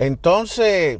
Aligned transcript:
Entonces, 0.00 0.98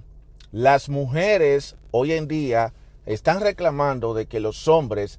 las 0.52 0.90
mujeres 0.90 1.74
hoy 1.90 2.12
en 2.12 2.28
día 2.28 2.74
están 3.06 3.40
reclamando 3.40 4.12
de 4.12 4.26
que 4.26 4.40
los 4.40 4.68
hombres 4.68 5.18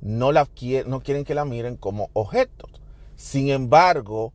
no, 0.00 0.30
la, 0.30 0.48
no 0.86 1.00
quieren 1.00 1.24
que 1.24 1.34
la 1.34 1.44
miren 1.44 1.76
como 1.76 2.08
objetos. 2.12 2.70
Sin 3.16 3.48
embargo, 3.48 4.32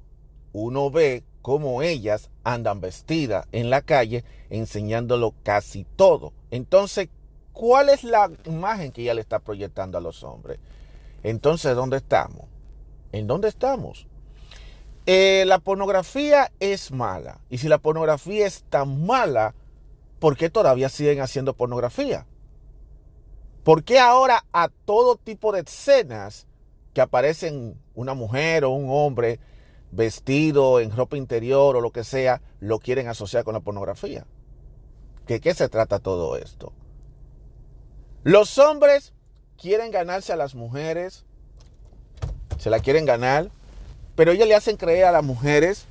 uno 0.51 0.91
ve 0.91 1.23
cómo 1.41 1.81
ellas 1.81 2.29
andan 2.43 2.81
vestidas 2.81 3.47
en 3.54 3.69
la 3.69 3.82
calle 3.82 4.25
enseñándolo 4.50 5.36
casi 5.44 5.86
todo. 5.96 6.34
Entonces, 6.52 7.08
¿cuál 7.54 7.88
es 7.88 8.04
la 8.04 8.30
imagen 8.44 8.92
que 8.92 9.04
ella 9.04 9.14
le 9.14 9.21
está 9.21 9.39
proyectando 9.39 10.00
a 10.00 10.02
los 10.02 10.21
hombres? 10.21 10.60
Entonces, 11.23 11.78
¿dónde 11.78 11.96
estamos? 11.96 12.44
¿En 13.14 13.26
dónde 13.26 13.48
estamos? 13.48 14.05
Eh, 15.05 15.43
la 15.47 15.59
pornografía 15.59 16.52
es 16.59 16.91
mala. 16.91 17.39
Y 17.49 17.57
si 17.57 17.67
la 17.67 17.79
pornografía 17.79 18.45
es 18.45 18.63
tan 18.63 19.05
mala, 19.05 19.55
¿por 20.20 20.38
qué 20.38 20.49
todavía 20.49 20.89
siguen 20.89 21.21
haciendo 21.21 21.53
pornografía? 21.53 22.26
¿Por 23.63 23.84
qué 23.84 23.99
ahora 23.99 24.45
a 24.53 24.70
todo 24.70 25.16
tipo 25.16 25.52
de 25.52 25.62
escenas 25.62 26.48
que 26.93 27.02
aparecen 27.02 27.79
una 27.93 28.13
mujer 28.13 28.63
o 28.63 28.71
un 28.71 28.88
hombre 28.90 29.40
vestido 29.91 30.79
en 30.79 30.95
ropa 30.95 31.18
interior 31.18 31.76
o 31.76 31.81
lo 31.81 31.91
que 31.91 32.04
sea, 32.04 32.41
lo 32.59 32.79
quieren 32.79 33.07
asociar 33.07 33.43
con 33.43 33.54
la 33.54 33.59
pornografía? 33.59 34.26
¿De 35.27 35.40
qué 35.40 35.54
se 35.54 35.70
trata 35.70 35.99
todo 35.99 36.38
esto? 36.38 36.73
Los 38.23 38.57
hombres 38.59 39.13
quieren 39.57 39.91
ganarse 39.91 40.34
a 40.34 40.35
las 40.35 40.55
mujeres, 40.55 41.26
se 42.57 42.70
la 42.70 42.79
quieren 42.79 43.05
ganar, 43.05 43.52
pero 44.21 44.34
ellos 44.34 44.48
le 44.48 44.53
hacen 44.53 44.77
creer 44.77 45.05
a 45.05 45.11
las 45.11 45.23
mujeres 45.23 45.85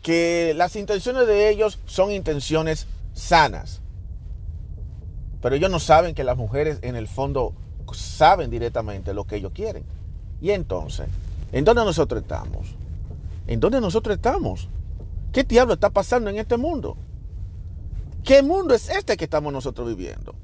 que 0.00 0.54
las 0.56 0.74
intenciones 0.74 1.26
de 1.26 1.50
ellos 1.50 1.78
son 1.84 2.10
intenciones 2.10 2.86
sanas. 3.12 3.82
Pero 5.42 5.56
ellos 5.56 5.70
no 5.70 5.78
saben 5.78 6.14
que 6.14 6.24
las 6.24 6.38
mujeres 6.38 6.78
en 6.80 6.96
el 6.96 7.08
fondo 7.08 7.52
saben 7.92 8.48
directamente 8.48 9.12
lo 9.12 9.24
que 9.24 9.36
ellos 9.36 9.52
quieren. 9.54 9.84
Y 10.40 10.52
entonces, 10.52 11.08
¿en 11.52 11.66
dónde 11.66 11.84
nosotros 11.84 12.22
estamos? 12.22 12.68
¿En 13.46 13.60
dónde 13.60 13.82
nosotros 13.82 14.16
estamos? 14.16 14.70
¿Qué 15.30 15.44
diablo 15.44 15.74
está 15.74 15.90
pasando 15.90 16.30
en 16.30 16.38
este 16.38 16.56
mundo? 16.56 16.96
¿Qué 18.24 18.42
mundo 18.42 18.72
es 18.72 18.88
este 18.88 19.18
que 19.18 19.24
estamos 19.24 19.52
nosotros 19.52 19.88
viviendo? 19.88 20.34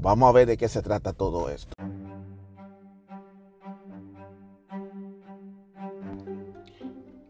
Vamos 0.00 0.28
a 0.28 0.32
ver 0.32 0.46
de 0.46 0.56
qué 0.56 0.68
se 0.68 0.82
trata 0.82 1.12
todo 1.12 1.50
esto. 1.50 1.74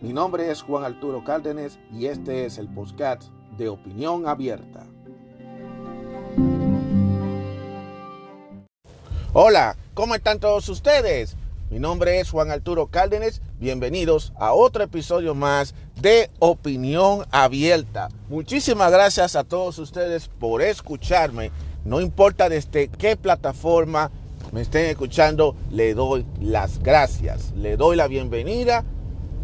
Mi 0.00 0.12
nombre 0.12 0.48
es 0.48 0.62
Juan 0.62 0.84
Arturo 0.84 1.24
Cárdenas 1.24 1.76
y 1.92 2.06
este 2.06 2.46
es 2.46 2.58
el 2.58 2.68
podcast 2.68 3.24
de 3.56 3.68
Opinión 3.68 4.28
Abierta. 4.28 4.86
Hola, 9.32 9.76
¿cómo 9.94 10.14
están 10.14 10.38
todos 10.38 10.68
ustedes? 10.68 11.36
Mi 11.68 11.80
nombre 11.80 12.20
es 12.20 12.30
Juan 12.30 12.52
Arturo 12.52 12.86
Cárdenas. 12.86 13.42
Bienvenidos 13.58 14.32
a 14.38 14.52
otro 14.52 14.84
episodio 14.84 15.34
más 15.34 15.74
de 16.00 16.30
Opinión 16.38 17.26
Abierta. 17.32 18.08
Muchísimas 18.28 18.92
gracias 18.92 19.34
a 19.34 19.42
todos 19.42 19.80
ustedes 19.80 20.28
por 20.28 20.62
escucharme. 20.62 21.50
No 21.84 22.00
importa 22.00 22.48
desde 22.48 22.86
qué 22.86 23.16
plataforma 23.16 24.12
me 24.52 24.60
estén 24.60 24.86
escuchando, 24.86 25.56
le 25.72 25.94
doy 25.94 26.24
las 26.40 26.78
gracias. 26.78 27.50
Le 27.56 27.76
doy 27.76 27.96
la 27.96 28.06
bienvenida 28.06 28.84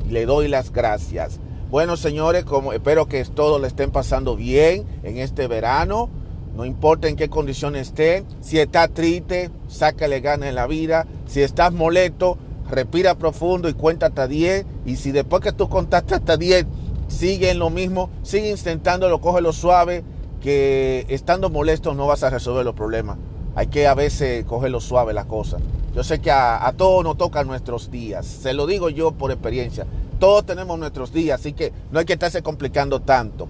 le 0.09 0.27
doy 0.27 0.49
las 0.49 0.73
gracias. 0.73 1.41
Bueno, 1.71 1.97
señores, 1.97 2.45
como 2.45 2.73
espero 2.73 3.07
que 3.07 3.25
todo 3.25 3.59
le 3.59 3.67
estén 3.67 3.91
pasando 3.91 4.37
bien 4.37 4.85
en 5.03 5.19
este 5.19 5.49
verano. 5.49 6.09
No 6.55 6.65
importa 6.65 7.09
en 7.09 7.17
qué 7.17 7.29
condiciones 7.29 7.89
esté, 7.89 8.25
si 8.41 8.61
está 8.61 8.87
triste, 8.87 9.51
sácale 9.67 10.21
ganas 10.21 10.51
en 10.51 10.55
la 10.55 10.69
vida. 10.69 11.05
Si 11.27 11.43
estás 11.43 11.73
molesto, 11.73 12.39
respira 12.71 13.17
profundo 13.17 13.69
y 13.69 13.75
cuenta 13.75 14.07
hasta 14.07 14.29
10. 14.29 14.65
Y 14.87 14.97
si 14.97 15.11
después 15.11 15.43
que 15.43 15.51
tú 15.51 15.69
contaste 15.69 16.15
hasta 16.15 16.37
10, 16.37 16.67
sigue 17.09 17.51
en 17.51 17.59
lo 17.59 17.71
mismo, 17.71 18.09
sigue 18.23 18.51
intentándolo, 18.51 19.21
cógelo 19.21 19.53
suave, 19.53 20.05
que 20.41 21.07
estando 21.09 21.51
molesto 21.51 21.93
no 21.95 22.07
vas 22.07 22.23
a 22.23 22.31
resolver 22.31 22.65
los 22.65 22.75
problemas. 22.75 23.19
Hay 23.57 23.67
que 23.67 23.89
a 23.89 23.95
veces 23.95 24.45
cogerlo 24.45 24.81
suave 24.81 25.13
la 25.13 25.25
cosa. 25.25 25.59
Yo 25.95 26.03
sé 26.03 26.21
que 26.21 26.31
a, 26.31 26.73
todos 26.77 27.05
nos 27.05 27.17
tocan 27.17 27.47
nuestros 27.47 27.91
días. 27.91 28.27
Se 28.27 28.53
lo 28.53 28.67
digo 28.67 28.91
yo 28.91 29.13
por 29.13 29.31
experiencia. 29.31 29.87
Todos 30.19 30.45
tenemos 30.45 30.79
nuestros 30.79 31.13
días, 31.13 31.41
así 31.41 31.53
que 31.53 31.73
no 31.93 31.99
hay 32.01 32.05
que 32.05 32.15
estarse 32.15 32.43
complicando 32.43 33.01
tanto. 33.01 33.49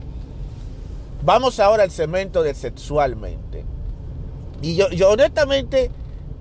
Vamos 1.23 1.59
ahora 1.59 1.85
al 1.85 1.91
cemento 1.91 2.43
de 2.43 2.55
sexualmente. 2.55 3.65
Y 4.61 4.77
yo, 4.77 4.91
yo 4.91 5.11
honestamente, 5.11 5.91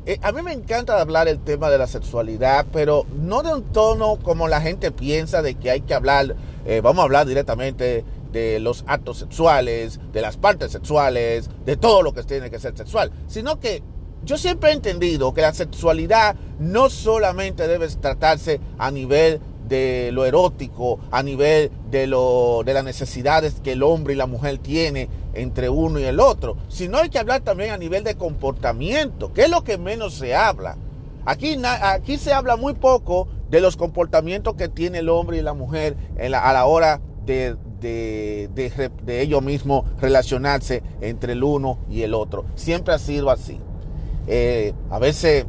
eh, 0.05 0.19
a 0.21 0.33
mí 0.33 0.41
me 0.41 0.51
encanta 0.51 0.99
hablar 0.99 1.29
el 1.29 1.39
tema 1.39 1.69
de 1.69 1.77
la 1.77 1.87
sexualidad, 1.87 2.65
pero 2.73 3.05
no 3.15 3.41
de 3.41 3.53
un 3.53 3.63
tono 3.63 4.17
como 4.17 4.49
la 4.49 4.59
gente 4.59 4.91
piensa 4.91 5.41
de 5.41 5.55
que 5.55 5.71
hay 5.71 5.81
que 5.81 5.93
hablar, 5.93 6.35
eh, 6.65 6.81
vamos 6.81 7.01
a 7.01 7.03
hablar 7.03 7.25
directamente 7.25 8.03
de 8.33 8.59
los 8.59 8.83
actos 8.87 9.19
sexuales, 9.19 10.01
de 10.11 10.21
las 10.21 10.35
partes 10.35 10.73
sexuales, 10.73 11.49
de 11.65 11.77
todo 11.77 12.01
lo 12.01 12.13
que 12.13 12.23
tiene 12.23 12.49
que 12.49 12.59
ser 12.59 12.75
sexual, 12.75 13.11
sino 13.27 13.59
que 13.61 13.81
yo 14.25 14.37
siempre 14.37 14.69
he 14.69 14.73
entendido 14.73 15.33
que 15.33 15.41
la 15.41 15.53
sexualidad 15.53 16.35
no 16.59 16.89
solamente 16.89 17.67
debe 17.67 17.87
tratarse 17.87 18.59
a 18.77 18.91
nivel 18.91 19.41
de 19.67 20.11
lo 20.11 20.25
erótico, 20.25 20.99
a 21.11 21.23
nivel 21.23 21.71
de, 21.89 22.07
lo, 22.07 22.63
de 22.65 22.73
las 22.73 22.83
necesidades 22.83 23.55
que 23.63 23.73
el 23.73 23.83
hombre 23.83 24.13
y 24.13 24.17
la 24.17 24.27
mujer 24.27 24.57
tienen 24.57 25.09
entre 25.33 25.69
uno 25.69 25.99
y 25.99 26.03
el 26.03 26.19
otro, 26.19 26.57
sino 26.67 26.97
hay 26.97 27.09
que 27.09 27.19
hablar 27.19 27.41
también 27.41 27.71
a 27.71 27.77
nivel 27.77 28.03
de 28.03 28.15
comportamiento, 28.15 29.33
que 29.33 29.43
es 29.43 29.49
lo 29.49 29.63
que 29.63 29.77
menos 29.77 30.13
se 30.13 30.35
habla. 30.35 30.77
Aquí, 31.25 31.57
aquí 31.63 32.17
se 32.17 32.33
habla 32.33 32.57
muy 32.57 32.73
poco 32.73 33.27
de 33.49 33.61
los 33.61 33.77
comportamientos 33.77 34.55
que 34.55 34.67
tiene 34.67 34.99
el 34.99 35.09
hombre 35.09 35.37
y 35.37 35.41
la 35.41 35.53
mujer 35.53 35.95
a 36.19 36.53
la 36.53 36.65
hora 36.65 36.99
de, 37.25 37.55
de, 37.79 38.49
de, 39.05 39.21
ellos 39.21 39.41
mismos 39.41 39.85
relacionarse 40.01 40.83
entre 41.01 41.33
el 41.33 41.43
uno 41.43 41.77
y 41.89 42.01
el 42.01 42.13
otro. 42.13 42.45
Siempre 42.55 42.93
ha 42.93 42.99
sido 42.99 43.29
así. 43.29 43.59
Eh, 44.27 44.73
a 44.89 44.99
veces, 44.99 45.45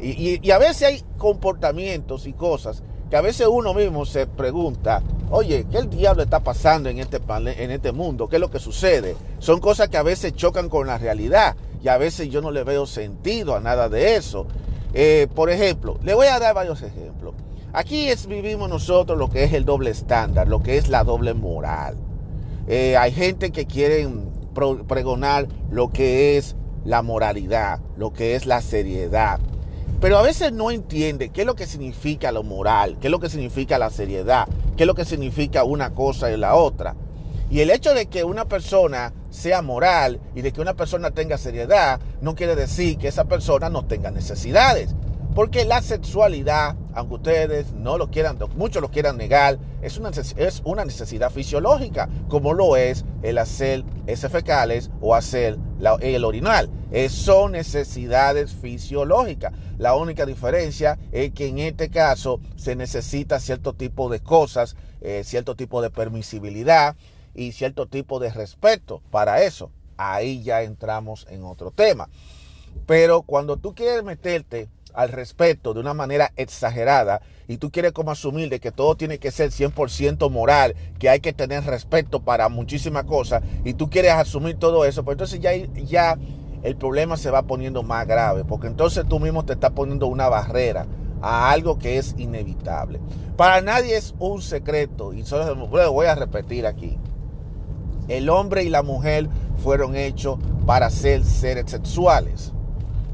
y, 0.00 0.50
a 0.50 0.58
veces 0.58 0.82
hay 0.82 1.02
comportamientos 1.16 2.26
y 2.26 2.32
cosas 2.32 2.82
que 3.10 3.16
a 3.16 3.20
veces 3.22 3.46
uno 3.50 3.72
mismo 3.72 4.04
se 4.04 4.26
pregunta, 4.26 5.02
oye, 5.30 5.66
¿qué 5.70 5.78
el 5.78 5.88
diablo 5.88 6.22
está 6.22 6.40
pasando 6.40 6.90
en 6.90 6.98
este, 6.98 7.18
en 7.26 7.70
este 7.70 7.92
mundo? 7.92 8.28
¿Qué 8.28 8.36
es 8.36 8.40
lo 8.40 8.50
que 8.50 8.58
sucede? 8.58 9.16
Son 9.38 9.60
cosas 9.60 9.88
que 9.88 9.96
a 9.96 10.02
veces 10.02 10.34
chocan 10.34 10.68
con 10.68 10.86
la 10.86 10.98
realidad 10.98 11.56
y 11.82 11.88
a 11.88 11.96
veces 11.96 12.28
yo 12.28 12.42
no 12.42 12.50
le 12.50 12.64
veo 12.64 12.86
sentido 12.86 13.56
a 13.56 13.60
nada 13.60 13.88
de 13.88 14.16
eso. 14.16 14.46
Eh, 14.92 15.26
por 15.34 15.48
ejemplo, 15.48 15.98
le 16.02 16.14
voy 16.14 16.26
a 16.26 16.38
dar 16.38 16.54
varios 16.54 16.82
ejemplos. 16.82 17.34
Aquí 17.72 18.08
es, 18.08 18.26
vivimos 18.26 18.68
nosotros 18.68 19.18
lo 19.18 19.30
que 19.30 19.44
es 19.44 19.52
el 19.52 19.64
doble 19.64 19.90
estándar, 19.90 20.48
lo 20.48 20.62
que 20.62 20.76
es 20.76 20.88
la 20.88 21.04
doble 21.04 21.34
moral. 21.34 21.96
Eh, 22.66 22.96
hay 22.96 23.12
gente 23.12 23.50
que 23.50 23.66
quieren 23.66 24.30
pregonar 24.86 25.48
lo 25.70 25.90
que 25.90 26.36
es 26.36 26.56
la 26.84 27.02
moralidad, 27.02 27.80
lo 27.96 28.12
que 28.12 28.34
es 28.34 28.46
la 28.46 28.60
seriedad. 28.60 29.40
Pero 30.00 30.18
a 30.18 30.22
veces 30.22 30.52
no 30.52 30.70
entiende 30.70 31.30
qué 31.30 31.40
es 31.40 31.46
lo 31.46 31.56
que 31.56 31.66
significa 31.66 32.30
lo 32.30 32.42
moral, 32.44 32.98
qué 33.00 33.08
es 33.08 33.10
lo 33.10 33.18
que 33.18 33.28
significa 33.28 33.78
la 33.78 33.90
seriedad, 33.90 34.46
qué 34.76 34.84
es 34.84 34.86
lo 34.86 34.94
que 34.94 35.04
significa 35.04 35.64
una 35.64 35.94
cosa 35.94 36.30
y 36.30 36.36
la 36.36 36.54
otra. 36.54 36.94
Y 37.50 37.60
el 37.60 37.70
hecho 37.70 37.94
de 37.94 38.06
que 38.06 38.24
una 38.24 38.44
persona 38.44 39.12
sea 39.30 39.62
moral 39.62 40.20
y 40.34 40.42
de 40.42 40.52
que 40.52 40.60
una 40.60 40.74
persona 40.74 41.10
tenga 41.10 41.38
seriedad 41.38 41.98
no 42.20 42.34
quiere 42.34 42.54
decir 42.54 42.98
que 42.98 43.08
esa 43.08 43.24
persona 43.24 43.70
no 43.70 43.86
tenga 43.86 44.10
necesidades. 44.10 44.94
Porque 45.38 45.64
la 45.64 45.82
sexualidad, 45.82 46.74
aunque 46.94 47.14
ustedes 47.14 47.72
no 47.72 47.96
lo 47.96 48.10
quieran, 48.10 48.36
muchos 48.56 48.82
lo 48.82 48.90
quieran 48.90 49.16
negar, 49.16 49.56
es 49.82 49.96
una, 49.96 50.10
es 50.10 50.62
una 50.64 50.84
necesidad 50.84 51.30
fisiológica, 51.30 52.08
como 52.26 52.54
lo 52.54 52.74
es 52.74 53.04
el 53.22 53.38
hacer 53.38 53.84
ese 54.08 54.28
fecales 54.30 54.90
o 55.00 55.14
hacer 55.14 55.56
el 56.00 56.24
orinal. 56.24 56.68
son 57.08 57.52
necesidades 57.52 58.52
fisiológicas. 58.52 59.52
La 59.78 59.94
única 59.94 60.26
diferencia 60.26 60.98
es 61.12 61.32
que 61.32 61.46
en 61.46 61.60
este 61.60 61.88
caso 61.88 62.40
se 62.56 62.74
necesita 62.74 63.38
cierto 63.38 63.74
tipo 63.74 64.08
de 64.08 64.18
cosas, 64.18 64.74
eh, 65.00 65.22
cierto 65.24 65.54
tipo 65.54 65.80
de 65.82 65.90
permisibilidad 65.90 66.96
y 67.36 67.52
cierto 67.52 67.86
tipo 67.86 68.18
de 68.18 68.32
respeto 68.32 69.02
para 69.12 69.40
eso. 69.44 69.70
Ahí 69.98 70.42
ya 70.42 70.62
entramos 70.64 71.28
en 71.30 71.44
otro 71.44 71.70
tema. 71.70 72.08
Pero 72.86 73.22
cuando 73.22 73.56
tú 73.56 73.74
quieres 73.74 74.02
meterte 74.02 74.68
al 74.94 75.10
respeto 75.10 75.74
de 75.74 75.80
una 75.80 75.94
manera 75.94 76.32
exagerada 76.36 77.20
y 77.46 77.56
tú 77.56 77.70
quieres 77.70 77.92
como 77.92 78.10
asumir 78.10 78.48
de 78.48 78.60
que 78.60 78.72
todo 78.72 78.96
tiene 78.96 79.18
que 79.18 79.30
ser 79.30 79.50
100% 79.50 80.30
moral, 80.30 80.74
que 80.98 81.08
hay 81.08 81.20
que 81.20 81.32
tener 81.32 81.64
respeto 81.64 82.20
para 82.20 82.48
muchísimas 82.48 83.04
cosas 83.04 83.42
y 83.64 83.74
tú 83.74 83.90
quieres 83.90 84.12
asumir 84.12 84.58
todo 84.58 84.84
eso, 84.84 85.04
pues 85.04 85.14
entonces 85.14 85.40
ya, 85.40 85.52
ya 85.54 86.18
el 86.62 86.76
problema 86.76 87.16
se 87.16 87.30
va 87.30 87.42
poniendo 87.42 87.82
más 87.82 88.06
grave, 88.06 88.44
porque 88.44 88.66
entonces 88.66 89.04
tú 89.08 89.20
mismo 89.20 89.44
te 89.44 89.54
estás 89.54 89.70
poniendo 89.70 90.06
una 90.06 90.28
barrera 90.28 90.86
a 91.22 91.50
algo 91.50 91.78
que 91.78 91.98
es 91.98 92.14
inevitable. 92.18 93.00
Para 93.36 93.60
nadie 93.60 93.96
es 93.96 94.14
un 94.18 94.42
secreto, 94.42 95.12
y 95.12 95.24
solo 95.24 95.54
lo 95.54 95.92
voy 95.92 96.06
a 96.06 96.14
repetir 96.14 96.66
aquí. 96.66 96.98
El 98.08 98.30
hombre 98.30 98.64
y 98.64 98.70
la 98.70 98.82
mujer 98.82 99.28
fueron 99.62 99.94
hechos 99.94 100.38
para 100.66 100.90
ser 100.90 101.24
seres 101.24 101.70
sexuales. 101.70 102.52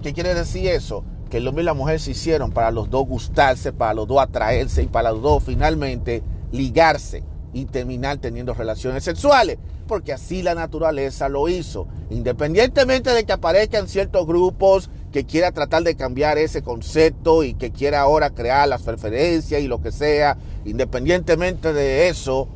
¿Qué 0.02 0.12
quiere 0.12 0.34
decir 0.34 0.68
eso? 0.68 1.04
Que 1.34 1.38
el 1.38 1.48
hombre 1.48 1.64
y 1.64 1.66
la 1.66 1.74
mujer 1.74 1.98
se 1.98 2.12
hicieron 2.12 2.52
para 2.52 2.70
los 2.70 2.90
dos 2.90 3.08
gustarse, 3.08 3.72
para 3.72 3.92
los 3.92 4.06
dos 4.06 4.20
atraerse 4.20 4.84
y 4.84 4.86
para 4.86 5.10
los 5.10 5.20
dos 5.20 5.42
finalmente 5.42 6.22
ligarse 6.52 7.24
y 7.52 7.64
terminar 7.64 8.18
teniendo 8.18 8.54
relaciones 8.54 9.02
sexuales 9.02 9.58
porque 9.88 10.12
así 10.12 10.44
la 10.44 10.54
naturaleza 10.54 11.28
lo 11.28 11.48
hizo. 11.48 11.88
Independientemente 12.08 13.10
de 13.10 13.24
que 13.24 13.32
aparezcan 13.32 13.88
ciertos 13.88 14.28
grupos 14.28 14.90
que 15.10 15.24
quiera 15.24 15.50
tratar 15.50 15.82
de 15.82 15.96
cambiar 15.96 16.38
ese 16.38 16.62
concepto 16.62 17.42
y 17.42 17.54
que 17.54 17.72
quiera 17.72 18.02
ahora 18.02 18.30
crear 18.30 18.68
las 18.68 18.82
preferencias 18.82 19.60
y 19.60 19.66
lo 19.66 19.82
que 19.82 19.90
sea, 19.90 20.38
independientemente 20.64 21.72
de 21.72 22.10
eso, 22.10 22.46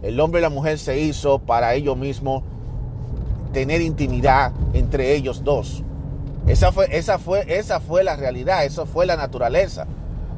el 0.00 0.18
hombre 0.18 0.40
y 0.40 0.44
la 0.44 0.48
mujer 0.48 0.78
se 0.78 0.98
hizo 0.98 1.40
para 1.40 1.74
ellos 1.74 1.98
mismos 1.98 2.42
tener 3.52 3.82
intimidad 3.82 4.54
entre 4.72 5.14
ellos 5.14 5.44
dos. 5.44 5.84
Esa 6.48 6.72
fue, 6.72 6.88
esa 6.96 7.18
fue, 7.18 7.44
esa 7.46 7.78
fue 7.78 8.02
la 8.02 8.16
realidad, 8.16 8.64
eso 8.64 8.86
fue 8.86 9.04
la 9.04 9.16
naturaleza. 9.16 9.86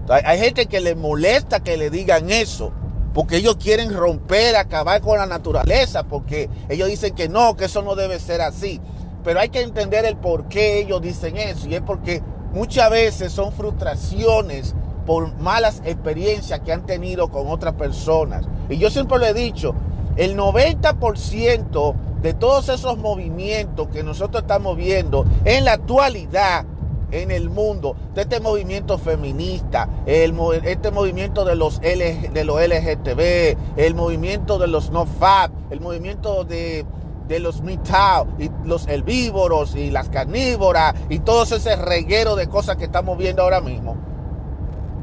Hay 0.09 0.41
gente 0.41 0.67
que 0.67 0.81
le 0.81 0.97
molesta 0.97 1.61
que 1.61 1.77
le 1.77 1.89
digan 1.89 2.31
eso, 2.31 2.73
porque 3.15 3.37
ellos 3.37 3.57
quieren 3.57 3.95
romper, 3.95 4.57
acabar 4.57 5.01
con 5.01 5.19
la 5.19 5.27
naturaleza, 5.27 6.03
porque 6.03 6.51
ellos 6.69 6.89
dicen 6.89 7.15
que 7.15 7.29
no, 7.29 7.57
que 7.57 7.67
eso 7.67 7.83
no 7.83 7.95
debe 7.95 8.19
ser 8.19 8.41
así. 8.41 8.81
Pero 9.23 9.39
hay 9.39 9.51
que 9.51 9.61
entender 9.61 10.05
el 10.05 10.17
por 10.17 10.49
qué 10.49 10.81
ellos 10.81 11.01
dicen 11.01 11.37
eso, 11.37 11.69
y 11.69 11.77
es 11.77 11.81
porque 11.81 12.23
muchas 12.53 12.91
veces 12.91 13.33
son 13.33 13.53
frustraciones 13.53 14.75
por 15.07 15.37
malas 15.37 15.81
experiencias 15.85 16.61
que 16.61 16.73
han 16.73 16.87
tenido 16.87 17.29
con 17.29 17.47
otras 17.47 17.75
personas. 17.75 18.47
Y 18.69 18.79
yo 18.79 18.91
siempre 18.91 19.19
le 19.19 19.29
he 19.29 19.35
dicho, 19.35 19.77
el 20.21 20.37
90% 20.37 21.95
de 22.21 22.35
todos 22.35 22.69
esos 22.69 22.99
movimientos 22.99 23.89
que 23.89 24.03
nosotros 24.03 24.43
estamos 24.43 24.77
viendo 24.77 25.25
en 25.47 25.65
la 25.65 25.73
actualidad 25.73 26.67
en 27.11 27.31
el 27.31 27.49
mundo, 27.49 27.97
de 28.15 28.21
este 28.23 28.39
movimiento 28.39 28.99
feminista, 28.99 29.89
este 30.05 30.91
movimiento 30.91 31.47
de 31.47 31.57
los, 31.57 31.81
de 31.81 32.45
los 32.45 32.61
LGTB, 32.61 33.79
el 33.79 33.95
movimiento 33.95 34.59
de 34.59 34.67
los 34.67 34.91
no 34.91 35.07
fab, 35.07 35.53
el 35.71 35.81
movimiento 35.81 36.45
de, 36.45 36.85
de 37.27 37.41
los 37.41 37.63
mitad 37.63 38.27
y 38.39 38.51
los 38.65 38.89
herbívoros 38.89 39.75
y 39.75 39.91
las 39.91 40.11
carnívoras 40.11 40.95
y 41.09 41.21
todo 41.21 41.45
ese 41.45 41.77
reguero 41.77 42.37
de 42.37 42.47
cosas 42.47 42.77
que 42.77 42.85
estamos 42.85 43.17
viendo 43.17 43.41
ahora 43.41 43.63
mismo, 43.63 43.97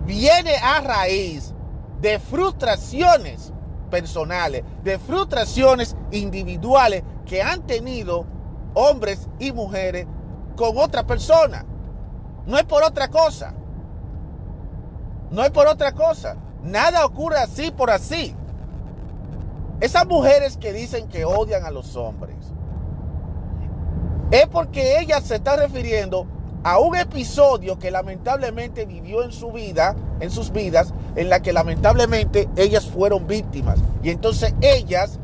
viene 0.06 0.56
a 0.58 0.80
raíz 0.82 1.56
de 2.02 2.20
frustraciones 2.20 3.52
personales, 3.88 4.64
de 4.84 5.00
frustraciones 5.00 5.96
individuales 6.12 7.04
que 7.26 7.42
han 7.42 7.66
tenido 7.66 8.26
hombres 8.74 9.28
y 9.40 9.52
mujeres 9.52 10.08
con 10.56 10.78
otra 10.78 11.06
persona. 11.06 11.66
No 12.46 12.58
es 12.58 12.64
por 12.64 12.84
otra 12.84 13.10
cosa. 13.10 13.54
No 15.32 15.44
es 15.44 15.52
por 15.52 15.68
otra 15.68 15.92
cosa. 15.92 16.38
Nada 16.64 17.06
ocurre 17.06 17.38
así 17.38 17.72
por 17.72 17.90
así. 17.90 18.36
Esas 19.80 20.08
mujeres 20.08 20.58
que 20.58 20.74
dicen 20.74 21.08
que 21.08 21.26
odian 21.26 21.66
a 21.66 21.72
los 21.72 21.96
hombres, 21.96 22.36
es 24.32 24.48
porque 24.48 25.00
ellas 25.00 25.24
se 25.24 25.36
están 25.36 25.60
refiriendo 25.60 26.26
a 26.64 26.80
un 26.80 26.96
episodio 26.96 27.80
que 27.80 27.92
lamentablemente 27.92 28.86
vivió 28.86 29.24
en 29.24 29.32
su 29.32 29.52
vida, 29.52 29.96
en 30.20 30.32
sus 30.32 30.52
vidas, 30.52 30.94
en 31.16 31.30
la 31.30 31.42
que 31.42 31.54
lamentablemente 31.54 32.50
ellas 32.56 32.86
fueron 32.86 33.28
víctimas. 33.28 33.80
Y 34.04 34.10
entonces 34.10 34.54
ellas, 34.62 35.20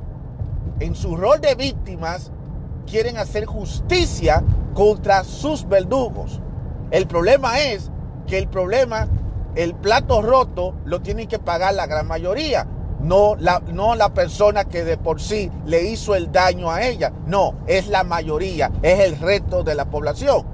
en 0.80 0.95
su 0.95 1.15
rol 1.15 1.41
de 1.41 1.56
víctimas, 1.56 2.31
quieren 2.85 3.18
hacer 3.18 3.45
justicia 3.45 4.44
contra 4.74 5.24
sus 5.24 5.68
verdugos. 5.68 6.39
El 6.91 7.07
problema 7.07 7.59
es 7.59 7.91
que 8.27 8.38
el 8.38 8.47
problema, 8.47 9.07
el 9.56 9.75
plato 9.75 10.21
roto, 10.21 10.75
lo 10.86 11.01
tienen 11.01 11.27
que 11.27 11.39
pagar 11.39 11.74
la 11.74 11.88
gran 11.88 12.07
mayoría. 12.07 12.68
No 13.01 13.36
la, 13.38 13.62
no 13.74 13.95
la 13.95 14.13
persona 14.13 14.63
que 14.63 14.86
de 14.86 14.95
por 14.95 15.19
sí 15.19 15.51
le 15.65 15.83
hizo 15.83 16.15
el 16.15 16.31
daño 16.31 16.71
a 16.71 16.83
ella. 16.83 17.12
No, 17.25 17.56
es 17.68 17.88
la 17.88 18.06
mayoría, 18.06 18.71
es 18.81 19.01
el 19.01 19.19
resto 19.19 19.63
de 19.63 19.75
la 19.75 19.86
población. 19.86 20.52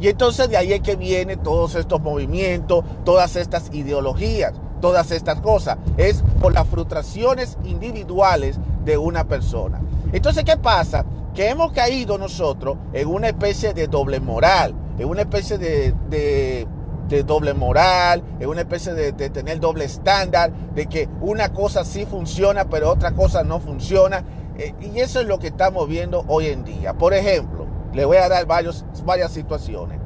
Y 0.00 0.08
entonces 0.08 0.48
de 0.48 0.56
ahí 0.56 0.72
es 0.72 0.80
que 0.80 0.96
vienen 0.96 1.42
todos 1.42 1.74
estos 1.74 2.00
movimientos, 2.00 2.84
todas 3.04 3.36
estas 3.36 3.70
ideologías, 3.72 4.52
todas 4.80 5.10
estas 5.10 5.40
cosas. 5.40 5.78
Es 5.96 6.22
por 6.40 6.52
las 6.52 6.66
frustraciones 6.68 7.56
individuales 7.64 8.58
de 8.84 8.98
una 8.98 9.24
persona. 9.24 9.80
Entonces, 10.12 10.44
¿qué 10.44 10.56
pasa? 10.56 11.04
Que 11.34 11.48
hemos 11.50 11.72
caído 11.72 12.18
nosotros 12.18 12.76
en 12.92 13.08
una 13.08 13.28
especie 13.28 13.74
de 13.74 13.86
doble 13.86 14.20
moral 14.20 14.74
es 14.98 15.04
una 15.04 15.22
especie 15.22 15.58
de, 15.58 16.66
doble 17.24 17.54
moral, 17.54 18.22
es 18.40 18.46
una 18.46 18.62
especie 18.62 18.94
de, 18.94 19.12
tener 19.12 19.60
doble 19.60 19.84
estándar, 19.84 20.50
de 20.74 20.86
que 20.86 21.08
una 21.20 21.52
cosa 21.52 21.84
sí 21.84 22.06
funciona, 22.06 22.68
pero 22.68 22.90
otra 22.90 23.12
cosa 23.12 23.42
no 23.42 23.60
funciona. 23.60 24.24
Eh, 24.58 24.74
y 24.80 25.00
eso 25.00 25.20
es 25.20 25.26
lo 25.26 25.38
que 25.38 25.48
estamos 25.48 25.86
viendo 25.86 26.24
hoy 26.28 26.46
en 26.46 26.64
día. 26.64 26.94
Por 26.94 27.12
ejemplo, 27.12 27.65
le 27.92 28.04
voy 28.04 28.16
a 28.18 28.28
dar 28.28 28.46
varios, 28.46 28.84
varias 29.04 29.32
situaciones. 29.32 29.98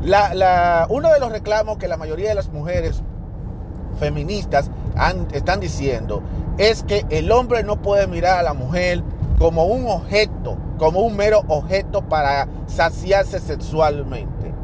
uno 0.00 1.12
de 1.12 1.20
los 1.20 1.32
reclamos 1.32 1.78
que 1.78 1.88
la 1.88 1.96
mayoría 1.96 2.30
de 2.30 2.34
las 2.34 2.48
mujeres 2.48 3.02
feministas 3.98 4.70
están 5.32 5.60
diciendo 5.60 6.22
es 6.58 6.82
que 6.82 7.04
el 7.10 7.30
hombre 7.30 7.62
no 7.62 7.80
puede 7.80 8.06
mirar 8.06 8.38
a 8.38 8.42
la 8.42 8.54
mujer 8.54 9.02
como 9.38 9.64
un 9.64 9.86
objeto, 9.86 10.56
como 10.78 11.00
un 11.00 11.16
mero 11.16 11.42
objeto 11.48 12.02
para 12.08 12.48
saciarse 12.66 13.40
sexualmente. 13.40 14.54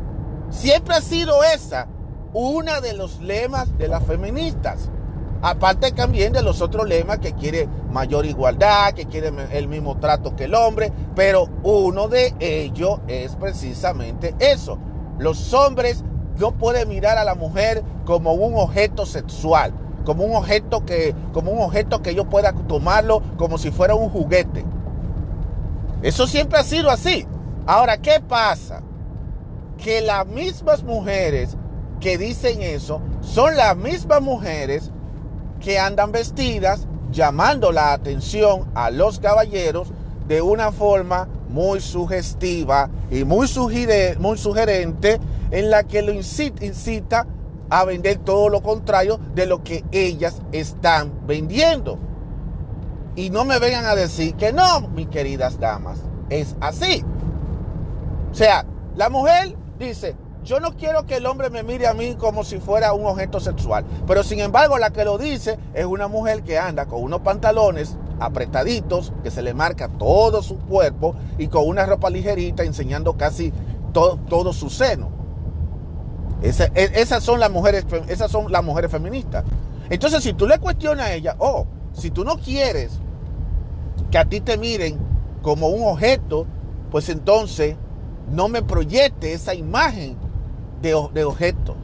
Siempre 0.51 0.95
ha 0.95 1.01
sido 1.01 1.43
esa 1.43 1.89
una 2.33 2.81
de 2.81 2.93
los 2.95 3.21
lemas 3.21 3.77
de 3.79 3.89
las 3.89 4.05
feministas. 4.05 4.91
Aparte 5.41 5.93
también 5.93 6.33
de 6.33 6.43
los 6.43 6.61
otros 6.61 6.89
lemas 6.89 7.19
que 7.19 7.33
quiere 7.33 7.69
mayor 7.91 8.27
igualdad, 8.27 8.93
que 8.93 9.07
quiere 9.07 9.33
el 9.53 9.69
mismo 9.69 9.99
trato 9.99 10.35
que 10.35 10.45
el 10.45 10.55
hombre, 10.55 10.93
pero 11.15 11.49
uno 11.63 12.09
de 12.09 12.35
ellos 12.41 13.01
es 13.07 13.37
precisamente 13.37 14.35
eso. 14.41 14.79
Los 15.19 15.55
hombres 15.55 16.05
no 16.39 16.53
pueden 16.53 16.89
mirar 16.89 17.19
a 17.19 17.25
la 17.25 17.35
mujer 17.35 17.83
como 18.05 18.33
un 18.33 18.55
objeto 18.55 19.07
sexual 19.07 19.73
como 20.09 20.25
un 20.25 20.35
objeto 20.37 20.87
que, 20.87 21.15
como 21.35 21.51
un 21.51 21.61
objeto 21.61 22.01
que 22.01 22.15
yo 22.15 22.25
pueda 22.25 22.55
tomarlo 22.55 23.21
como 23.37 23.59
si 23.59 23.71
fuera 23.71 23.95
un 23.95 24.09
juguete. 24.09 24.65
Eso 26.01 26.27
siempre 26.27 26.59
ha 26.59 26.63
sido 26.63 26.89
así. 26.89 27.27
Ahora, 27.67 27.99
¿qué 27.99 28.19
pasa? 28.27 28.81
Que 29.77 30.01
las 30.01 30.27
mismas 30.27 30.83
mujeres 30.83 31.59
que 32.01 32.17
dicen 32.17 32.63
eso 32.63 33.03
son 33.21 33.55
las 33.55 33.77
mismas 33.77 34.23
mujeres 34.23 34.91
que 35.69 35.79
andan 35.79 36.13
vestidas 36.13 36.87
llamando 37.13 37.73
la 37.73 37.93
atención 37.93 38.71
a 38.75 38.91
los 38.91 39.21
caballeros 39.21 39.89
de 40.27 40.41
una 40.41 40.73
forma 40.73 41.29
muy 41.51 41.83
sugestiva 41.83 42.89
y 43.11 43.25
muy, 43.25 43.47
muy 44.19 44.39
sugerente 44.39 45.21
en 45.51 45.69
la 45.69 45.83
que 45.83 46.01
lo 46.01 46.11
incita 46.15 47.27
a 47.69 47.85
vender 47.85 48.17
todo 48.17 48.49
lo 48.49 48.63
contrario 48.63 49.21
de 49.35 49.45
lo 49.45 49.63
que 49.63 49.85
ellas 49.93 50.41
están 50.53 51.13
vendiendo. 51.27 51.99
Y 53.15 53.29
no 53.29 53.45
me 53.45 53.59
vengan 53.59 53.85
a 53.85 53.95
decir 53.95 54.37
que 54.37 54.55
no, 54.55 54.89
mis 54.89 55.09
queridas 55.09 55.61
damas, 55.61 55.99
es 56.31 56.57
así. 56.63 57.05
O 58.33 58.35
sea, 58.35 58.65
la 58.97 59.11
mujer 59.11 59.55
dice, 59.79 60.17
yo 60.49 60.61
no 60.61 60.75
quiero 60.77 61.05
que 61.05 61.17
el 61.17 61.27
hombre 61.27 61.51
me 61.51 61.63
mire 61.63 61.87
a 61.87 61.93
mí 61.93 62.15
como 62.15 62.43
si 62.43 62.59
fuera 62.59 62.95
un 62.95 63.05
objeto 63.05 63.39
sexual. 63.39 63.85
Pero 64.07 64.23
sin 64.23 64.41
embargo, 64.41 64.79
la 64.79 64.91
que 64.91 65.05
lo 65.05 65.19
dice 65.19 65.59
es 65.75 65.85
una 65.85 66.09
mujer 66.09 66.43
que 66.43 66.59
anda 66.59 66.87
con 66.87 67.03
unos 67.03 67.21
pantalones 67.21 67.99
apretaditos, 68.19 69.13
que 69.23 69.31
se 69.31 69.43
le 69.43 69.53
marca 69.53 69.89
todo 69.89 70.43
su 70.43 70.59
cuerpo 70.59 71.15
y 71.37 71.49
con 71.49 71.69
una 71.69 71.85
ropa 71.85 72.09
ligerita 72.09 72.63
enseñando 72.63 73.19
casi 73.19 73.53
todo, 73.93 74.17
todo 74.27 74.55
su 74.55 74.71
seno. 74.71 75.11
E, 76.43 76.49
esas 76.95 77.23
son 77.23 77.41
las 77.41 77.51
mujeres, 77.51 77.85
esas 78.09 78.31
son 78.31 78.51
las 78.51 78.65
mujeres 78.65 78.91
feministas. 78.91 79.45
Entonces, 79.91 80.23
si 80.23 80.33
tú 80.33 80.47
le 80.47 80.59
cuestionas 80.59 81.09
a 81.09 81.13
ella, 81.13 81.37
oh, 81.41 81.67
si 81.93 82.11
tú 82.11 82.25
no 82.25 82.39
quieres 82.39 82.93
que 84.11 84.17
a 84.17 84.25
ti 84.25 84.41
te 84.41 84.57
miren 84.57 84.97
como 85.43 85.69
un 85.69 85.87
objeto, 85.87 86.47
pues 86.91 87.11
entonces 87.11 87.77
no 88.31 88.49
me 88.49 88.63
proyecte 88.63 89.35
esa 89.35 89.55
imagen 89.55 90.17
de, 90.81 91.09
de 91.13 91.25
objeto. 91.25 91.75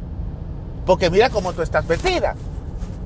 Porque 0.86 1.10
mira 1.10 1.30
cómo 1.30 1.52
tú 1.52 1.62
estás 1.62 1.86
vestida. 1.86 2.34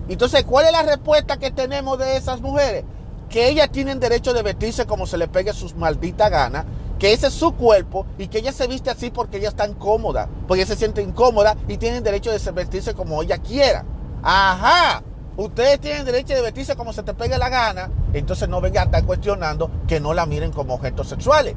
Entonces, 0.09 0.45
¿cuál 0.45 0.66
es 0.66 0.73
la 0.73 0.83
respuesta 0.83 1.37
que 1.37 1.50
tenemos 1.50 1.99
de 1.99 2.16
esas 2.16 2.40
mujeres? 2.40 2.85
Que 3.28 3.49
ellas 3.49 3.71
tienen 3.71 4.00
derecho 4.00 4.33
de 4.33 4.42
vestirse 4.42 4.87
como 4.87 5.07
se 5.07 5.18
le 5.18 5.28
pegue 5.28 5.52
sus 5.52 5.75
malditas 5.75 6.30
ganas, 6.30 6.64
que 6.99 7.12
ese 7.12 7.28
es 7.28 7.35
su 7.35 7.54
cuerpo 7.54 8.07
y 8.16 8.28
que 8.28 8.38
ella 8.38 8.52
se 8.52 8.66
viste 8.66 8.90
así 8.90 9.11
porque 9.11 9.37
ella 9.37 9.50
está 9.50 9.66
incómoda, 9.66 10.28
porque 10.47 10.62
ella 10.62 10.73
se 10.73 10.78
siente 10.78 11.02
incómoda 11.02 11.57
y 11.68 11.76
tienen 11.76 12.02
derecho 12.02 12.33
de 12.33 12.50
vestirse 12.52 12.95
como 12.95 13.23
ella 13.23 13.38
quiera. 13.38 13.85
Ajá, 14.23 15.02
ustedes 15.37 15.78
tienen 15.78 16.04
derecho 16.04 16.35
de 16.35 16.42
vestirse 16.42 16.75
como 16.75 16.92
se 16.92 17.02
te 17.02 17.14
pegue 17.14 17.38
la 17.38 17.50
gana, 17.50 17.90
entonces 18.14 18.49
no 18.49 18.61
vengan 18.61 18.83
a 18.83 18.87
estar 18.87 19.04
cuestionando 19.04 19.71
que 19.87 20.00
no 20.00 20.14
la 20.14 20.26
miren 20.26 20.50
como 20.50 20.75
objetos 20.75 21.09
sexuales. 21.09 21.54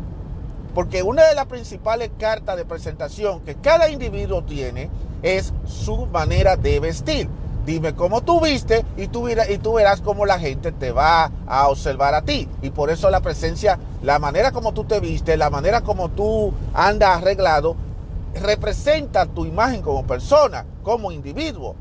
Porque 0.73 1.03
una 1.03 1.25
de 1.25 1.35
las 1.35 1.47
principales 1.47 2.11
cartas 2.17 2.55
de 2.55 2.65
presentación 2.65 3.41
que 3.41 3.55
cada 3.55 3.89
individuo 3.89 4.43
tiene 4.43 4.89
es 5.21 5.53
su 5.65 6.05
manera 6.07 6.55
de 6.55 6.79
vestir. 6.79 7.29
Dime 7.65 7.93
cómo 7.93 8.21
tú 8.21 8.41
viste 8.41 8.83
y 8.97 9.07
tú, 9.07 9.29
y 9.29 9.57
tú 9.59 9.73
verás 9.73 10.01
cómo 10.01 10.25
la 10.25 10.39
gente 10.39 10.71
te 10.71 10.91
va 10.91 11.31
a 11.45 11.67
observar 11.67 12.15
a 12.15 12.23
ti. 12.23 12.47
Y 12.61 12.71
por 12.71 12.89
eso 12.89 13.09
la 13.09 13.19
presencia, 13.19 13.77
la 14.01 14.17
manera 14.17 14.51
como 14.51 14.73
tú 14.73 14.85
te 14.85 14.99
viste, 14.99 15.37
la 15.37 15.49
manera 15.49 15.81
como 15.81 16.09
tú 16.09 16.53
andas 16.73 17.17
arreglado, 17.17 17.75
representa 18.33 19.25
tu 19.25 19.45
imagen 19.45 19.81
como 19.81 20.07
persona, 20.07 20.65
como 20.81 21.11
individuo. 21.11 21.75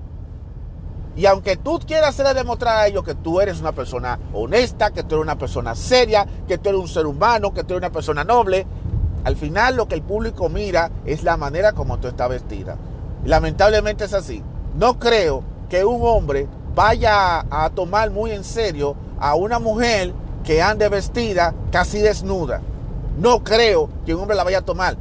Y 1.16 1.26
aunque 1.26 1.56
tú 1.56 1.78
quieras 1.80 2.11
hacerle 2.11 2.35
demostrar 2.35 2.76
a 2.76 2.87
ellos 2.87 3.02
que 3.02 3.14
tú 3.14 3.40
eres 3.40 3.61
una 3.61 3.73
persona 3.73 4.18
honesta, 4.32 4.90
que 4.90 5.02
tú 5.02 5.16
eres 5.16 5.25
una 5.25 5.38
persona 5.38 5.75
seria, 5.75 6.26
que 6.47 6.56
tú 6.56 6.68
eres 6.68 6.80
un 6.80 6.88
ser 6.88 7.06
humano, 7.06 7.52
que 7.52 7.64
tú 7.64 7.75
eres 7.75 7.82
una 7.82 7.92
persona 7.92 8.23
noble, 8.23 8.66
al 9.24 9.36
final 9.36 9.76
lo 9.76 9.88
que 9.88 9.94
el 9.94 10.02
público 10.02 10.48
mira 10.48 10.90
es 11.04 11.22
la 11.22 11.36
manera 11.36 11.72
como 11.72 11.98
tú 11.98 12.08
estás 12.08 12.28
vestida. 12.28 12.76
Lamentablemente 13.24 14.04
es 14.04 14.14
así. 14.14 14.42
No 14.76 14.98
creo 14.98 15.42
que 15.68 15.84
un 15.84 16.00
hombre 16.02 16.48
vaya 16.74 17.44
a 17.50 17.70
tomar 17.70 18.10
muy 18.10 18.32
en 18.32 18.44
serio 18.44 18.96
a 19.18 19.34
una 19.34 19.58
mujer 19.58 20.14
que 20.44 20.62
ande 20.62 20.88
vestida 20.88 21.54
casi 21.70 21.98
desnuda. 21.98 22.62
No 23.18 23.44
creo 23.44 23.90
que 24.06 24.14
un 24.14 24.22
hombre 24.22 24.36
la 24.36 24.44
vaya 24.44 24.58
a 24.58 24.64
tomar. 24.64 24.96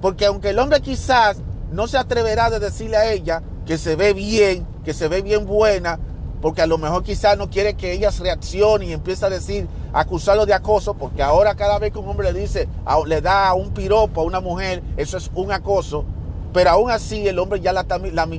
Porque 0.00 0.26
aunque 0.26 0.50
el 0.50 0.58
hombre 0.58 0.80
quizás 0.80 1.38
no 1.70 1.86
se 1.86 1.96
atreverá 1.96 2.50
de 2.50 2.58
decirle 2.58 2.96
a 2.96 3.10
ella 3.10 3.42
que 3.64 3.78
se 3.78 3.96
ve 3.96 4.12
bien, 4.12 4.66
que 4.84 4.92
se 4.92 5.08
ve 5.08 5.22
bien 5.22 5.46
buena, 5.46 5.98
porque 6.42 6.60
a 6.60 6.66
lo 6.66 6.76
mejor 6.76 7.04
quizás 7.04 7.38
no 7.38 7.48
quiere 7.48 7.74
que 7.74 7.92
ella 7.92 8.10
reaccione 8.10 8.86
y 8.86 8.92
empiece 8.92 9.24
a 9.24 9.30
decir, 9.30 9.68
acusarlo 9.92 10.46
de 10.46 10.54
acoso, 10.54 10.94
porque 10.94 11.22
ahora 11.22 11.54
cada 11.54 11.78
vez 11.78 11.92
que 11.92 11.98
un 11.98 12.08
hombre 12.08 12.32
le 12.32 12.40
dice, 12.40 12.68
le 13.06 13.20
da 13.20 13.52
un 13.54 13.70
piropo 13.70 14.20
a 14.20 14.24
una 14.24 14.40
mujer, 14.40 14.82
eso 14.96 15.16
es 15.16 15.30
un 15.34 15.52
acoso, 15.52 16.04
pero 16.52 16.70
aún 16.70 16.90
así 16.90 17.26
el 17.26 17.38
hombre 17.38 17.60
ya 17.60 17.72
la, 17.72 17.86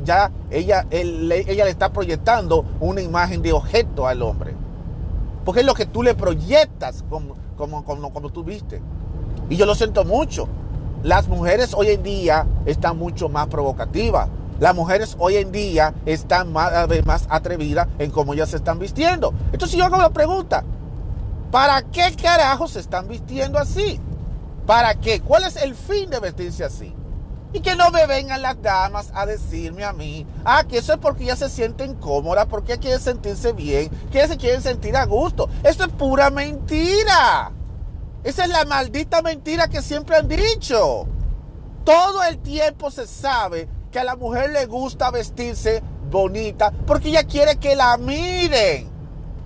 ya 0.03 0.31
ella, 0.51 0.85
ella 0.91 1.65
le 1.65 1.71
está 1.71 1.91
proyectando 1.91 2.65
una 2.79 3.01
imagen 3.01 3.41
de 3.41 3.53
objeto 3.53 4.07
al 4.07 4.21
hombre. 4.21 4.53
Porque 5.43 5.61
es 5.61 5.65
lo 5.65 5.73
que 5.73 5.85
tú 5.85 6.03
le 6.03 6.13
proyectas 6.13 7.03
como, 7.09 7.35
como, 7.57 7.83
como, 7.83 8.13
como 8.13 8.29
tú 8.29 8.43
viste. 8.43 8.81
Y 9.49 9.57
yo 9.57 9.65
lo 9.65 9.75
siento 9.75 10.05
mucho. 10.05 10.47
Las 11.01 11.27
mujeres 11.27 11.73
hoy 11.73 11.89
en 11.89 12.03
día 12.03 12.45
están 12.65 12.97
mucho 12.97 13.27
más 13.27 13.47
provocativas. 13.47 14.29
Las 14.59 14.73
mujeres 14.73 15.17
hoy 15.19 15.35
en 15.35 15.51
día 15.51 15.93
están 16.05 16.53
más, 16.53 16.71
más 17.05 17.25
atrevidas 17.29 17.87
en 17.99 18.11
cómo 18.11 18.33
ellas 18.33 18.49
se 18.49 18.57
están 18.57 18.79
vistiendo. 18.79 19.33
Entonces 19.51 19.77
yo 19.77 19.83
hago 19.83 19.97
la 19.97 20.11
pregunta, 20.11 20.63
¿para 21.53 21.83
qué 21.83 22.15
carajo 22.19 22.67
se 22.67 22.79
están 22.79 23.07
vistiendo 23.07 23.59
así? 23.59 24.01
¿Para 24.65 24.95
qué? 24.95 25.19
¿Cuál 25.21 25.43
es 25.43 25.55
el 25.57 25.75
fin 25.75 26.09
de 26.09 26.19
vestirse 26.19 26.63
así? 26.63 26.95
Y 27.53 27.59
que 27.59 27.75
no 27.75 27.91
me 27.91 28.07
vengan 28.07 28.41
las 28.41 28.59
damas 28.59 29.11
a 29.13 29.27
decirme 29.27 29.83
a 29.83 29.93
mí, 29.93 30.25
ah, 30.45 30.63
que 30.67 30.79
eso 30.79 30.93
es 30.93 30.97
porque 30.97 31.25
ya 31.25 31.35
se 31.35 31.49
sienten 31.49 31.93
cómodas, 31.93 32.47
porque 32.47 32.79
quieren 32.79 32.99
sentirse 32.99 33.53
bien, 33.53 33.91
que 34.11 34.27
se 34.27 34.35
quieren 34.37 34.63
sentir 34.63 34.97
a 34.97 35.05
gusto. 35.05 35.47
Esto 35.61 35.83
es 35.83 35.91
pura 35.91 36.31
mentira. 36.31 37.51
Esa 38.23 38.45
es 38.45 38.49
la 38.49 38.65
maldita 38.65 39.21
mentira 39.21 39.67
que 39.67 39.83
siempre 39.83 40.15
han 40.15 40.27
dicho. 40.27 41.05
Todo 41.83 42.23
el 42.23 42.39
tiempo 42.39 42.89
se 42.89 43.05
sabe 43.05 43.69
que 43.91 43.99
a 43.99 44.03
la 44.03 44.15
mujer 44.15 44.49
le 44.49 44.65
gusta 44.65 45.11
vestirse 45.11 45.83
bonita 46.09 46.71
porque 46.87 47.09
ella 47.09 47.25
quiere 47.25 47.57
que 47.57 47.75
la 47.75 47.95
miren. 47.97 48.92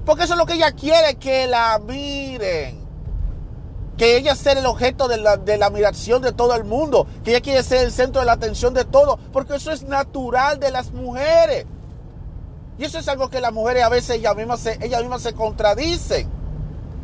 Porque 0.08 0.24
eso 0.24 0.34
es 0.34 0.40
lo 0.40 0.48
que 0.48 0.54
ella 0.54 0.72
quiere, 0.72 1.16
que 1.16 1.46
la 1.46 1.80
miren 1.86 2.88
que 3.98 4.16
ella 4.16 4.36
sea 4.36 4.54
el 4.54 4.66
objeto 4.66 5.08
de 5.08 5.18
la, 5.18 5.32
admiración 5.32 6.22
de 6.22 6.32
todo 6.32 6.54
el 6.56 6.64
mundo, 6.64 7.08
que 7.24 7.32
ella 7.32 7.42
quiere 7.42 7.64
ser 7.64 7.84
el 7.84 7.92
centro 7.92 8.22
de 8.22 8.28
la 8.28 8.34
atención 8.34 8.74
de 8.74 8.86
todo, 8.86 9.18
porque 9.34 9.56
eso 9.56 9.72
es 9.72 9.84
natural 9.84 10.60
de 10.60 10.72
las 10.72 10.92
mujeres. 10.92 11.66
Y 12.78 12.84
eso 12.84 13.00
es 13.00 13.08
algo 13.08 13.30
que 13.30 13.42
las 13.42 13.52
mujeres 13.52 13.84
a 13.84 13.90
veces 13.90 14.18
ellas 14.18 14.36
mismas 14.36 14.60
se, 14.60 14.78
ellas 14.86 15.02
mismas 15.02 15.24
se 15.24 15.34
contradicen. 15.34 16.30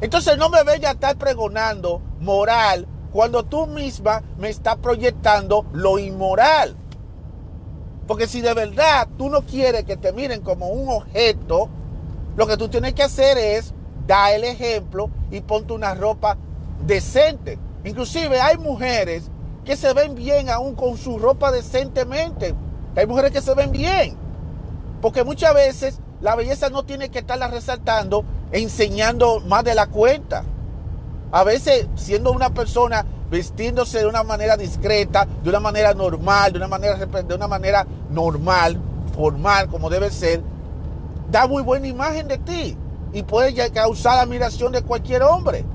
Entonces 0.02 0.38
no 0.38 0.50
me 0.50 0.62
vaya 0.64 0.90
a 0.90 0.94
estar 0.94 1.16
pregonando 1.18 2.00
moral 2.20 2.88
cuando 3.12 3.44
tú 3.44 3.66
misma 3.66 4.22
me 4.38 4.50
estás 4.50 4.76
proyectando 4.76 5.66
lo 5.74 5.98
inmoral. 5.98 6.76
Porque 8.06 8.28
si 8.28 8.42
de 8.42 8.54
verdad 8.54 9.08
tú 9.18 9.32
no 9.32 9.42
quieres 9.42 9.84
que 9.86 9.98
te 9.98 10.14
miren 10.14 10.42
como 10.42 10.68
un 10.68 10.90
objeto, 10.90 11.70
lo 12.36 12.48
que 12.48 12.58
tú 12.58 12.68
tienes 12.70 12.94
que 12.94 13.04
hacer 13.04 13.38
es 13.38 13.74
dar 14.08 14.34
el 14.34 14.44
ejemplo 14.44 15.10
y 15.32 15.42
ponte 15.42 15.74
una 15.74 15.94
ropa 15.94 16.38
decente. 16.86 17.60
Inclusive 17.84 18.40
hay 18.40 18.58
mujeres 18.58 19.30
que 19.66 19.76
se 19.76 19.94
ven 19.94 20.16
bien 20.16 20.50
aún 20.50 20.76
con 20.76 20.98
su 20.98 21.20
ropa 21.20 21.52
decentemente. 21.52 22.54
Hay 22.96 23.06
mujeres 23.06 23.32
que 23.32 23.42
se 23.42 23.54
ven 23.54 23.72
bien. 23.72 24.16
Porque 25.02 25.24
muchas 25.24 25.54
veces 25.54 26.00
la 26.22 26.36
belleza 26.36 26.70
no 26.70 26.84
tiene 26.84 27.10
que 27.10 27.20
estarla 27.20 27.48
resaltando, 27.48 28.24
enseñando 28.52 29.42
más 29.42 29.64
de 29.64 29.76
la 29.76 29.88
cuenta. 29.88 30.44
A 31.32 31.44
veces 31.44 31.88
siendo 31.96 32.32
una 32.32 32.54
persona 32.54 33.06
vestiéndose 33.30 34.00
de 34.00 34.06
una 34.06 34.24
manera 34.24 34.58
discreta, 34.58 35.28
de 35.44 35.50
una 35.50 35.60
manera 35.60 35.94
normal, 35.94 36.52
de 36.52 36.58
una 36.60 36.68
manera, 36.68 36.96
de 36.96 37.36
una 37.36 37.48
manera 37.48 37.86
normal, 38.10 38.80
formal, 39.16 39.68
como 39.68 39.90
debe 39.90 40.12
ser, 40.12 40.42
da 41.34 41.48
muy 41.48 41.64
buena 41.64 41.88
imagen 41.88 42.28
de 42.28 42.38
ti 42.38 42.78
y 43.12 43.24
puede 43.24 43.72
causar 43.72 44.20
admiración 44.20 44.72
de 44.72 44.84
cualquier 44.84 45.24
hombre. 45.24 45.66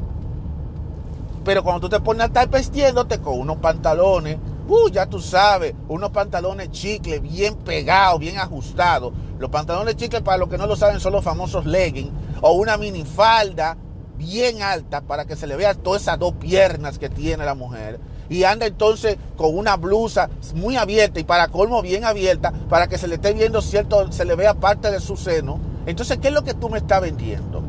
Pero 1.44 1.64
cuando 1.64 1.80
tú 1.80 1.88
te 1.88 2.00
pones 2.00 2.22
a 2.22 2.26
estar 2.26 2.48
vestiéndote 2.48 3.18
con 3.18 3.40
unos 3.40 3.56
pantalones, 3.56 4.38
uh, 4.68 4.88
ya 4.88 5.06
tú 5.06 5.20
sabes, 5.20 5.74
unos 5.88 6.10
pantalones 6.10 6.70
chicle 6.70 7.18
bien 7.18 7.56
pegados, 7.56 8.20
bien 8.20 8.38
ajustados. 8.38 9.12
Los 9.40 9.50
pantalones 9.50 9.96
chicle, 9.96 10.20
para 10.20 10.38
los 10.38 10.48
que 10.48 10.58
no 10.58 10.66
lo 10.68 10.76
saben, 10.76 11.00
son 11.00 11.12
los 11.12 11.24
famosos 11.24 11.66
leggings. 11.66 12.12
O 12.40 12.52
una 12.52 12.76
minifalda 12.76 13.76
bien 14.16 14.62
alta 14.62 15.00
para 15.00 15.24
que 15.24 15.34
se 15.34 15.48
le 15.48 15.56
vea 15.56 15.74
todas 15.74 16.02
esas 16.02 16.20
dos 16.20 16.34
piernas 16.34 17.00
que 17.00 17.08
tiene 17.08 17.44
la 17.44 17.54
mujer. 17.54 17.98
Y 18.30 18.44
anda 18.44 18.66
entonces 18.66 19.16
con 19.36 19.56
una 19.56 19.76
blusa 19.76 20.28
muy 20.54 20.76
abierta 20.76 21.20
y 21.20 21.24
para 21.24 21.48
colmo 21.48 21.80
bien 21.82 22.04
abierta 22.04 22.52
para 22.68 22.86
que 22.86 22.98
se 22.98 23.08
le 23.08 23.14
esté 23.14 23.32
viendo 23.32 23.62
cierto, 23.62 24.12
se 24.12 24.24
le 24.24 24.34
vea 24.34 24.54
parte 24.54 24.90
de 24.90 25.00
su 25.00 25.16
seno. 25.16 25.58
Entonces, 25.86 26.18
¿qué 26.18 26.28
es 26.28 26.34
lo 26.34 26.44
que 26.44 26.54
tú 26.54 26.68
me 26.68 26.78
estás 26.78 27.00
vendiendo? 27.00 27.62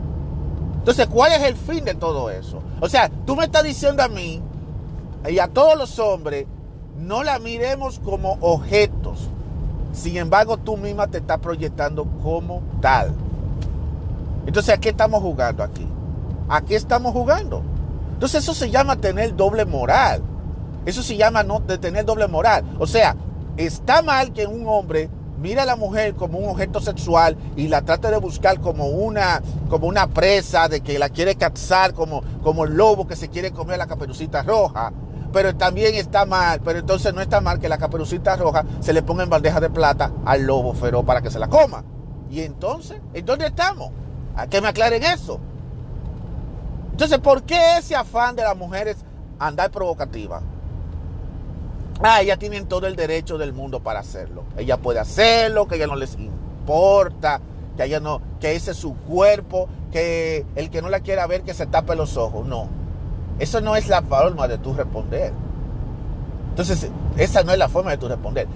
Entonces, 0.79 1.07
¿cuál 1.07 1.31
es 1.31 1.43
el 1.43 1.55
fin 1.55 1.85
de 1.85 1.95
todo 1.95 2.29
eso? 2.29 2.61
O 2.81 2.89
sea, 2.89 3.09
tú 3.25 3.35
me 3.35 3.45
estás 3.45 3.63
diciendo 3.63 4.03
a 4.03 4.07
mí 4.07 4.41
y 5.29 5.39
a 5.39 5.47
todos 5.47 5.77
los 5.77 5.99
hombres, 5.99 6.45
no 6.97 7.23
la 7.23 7.39
miremos 7.39 7.99
como 7.99 8.37
objetos. 8.41 9.29
Sin 9.93 10.17
embargo, 10.17 10.57
tú 10.57 10.77
misma 10.77 11.07
te 11.07 11.19
estás 11.19 11.39
proyectando 11.39 12.05
como 12.23 12.61
tal. 12.81 13.13
Entonces, 14.45 14.73
¿a 14.75 14.79
qué 14.79 14.89
estamos 14.89 15.21
jugando 15.21 15.63
aquí? 15.63 15.87
¿A 16.47 16.61
qué 16.61 16.75
estamos 16.75 17.13
jugando? 17.13 17.61
Entonces, 18.13 18.43
eso 18.43 18.53
se 18.53 18.69
llama 18.69 18.95
tener 18.95 19.35
doble 19.35 19.65
moral. 19.65 20.23
Eso 20.89 21.03
se 21.03 21.15
llama 21.15 21.43
no 21.43 21.61
tener 21.61 22.03
doble 22.03 22.27
moral. 22.27 22.65
O 22.79 22.87
sea, 22.87 23.15
está 23.57 24.01
mal 24.01 24.33
que 24.33 24.47
un 24.47 24.67
hombre 24.67 25.07
mira 25.39 25.61
a 25.61 25.65
la 25.67 25.75
mujer 25.75 26.15
como 26.15 26.39
un 26.39 26.49
objeto 26.49 26.81
sexual 26.81 27.37
y 27.55 27.67
la 27.67 27.83
trata 27.83 28.09
de 28.09 28.17
buscar 28.17 28.59
como 28.59 28.87
una, 28.87 29.39
como 29.69 29.85
una 29.85 30.07
presa, 30.07 30.67
de 30.67 30.81
que 30.81 30.97
la 30.97 31.09
quiere 31.09 31.35
cazar 31.35 31.93
como, 31.93 32.23
como 32.41 32.65
el 32.65 32.73
lobo 32.73 33.07
que 33.07 33.15
se 33.15 33.29
quiere 33.29 33.51
comer 33.51 33.77
la 33.77 33.85
caperucita 33.85 34.41
roja. 34.41 34.91
Pero 35.31 35.55
también 35.55 35.93
está 35.93 36.25
mal, 36.25 36.59
pero 36.65 36.79
entonces 36.79 37.13
no 37.13 37.21
está 37.21 37.39
mal 37.39 37.59
que 37.59 37.69
la 37.69 37.77
caperucita 37.77 38.35
roja 38.35 38.65
se 38.79 38.91
le 38.91 39.03
ponga 39.03 39.21
en 39.21 39.29
bandeja 39.29 39.59
de 39.59 39.69
plata 39.69 40.11
al 40.25 40.41
lobo 40.41 40.73
feroz 40.73 41.05
para 41.05 41.21
que 41.21 41.29
se 41.29 41.37
la 41.37 41.49
coma. 41.49 41.83
Y 42.31 42.41
entonces, 42.41 42.99
¿en 43.13 43.25
dónde 43.27 43.45
estamos? 43.45 43.91
A 44.35 44.47
que 44.47 44.59
me 44.59 44.69
aclaren 44.69 45.03
eso. 45.03 45.39
Entonces, 46.93 47.19
¿por 47.19 47.43
qué 47.43 47.77
ese 47.77 47.95
afán 47.95 48.35
de 48.35 48.41
las 48.41 48.57
mujeres 48.57 48.97
andar 49.37 49.69
provocativa? 49.69 50.41
Ah, 52.01 52.21
ellas 52.21 52.39
tienen 52.39 52.67
todo 52.67 52.87
el 52.87 52.95
derecho 52.95 53.37
del 53.37 53.53
mundo 53.53 53.81
para 53.81 53.99
hacerlo. 53.99 54.43
Ella 54.57 54.77
puede 54.77 54.99
hacerlo, 54.99 55.67
que 55.67 55.75
ella 55.75 55.87
no 55.87 55.95
les 55.95 56.15
importa, 56.15 57.41
que 57.77 57.83
ella 57.83 57.99
no, 57.99 58.21
que 58.39 58.55
ese 58.55 58.71
es 58.71 58.77
su 58.77 58.95
cuerpo, 58.95 59.67
que 59.91 60.45
el 60.55 60.69
que 60.69 60.81
no 60.81 60.89
la 60.89 60.99
quiera 61.01 61.27
ver 61.27 61.43
que 61.43 61.53
se 61.53 61.65
tape 61.65 61.95
los 61.95 62.17
ojos. 62.17 62.45
No. 62.45 62.67
Eso 63.39 63.61
no 63.61 63.75
es 63.75 63.87
la 63.87 64.01
forma 64.01 64.47
de 64.47 64.57
tú 64.57 64.73
responder. 64.73 65.33
Entonces, 66.49 66.89
esa 67.17 67.43
no 67.43 67.53
es 67.53 67.57
la 67.57 67.69
forma 67.69 67.91
de 67.91 67.97
tú 67.97 68.07
responder. 68.07 68.47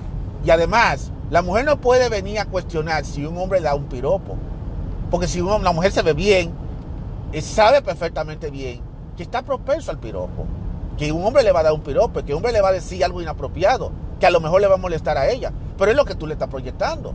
Y 0.45 0.49
además, 0.49 1.11
la 1.29 1.41
mujer 1.41 1.65
no 1.65 1.77
puede 1.77 2.09
venir 2.09 2.39
a 2.39 2.45
cuestionar 2.45 3.05
si 3.05 3.25
un 3.25 3.37
hombre 3.37 3.61
da 3.61 3.75
un 3.75 3.85
piropo. 3.85 4.35
Porque 5.09 5.27
si 5.27 5.41
una 5.41 5.71
mujer 5.71 5.91
se 5.91 6.01
ve 6.01 6.13
bien, 6.13 6.51
eh, 7.31 7.41
sabe 7.41 7.81
perfectamente 7.81 8.49
bien 8.49 8.81
que 9.15 9.23
está 9.23 9.41
propenso 9.41 9.91
al 9.91 9.99
piropo. 9.99 10.45
Que 10.97 11.11
un 11.11 11.25
hombre 11.25 11.43
le 11.43 11.51
va 11.51 11.61
a 11.61 11.63
dar 11.63 11.73
un 11.73 11.81
piropo, 11.81 12.23
que 12.23 12.33
un 12.33 12.37
hombre 12.37 12.51
le 12.51 12.61
va 12.61 12.69
a 12.69 12.73
decir 12.73 13.03
algo 13.03 13.21
inapropiado, 13.21 13.91
que 14.19 14.25
a 14.25 14.31
lo 14.31 14.39
mejor 14.39 14.61
le 14.61 14.67
va 14.67 14.75
a 14.75 14.77
molestar 14.77 15.17
a 15.17 15.29
ella. 15.29 15.51
Pero 15.77 15.91
es 15.91 15.97
lo 15.97 16.05
que 16.05 16.15
tú 16.15 16.27
le 16.27 16.33
estás 16.33 16.49
proyectando. 16.49 17.13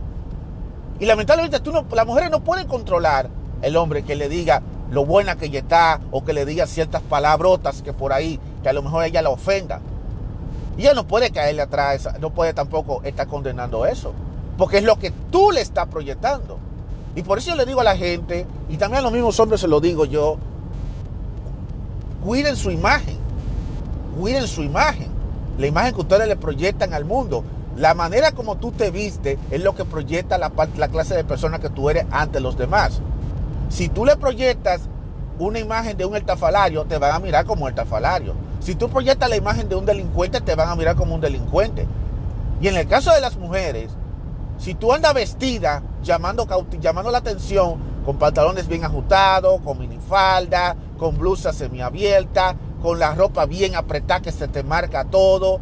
Y 0.99 1.05
lamentablemente 1.05 1.59
tú 1.59 1.71
no, 1.71 1.85
las 1.91 2.05
mujeres 2.05 2.29
no 2.29 2.41
pueden 2.41 2.67
controlar 2.67 3.29
el 3.61 3.77
hombre 3.77 4.03
que 4.03 4.15
le 4.15 4.29
diga 4.29 4.61
lo 4.91 5.05
buena 5.05 5.35
que 5.35 5.45
ella 5.45 5.59
está 5.59 6.01
o 6.11 6.25
que 6.25 6.33
le 6.33 6.45
diga 6.45 6.65
ciertas 6.65 7.01
palabrotas 7.01 7.81
que 7.81 7.93
por 7.93 8.11
ahí, 8.11 8.39
que 8.63 8.69
a 8.69 8.73
lo 8.73 8.81
mejor 8.81 9.05
ella 9.05 9.21
la 9.21 9.29
ofenda. 9.29 9.79
Ella 10.77 10.93
no 10.93 11.05
puede 11.07 11.31
caerle 11.31 11.61
atrás, 11.61 12.09
no 12.19 12.31
puede 12.31 12.53
tampoco 12.53 13.01
estar 13.03 13.27
condenando 13.27 13.85
eso, 13.85 14.13
porque 14.57 14.77
es 14.77 14.83
lo 14.83 14.97
que 14.97 15.11
tú 15.29 15.51
le 15.51 15.61
estás 15.61 15.87
proyectando. 15.87 16.57
Y 17.15 17.21
por 17.21 17.37
eso 17.37 17.49
yo 17.49 17.55
le 17.55 17.65
digo 17.65 17.81
a 17.81 17.83
la 17.83 17.97
gente, 17.97 18.47
y 18.69 18.77
también 18.77 18.99
a 18.99 19.03
los 19.03 19.11
mismos 19.11 19.39
hombres 19.39 19.61
se 19.61 19.67
lo 19.67 19.81
digo 19.81 20.05
yo, 20.05 20.37
cuiden 22.23 22.55
su 22.55 22.71
imagen, 22.71 23.17
cuiden 24.17 24.47
su 24.47 24.63
imagen, 24.63 25.09
la 25.57 25.67
imagen 25.67 25.93
que 25.93 26.01
ustedes 26.01 26.27
le 26.27 26.35
proyectan 26.35 26.93
al 26.93 27.05
mundo. 27.05 27.43
La 27.75 27.93
manera 27.93 28.31
como 28.33 28.57
tú 28.57 28.71
te 28.71 28.91
viste 28.91 29.37
es 29.51 29.63
lo 29.63 29.75
que 29.75 29.85
proyecta 29.85 30.37
la, 30.37 30.51
la 30.77 30.87
clase 30.89 31.15
de 31.15 31.23
persona 31.23 31.59
que 31.59 31.69
tú 31.69 31.89
eres 31.89 32.05
ante 32.11 32.39
los 32.39 32.57
demás. 32.57 33.01
Si 33.69 33.87
tú 33.87 34.05
le 34.05 34.17
proyectas 34.17 34.81
una 35.37 35.59
imagen 35.59 35.95
de 35.95 36.05
un 36.05 36.15
estafalario, 36.15 36.85
te 36.85 36.97
van 36.97 37.13
a 37.13 37.19
mirar 37.19 37.45
como 37.45 37.63
un 37.63 37.69
estafalario. 37.69 38.33
Si 38.59 38.75
tú 38.75 38.89
proyectas 38.89 39.29
la 39.29 39.37
imagen 39.37 39.69
de 39.69 39.75
un 39.75 39.85
delincuente, 39.85 40.41
te 40.41 40.55
van 40.55 40.67
a 40.67 40.75
mirar 40.75 40.95
como 40.95 41.15
un 41.15 41.21
delincuente. 41.21 41.87
Y 42.61 42.67
en 42.67 42.75
el 42.75 42.87
caso 42.87 43.13
de 43.13 43.21
las 43.21 43.37
mujeres, 43.37 43.91
si 44.57 44.73
tú 44.73 44.91
andas 44.91 45.13
vestida 45.13 45.81
llamando, 46.03 46.45
llamando 46.81 47.11
la 47.11 47.19
atención 47.19 47.75
con 48.05 48.17
pantalones 48.17 48.67
bien 48.67 48.83
ajustados, 48.83 49.61
con 49.61 49.79
minifalda, 49.79 50.75
con 50.97 51.17
blusa 51.17 51.53
semiabierta, 51.53 52.55
con 52.81 52.99
la 52.99 53.13
ropa 53.13 53.45
bien 53.45 53.75
apretada 53.75 54.21
que 54.21 54.31
se 54.31 54.47
te 54.47 54.63
marca 54.63 55.05
todo, 55.05 55.59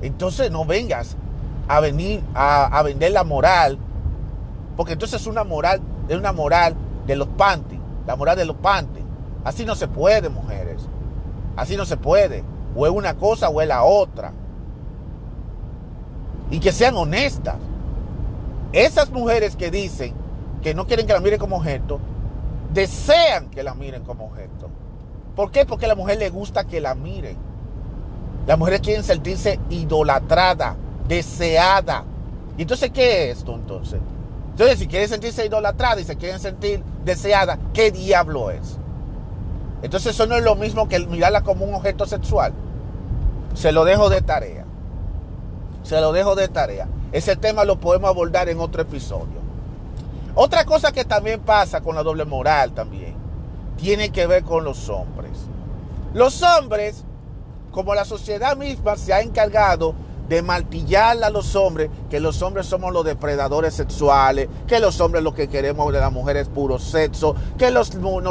entonces 0.00 0.50
no 0.50 0.64
vengas 0.64 1.16
a 1.68 1.80
venir 1.80 2.22
a, 2.34 2.82
vender 2.82 3.12
la 3.12 3.24
moral, 3.24 3.78
porque 4.76 4.94
entonces 4.94 5.20
es 5.20 5.26
una 5.26 5.44
moral, 5.44 5.80
es 6.08 6.16
una 6.16 6.32
moral 6.32 6.74
de 7.06 7.16
los 7.16 7.28
panties, 7.28 7.80
la 8.06 8.16
moral 8.16 8.36
de 8.36 8.44
los 8.44 8.56
panties. 8.56 9.04
Así 9.44 9.64
no 9.64 9.74
se 9.74 9.88
puede, 9.88 10.28
mujeres. 10.28 10.82
Así 11.56 11.76
no 11.76 11.84
se 11.84 11.96
puede. 11.96 12.44
O 12.76 12.86
es 12.86 12.92
una 12.92 13.14
cosa 13.14 13.48
o 13.48 13.60
es 13.60 13.68
la 13.68 13.82
otra. 13.82 14.32
Y 16.50 16.60
que 16.60 16.72
sean 16.72 16.96
honestas. 16.96 17.56
Esas 18.72 19.10
mujeres 19.10 19.56
que 19.56 19.70
dicen 19.70 20.14
que 20.62 20.74
no 20.74 20.86
quieren 20.86 21.06
que 21.06 21.12
la 21.12 21.20
miren 21.20 21.38
como 21.38 21.56
objeto, 21.56 21.98
desean 22.72 23.50
que 23.50 23.62
la 23.62 23.74
miren 23.74 24.04
como 24.04 24.26
objeto. 24.26 24.70
¿Por 25.36 25.50
qué? 25.50 25.64
Porque 25.64 25.86
a 25.86 25.88
la 25.88 25.94
mujer 25.94 26.18
le 26.18 26.30
gusta 26.30 26.64
que 26.64 26.80
la 26.80 26.94
miren. 26.94 27.36
Las 28.46 28.58
mujeres 28.58 28.80
quieren 28.80 29.04
sentirse 29.04 29.58
idolatrada, 29.70 30.76
deseada. 31.08 32.04
¿Y 32.58 32.62
entonces 32.62 32.90
qué 32.90 33.30
es 33.30 33.38
esto 33.38 33.54
entonces? 33.54 34.00
Entonces, 34.50 34.78
si 34.78 34.86
quieren 34.86 35.08
sentirse 35.08 35.46
idolatrada 35.46 36.00
y 36.00 36.04
se 36.04 36.16
quieren 36.16 36.38
sentir 36.38 36.82
deseada, 37.04 37.58
¿qué 37.72 37.90
diablo 37.90 38.50
es? 38.50 38.76
Entonces 39.82 40.14
eso 40.14 40.26
no 40.26 40.36
es 40.36 40.44
lo 40.44 40.54
mismo 40.54 40.88
que 40.88 41.00
mirarla 41.00 41.42
como 41.42 41.64
un 41.64 41.74
objeto 41.74 42.06
sexual. 42.06 42.52
Se 43.54 43.72
lo 43.72 43.84
dejo 43.84 44.10
de 44.10 44.20
tarea. 44.20 44.64
Se 45.82 46.00
lo 46.00 46.12
dejo 46.12 46.34
de 46.34 46.48
tarea. 46.48 46.86
Ese 47.12 47.36
tema 47.36 47.64
lo 47.64 47.80
podemos 47.80 48.08
abordar 48.08 48.48
en 48.48 48.60
otro 48.60 48.82
episodio. 48.82 49.42
Otra 50.34 50.64
cosa 50.64 50.92
que 50.92 51.04
también 51.04 51.40
pasa 51.40 51.80
con 51.80 51.94
la 51.94 52.02
doble 52.02 52.24
moral 52.24 52.72
también, 52.72 53.11
tiene 53.82 54.10
que 54.10 54.28
ver 54.28 54.44
con 54.44 54.62
los 54.62 54.88
hombres. 54.88 55.32
Los 56.14 56.40
hombres, 56.44 57.02
como 57.72 57.96
la 57.96 58.04
sociedad 58.04 58.56
misma 58.56 58.96
se 58.96 59.12
ha 59.12 59.20
encargado 59.20 59.96
de 60.28 60.40
martillar 60.40 61.22
a 61.24 61.30
los 61.30 61.56
hombres, 61.56 61.90
que 62.08 62.20
los 62.20 62.40
hombres 62.42 62.66
somos 62.66 62.92
los 62.92 63.04
depredadores 63.04 63.74
sexuales, 63.74 64.48
que 64.68 64.78
los 64.78 65.00
hombres 65.00 65.24
lo 65.24 65.34
que 65.34 65.48
queremos 65.48 65.92
de 65.92 65.98
la 65.98 66.10
mujer 66.10 66.36
es 66.36 66.48
puro 66.48 66.78
sexo, 66.78 67.34
que 67.58 67.72
los, 67.72 67.90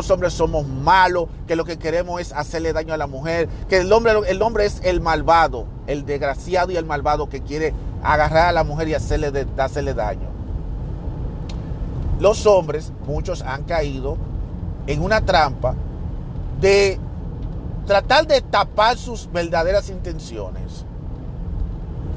hombres 0.10 0.32
somos 0.32 0.66
malos, 0.66 1.26
que 1.48 1.58
lo 1.58 1.66
que 1.66 1.78
queremos 1.78 2.22
es 2.22 2.32
hacerle 2.32 2.72
daño 2.72 2.94
a 2.94 2.98
la 2.98 3.08
mujer, 3.08 3.50
que 3.68 3.80
el 3.80 3.92
hombre, 3.92 4.14
el 4.30 4.42
hombre 4.42 4.66
es 4.66 4.80
el 4.84 5.02
malvado, 5.02 5.66
el 5.86 6.06
desgraciado 6.06 6.72
y 6.72 6.78
el 6.78 6.86
malvado 6.86 7.28
que 7.28 7.42
quiere 7.42 7.74
agarrar 8.02 8.48
a 8.48 8.52
la 8.54 8.64
mujer 8.64 8.88
y 8.88 8.94
hacerle, 8.94 9.46
hacerle 9.58 9.94
daño. 9.94 10.30
Los 12.22 12.46
hombres, 12.46 12.94
muchos 13.06 13.42
han 13.42 13.64
caído 13.64 14.18
en 14.88 15.02
una 15.02 15.22
trampa 15.22 15.76
de 16.60 17.00
tratar 17.86 18.28
de 18.28 18.41
tapar 18.41 18.98
sus 18.98 19.32
verdaderas 19.32 19.89
intenciones 19.89 20.86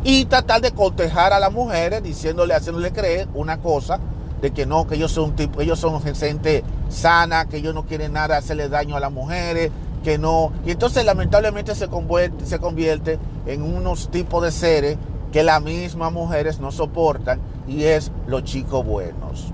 y 0.04 0.26
tratar 0.26 0.60
de 0.60 0.72
cotejar 0.72 1.32
a 1.32 1.40
las 1.40 1.52
mujeres 1.52 2.02
diciéndole, 2.02 2.54
haciéndole 2.54 2.92
creer 2.92 3.26
una 3.34 3.58
cosa 3.58 3.98
de 4.42 4.50
que 4.50 4.66
no, 4.66 4.86
que 4.86 4.96
ellos 4.96 5.12
son 5.12 5.30
un 5.30 5.36
tipo, 5.36 5.62
ellos 5.62 5.78
son 5.78 6.02
gente 6.02 6.62
sana, 6.90 7.46
que 7.46 7.56
ellos 7.56 7.74
no 7.74 7.86
quieren 7.86 8.12
nada 8.12 8.36
hacerle 8.36 8.68
daño 8.68 8.96
a 8.96 9.00
las 9.00 9.10
mujeres, 9.10 9.70
que 10.02 10.18
no. 10.18 10.52
Y 10.66 10.72
entonces 10.72 11.06
lamentablemente 11.06 11.74
se 11.74 11.88
convierte, 11.88 12.44
se 12.44 12.58
convierte 12.58 13.18
en 13.46 13.62
unos 13.62 14.10
tipos 14.10 14.42
de 14.42 14.52
seres 14.52 14.98
que 15.32 15.42
las 15.42 15.62
mismas 15.62 16.12
mujeres 16.12 16.60
no 16.60 16.70
soportan 16.70 17.40
y 17.66 17.84
es 17.84 18.12
los 18.26 18.44
chicos 18.44 18.84
buenos. 18.84 19.53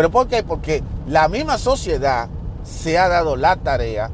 ¿Pero 0.00 0.10
por 0.10 0.28
qué? 0.28 0.42
Porque 0.42 0.82
la 1.06 1.28
misma 1.28 1.58
sociedad 1.58 2.30
se 2.62 2.96
ha 2.96 3.06
dado 3.06 3.36
la 3.36 3.56
tarea 3.56 4.10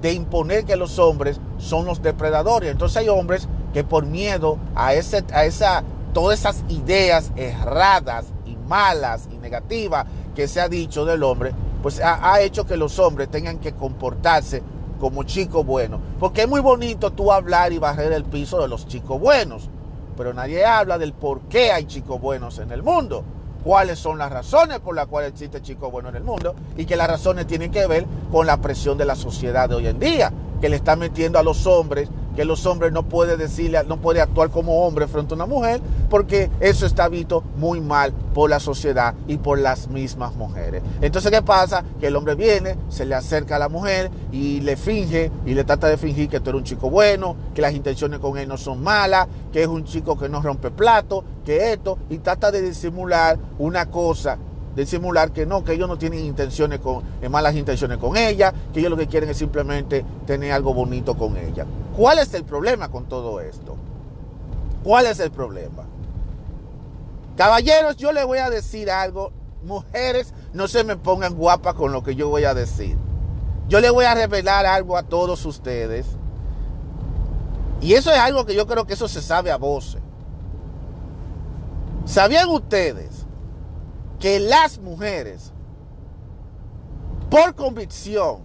de 0.00 0.12
imponer 0.12 0.64
que 0.64 0.76
los 0.76 1.00
hombres 1.00 1.40
son 1.58 1.84
los 1.84 2.00
depredadores. 2.00 2.70
Entonces 2.70 2.98
hay 2.98 3.08
hombres 3.08 3.48
que 3.74 3.82
por 3.82 4.06
miedo 4.06 4.56
a, 4.76 4.94
ese, 4.94 5.24
a 5.32 5.44
esa, 5.44 5.82
todas 6.14 6.38
esas 6.38 6.62
ideas 6.68 7.32
erradas 7.34 8.26
y 8.44 8.54
malas 8.54 9.28
y 9.32 9.38
negativas 9.38 10.06
que 10.36 10.46
se 10.46 10.60
ha 10.60 10.68
dicho 10.68 11.04
del 11.04 11.24
hombre, 11.24 11.52
pues 11.82 11.98
ha, 12.00 12.32
ha 12.32 12.40
hecho 12.40 12.64
que 12.64 12.76
los 12.76 13.00
hombres 13.00 13.28
tengan 13.28 13.58
que 13.58 13.72
comportarse 13.72 14.62
como 15.00 15.24
chicos 15.24 15.66
buenos. 15.66 15.98
Porque 16.20 16.42
es 16.42 16.48
muy 16.48 16.60
bonito 16.60 17.10
tú 17.10 17.32
hablar 17.32 17.72
y 17.72 17.78
barrer 17.78 18.12
el 18.12 18.26
piso 18.26 18.62
de 18.62 18.68
los 18.68 18.86
chicos 18.86 19.18
buenos, 19.18 19.70
pero 20.16 20.32
nadie 20.32 20.64
habla 20.64 20.98
del 20.98 21.14
por 21.14 21.40
qué 21.48 21.72
hay 21.72 21.86
chicos 21.86 22.20
buenos 22.20 22.60
en 22.60 22.70
el 22.70 22.84
mundo 22.84 23.24
cuáles 23.66 23.98
son 23.98 24.16
las 24.16 24.30
razones 24.30 24.78
por 24.78 24.94
las 24.94 25.08
cuales 25.08 25.32
existe 25.32 25.60
chicos 25.60 25.90
buenos 25.90 26.10
en 26.10 26.18
el 26.18 26.22
mundo 26.22 26.54
y 26.76 26.84
que 26.84 26.94
las 26.94 27.08
razones 27.08 27.48
tienen 27.48 27.72
que 27.72 27.84
ver 27.88 28.06
con 28.30 28.46
la 28.46 28.58
presión 28.58 28.96
de 28.96 29.04
la 29.04 29.16
sociedad 29.16 29.68
de 29.68 29.74
hoy 29.74 29.88
en 29.88 29.98
día, 29.98 30.32
que 30.60 30.68
le 30.68 30.76
está 30.76 30.94
metiendo 30.94 31.36
a 31.36 31.42
los 31.42 31.66
hombres 31.66 32.08
que 32.36 32.44
los 32.44 32.66
hombres 32.66 32.92
no 32.92 33.02
puede 33.02 33.36
decirle, 33.36 33.82
no 33.88 33.96
puede 33.96 34.20
actuar 34.20 34.50
como 34.50 34.86
hombre 34.86 35.08
frente 35.08 35.34
a 35.34 35.36
una 35.36 35.46
mujer, 35.46 35.80
porque 36.10 36.50
eso 36.60 36.86
está 36.86 37.08
visto 37.08 37.42
muy 37.56 37.80
mal 37.80 38.12
por 38.34 38.50
la 38.50 38.60
sociedad 38.60 39.14
y 39.26 39.38
por 39.38 39.58
las 39.58 39.88
mismas 39.88 40.34
mujeres. 40.36 40.82
Entonces, 41.00 41.32
¿qué 41.32 41.42
pasa? 41.42 41.82
Que 41.98 42.08
el 42.08 42.16
hombre 42.16 42.34
viene, 42.34 42.76
se 42.90 43.06
le 43.06 43.14
acerca 43.14 43.56
a 43.56 43.58
la 43.58 43.68
mujer 43.68 44.10
y 44.30 44.60
le 44.60 44.76
finge 44.76 45.32
y 45.46 45.54
le 45.54 45.64
trata 45.64 45.88
de 45.88 45.96
fingir 45.96 46.28
que 46.28 46.40
tú 46.40 46.50
eres 46.50 46.60
un 46.60 46.64
chico 46.64 46.90
bueno, 46.90 47.34
que 47.54 47.62
las 47.62 47.74
intenciones 47.74 48.20
con 48.20 48.36
él 48.36 48.46
no 48.46 48.58
son 48.58 48.82
malas, 48.82 49.26
que 49.52 49.62
es 49.62 49.68
un 49.68 49.84
chico 49.84 50.18
que 50.18 50.28
no 50.28 50.42
rompe 50.42 50.70
plato, 50.70 51.24
que 51.44 51.72
esto, 51.72 51.98
y 52.10 52.18
trata 52.18 52.50
de 52.52 52.60
disimular 52.60 53.38
una 53.58 53.86
cosa 53.86 54.38
de 54.76 54.84
simular 54.84 55.32
que 55.32 55.46
no, 55.46 55.64
que 55.64 55.72
ellos 55.72 55.88
no 55.88 55.96
tienen 55.96 56.20
intenciones 56.20 56.80
con, 56.80 57.02
eh, 57.22 57.30
malas 57.30 57.56
intenciones 57.56 57.96
con 57.96 58.14
ella, 58.14 58.52
que 58.74 58.80
ellos 58.80 58.90
lo 58.90 58.96
que 58.98 59.06
quieren 59.06 59.30
es 59.30 59.38
simplemente 59.38 60.04
tener 60.26 60.52
algo 60.52 60.74
bonito 60.74 61.16
con 61.16 61.34
ella. 61.38 61.64
¿Cuál 61.96 62.18
es 62.18 62.34
el 62.34 62.44
problema 62.44 62.90
con 62.90 63.06
todo 63.06 63.40
esto? 63.40 63.76
¿Cuál 64.84 65.06
es 65.06 65.18
el 65.18 65.30
problema? 65.30 65.84
Caballeros, 67.36 67.96
yo 67.96 68.12
les 68.12 68.24
voy 68.26 68.38
a 68.38 68.50
decir 68.50 68.90
algo. 68.90 69.32
Mujeres, 69.62 70.32
no 70.52 70.68
se 70.68 70.84
me 70.84 70.96
pongan 70.96 71.34
guapas 71.34 71.74
con 71.74 71.92
lo 71.92 72.02
que 72.02 72.14
yo 72.14 72.28
voy 72.28 72.44
a 72.44 72.54
decir. 72.54 72.96
Yo 73.68 73.80
les 73.80 73.90
voy 73.90 74.04
a 74.04 74.14
revelar 74.14 74.66
algo 74.66 74.96
a 74.96 75.02
todos 75.02 75.44
ustedes. 75.44 76.06
Y 77.80 77.94
eso 77.94 78.10
es 78.12 78.18
algo 78.18 78.46
que 78.46 78.54
yo 78.54 78.66
creo 78.66 78.86
que 78.86 78.94
eso 78.94 79.08
se 79.08 79.22
sabe 79.22 79.50
a 79.50 79.56
voces. 79.56 80.02
¿Sabían 82.04 82.48
ustedes 82.48 83.26
que 84.20 84.38
las 84.38 84.78
mujeres, 84.78 85.52
por 87.30 87.54
convicción, 87.54 88.42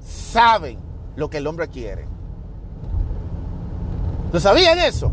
saben 0.00 0.78
lo 1.16 1.28
que 1.28 1.38
el 1.38 1.46
hombre 1.46 1.68
quiere. 1.68 2.07
¿Lo 4.32 4.40
sabían 4.40 4.78
eso? 4.78 5.12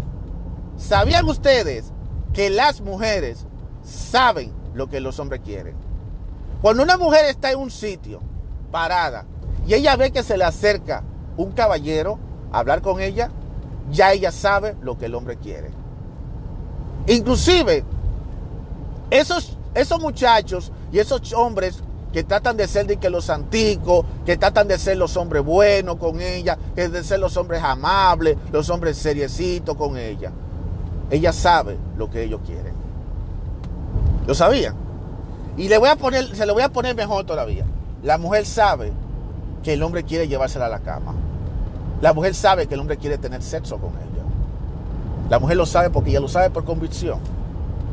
¿Sabían 0.78 1.26
ustedes 1.28 1.86
que 2.34 2.50
las 2.50 2.82
mujeres 2.82 3.46
saben 3.84 4.52
lo 4.74 4.88
que 4.88 5.00
los 5.00 5.20
hombres 5.20 5.42
quieren? 5.44 5.76
Cuando 6.62 6.84
una 6.84 6.98
mujer 6.98 7.26
está 7.26 7.52
en 7.52 7.60
un 7.60 7.72
sitio 7.72 8.20
parada 8.72 9.26
y 9.66 9.74
ella 9.74 9.96
ve 9.96 10.12
que 10.12 10.24
se 10.24 10.38
le 10.38 10.44
acerca 10.44 11.04
un 11.38 11.52
caballero 11.52 12.20
a 12.52 12.60
hablar 12.60 12.82
con 12.82 13.00
ella, 13.00 13.32
ya 13.90 14.12
ella 14.12 14.32
sabe 14.32 14.76
lo 14.82 14.98
que 14.98 15.06
el 15.06 15.16
hombre 15.16 15.38
quiere. 15.38 15.70
Inclusive, 17.08 17.84
esos, 19.12 19.58
esos 19.74 20.00
muchachos 20.02 20.72
y 20.92 21.00
esos 21.00 21.32
hombres 21.34 21.82
que 22.16 22.24
tratan 22.24 22.56
de 22.56 22.66
ser 22.66 22.88
de 22.88 22.96
que 22.96 23.10
los 23.10 23.30
antiguos, 23.30 24.06
que 24.26 24.38
tratan 24.38 24.70
de 24.70 24.80
ser 24.80 24.96
los 24.96 25.18
hombres 25.18 25.44
buenos 25.44 25.98
con 25.98 26.22
ella, 26.22 26.58
que 26.74 26.88
de 26.88 27.04
ser 27.04 27.20
los 27.20 27.36
hombres 27.36 27.62
amables, 27.62 28.38
los 28.54 28.70
hombres 28.70 28.96
seriecitos 28.96 29.76
con 29.76 29.98
ella. 29.98 30.32
Ella 31.10 31.34
sabe 31.34 31.76
lo 31.98 32.10
que 32.10 32.24
ellos 32.24 32.40
quieren. 32.46 32.74
¿Lo 34.26 34.34
sabían? 34.34 34.76
Y 35.58 35.68
le 35.68 35.78
voy 35.78 35.90
a 35.90 35.98
poner, 35.98 36.34
se 36.34 36.46
lo 36.46 36.54
voy 36.54 36.64
a 36.64 36.70
poner 36.70 36.96
mejor 36.96 37.26
todavía. 37.26 37.66
La 38.02 38.18
mujer 38.18 38.46
sabe 38.46 38.94
que 39.62 39.74
el 39.74 39.84
hombre 39.84 40.06
quiere 40.06 40.30
llevársela 40.30 40.68
a 40.68 40.70
la 40.70 40.80
cama. 40.80 41.14
La 42.00 42.14
mujer 42.14 42.34
sabe 42.34 42.66
que 42.68 42.76
el 42.76 42.80
hombre 42.80 42.96
quiere 42.96 43.18
tener 43.18 43.44
sexo 43.44 43.78
con 43.78 43.90
ella. 43.90 44.24
La 45.30 45.38
mujer 45.38 45.58
lo 45.58 45.66
sabe 45.66 45.90
porque 45.90 46.12
ella 46.12 46.22
lo 46.22 46.30
sabe 46.30 46.50
por 46.50 46.64
convicción. 46.64 47.20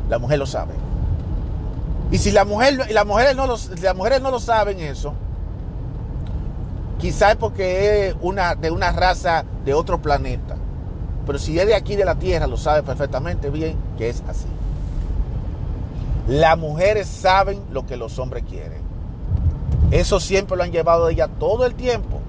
La 0.09 0.21
mujer 0.21 0.39
lo 0.39 0.47
sabe. 0.47 0.75
Y 2.13 2.19
si 2.19 2.31
las 2.31 2.47
mujeres 2.47 2.87
no 3.37 3.47
lo, 4.31 4.39
saben 4.39 4.81
eso, 4.81 5.15
quizás 7.01 7.31
es 7.33 7.37
porque 7.37 8.09
es 8.09 8.17
una, 8.21 8.55
de 8.55 8.71
una 8.71 8.93
raza 8.93 9.47
de 9.65 9.73
otro 9.73 10.03
planeta. 10.03 10.57
Pero 11.27 11.39
si 11.39 11.59
es 11.59 11.67
de 11.67 11.75
aquí 11.75 11.97
de 11.97 12.05
la 12.05 12.17
Tierra, 12.17 12.47
lo 12.47 12.59
sabe 12.59 12.83
perfectamente 12.83 13.49
bien 13.49 13.79
que 13.97 14.11
es 14.11 14.23
así. 14.29 14.47
Las 16.29 16.59
mujeres 16.59 17.09
saben 17.09 17.63
lo 17.73 17.87
que 17.87 17.97
los 17.97 18.19
hombres 18.19 18.45
quieren. 18.47 18.83
Eso 19.91 20.21
siempre 20.21 20.55
lo 20.59 20.65
han 20.65 20.71
llevado 20.71 21.09
ella 21.09 21.29
todo 21.29 21.65
el 21.65 21.75
tiempo, 21.75 22.21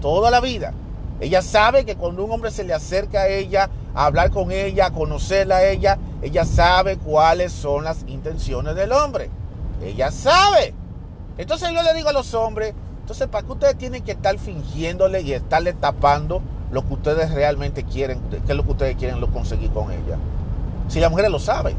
toda 0.00 0.32
la 0.32 0.40
vida. 0.40 0.72
Ella 1.20 1.42
sabe 1.42 1.84
que 1.84 1.94
cuando 1.94 2.24
un 2.24 2.32
hombre 2.32 2.50
se 2.50 2.64
le 2.64 2.74
acerca 2.74 3.20
a 3.20 3.28
ella, 3.28 3.70
hablar 4.06 4.30
con 4.30 4.52
ella, 4.52 4.90
conocerla 4.90 5.56
a 5.56 5.64
ella, 5.68 5.98
ella 6.22 6.44
sabe 6.44 6.98
cuáles 6.98 7.52
son 7.52 7.84
las 7.84 8.04
intenciones 8.06 8.74
del 8.76 8.92
hombre. 8.92 9.28
Ella 9.82 10.10
sabe. 10.12 10.72
Entonces 11.36 11.70
yo 11.72 11.82
le 11.82 11.94
digo 11.94 12.08
a 12.08 12.12
los 12.12 12.32
hombres, 12.34 12.74
entonces 13.00 13.26
¿para 13.26 13.44
qué 13.44 13.52
ustedes 13.52 13.76
tienen 13.76 14.04
que 14.04 14.12
estar 14.12 14.38
fingiéndole 14.38 15.22
y 15.22 15.32
estarle 15.32 15.72
tapando 15.72 16.40
lo 16.70 16.86
que 16.86 16.94
ustedes 16.94 17.32
realmente 17.32 17.84
quieren, 17.84 18.20
qué 18.30 18.52
es 18.52 18.56
lo 18.56 18.64
que 18.64 18.70
ustedes 18.70 18.96
quieren 18.96 19.20
conseguir 19.26 19.70
con 19.70 19.90
ella? 19.90 20.16
Si 20.88 21.00
las 21.00 21.10
mujeres 21.10 21.30
lo 21.30 21.40
saben. 21.40 21.76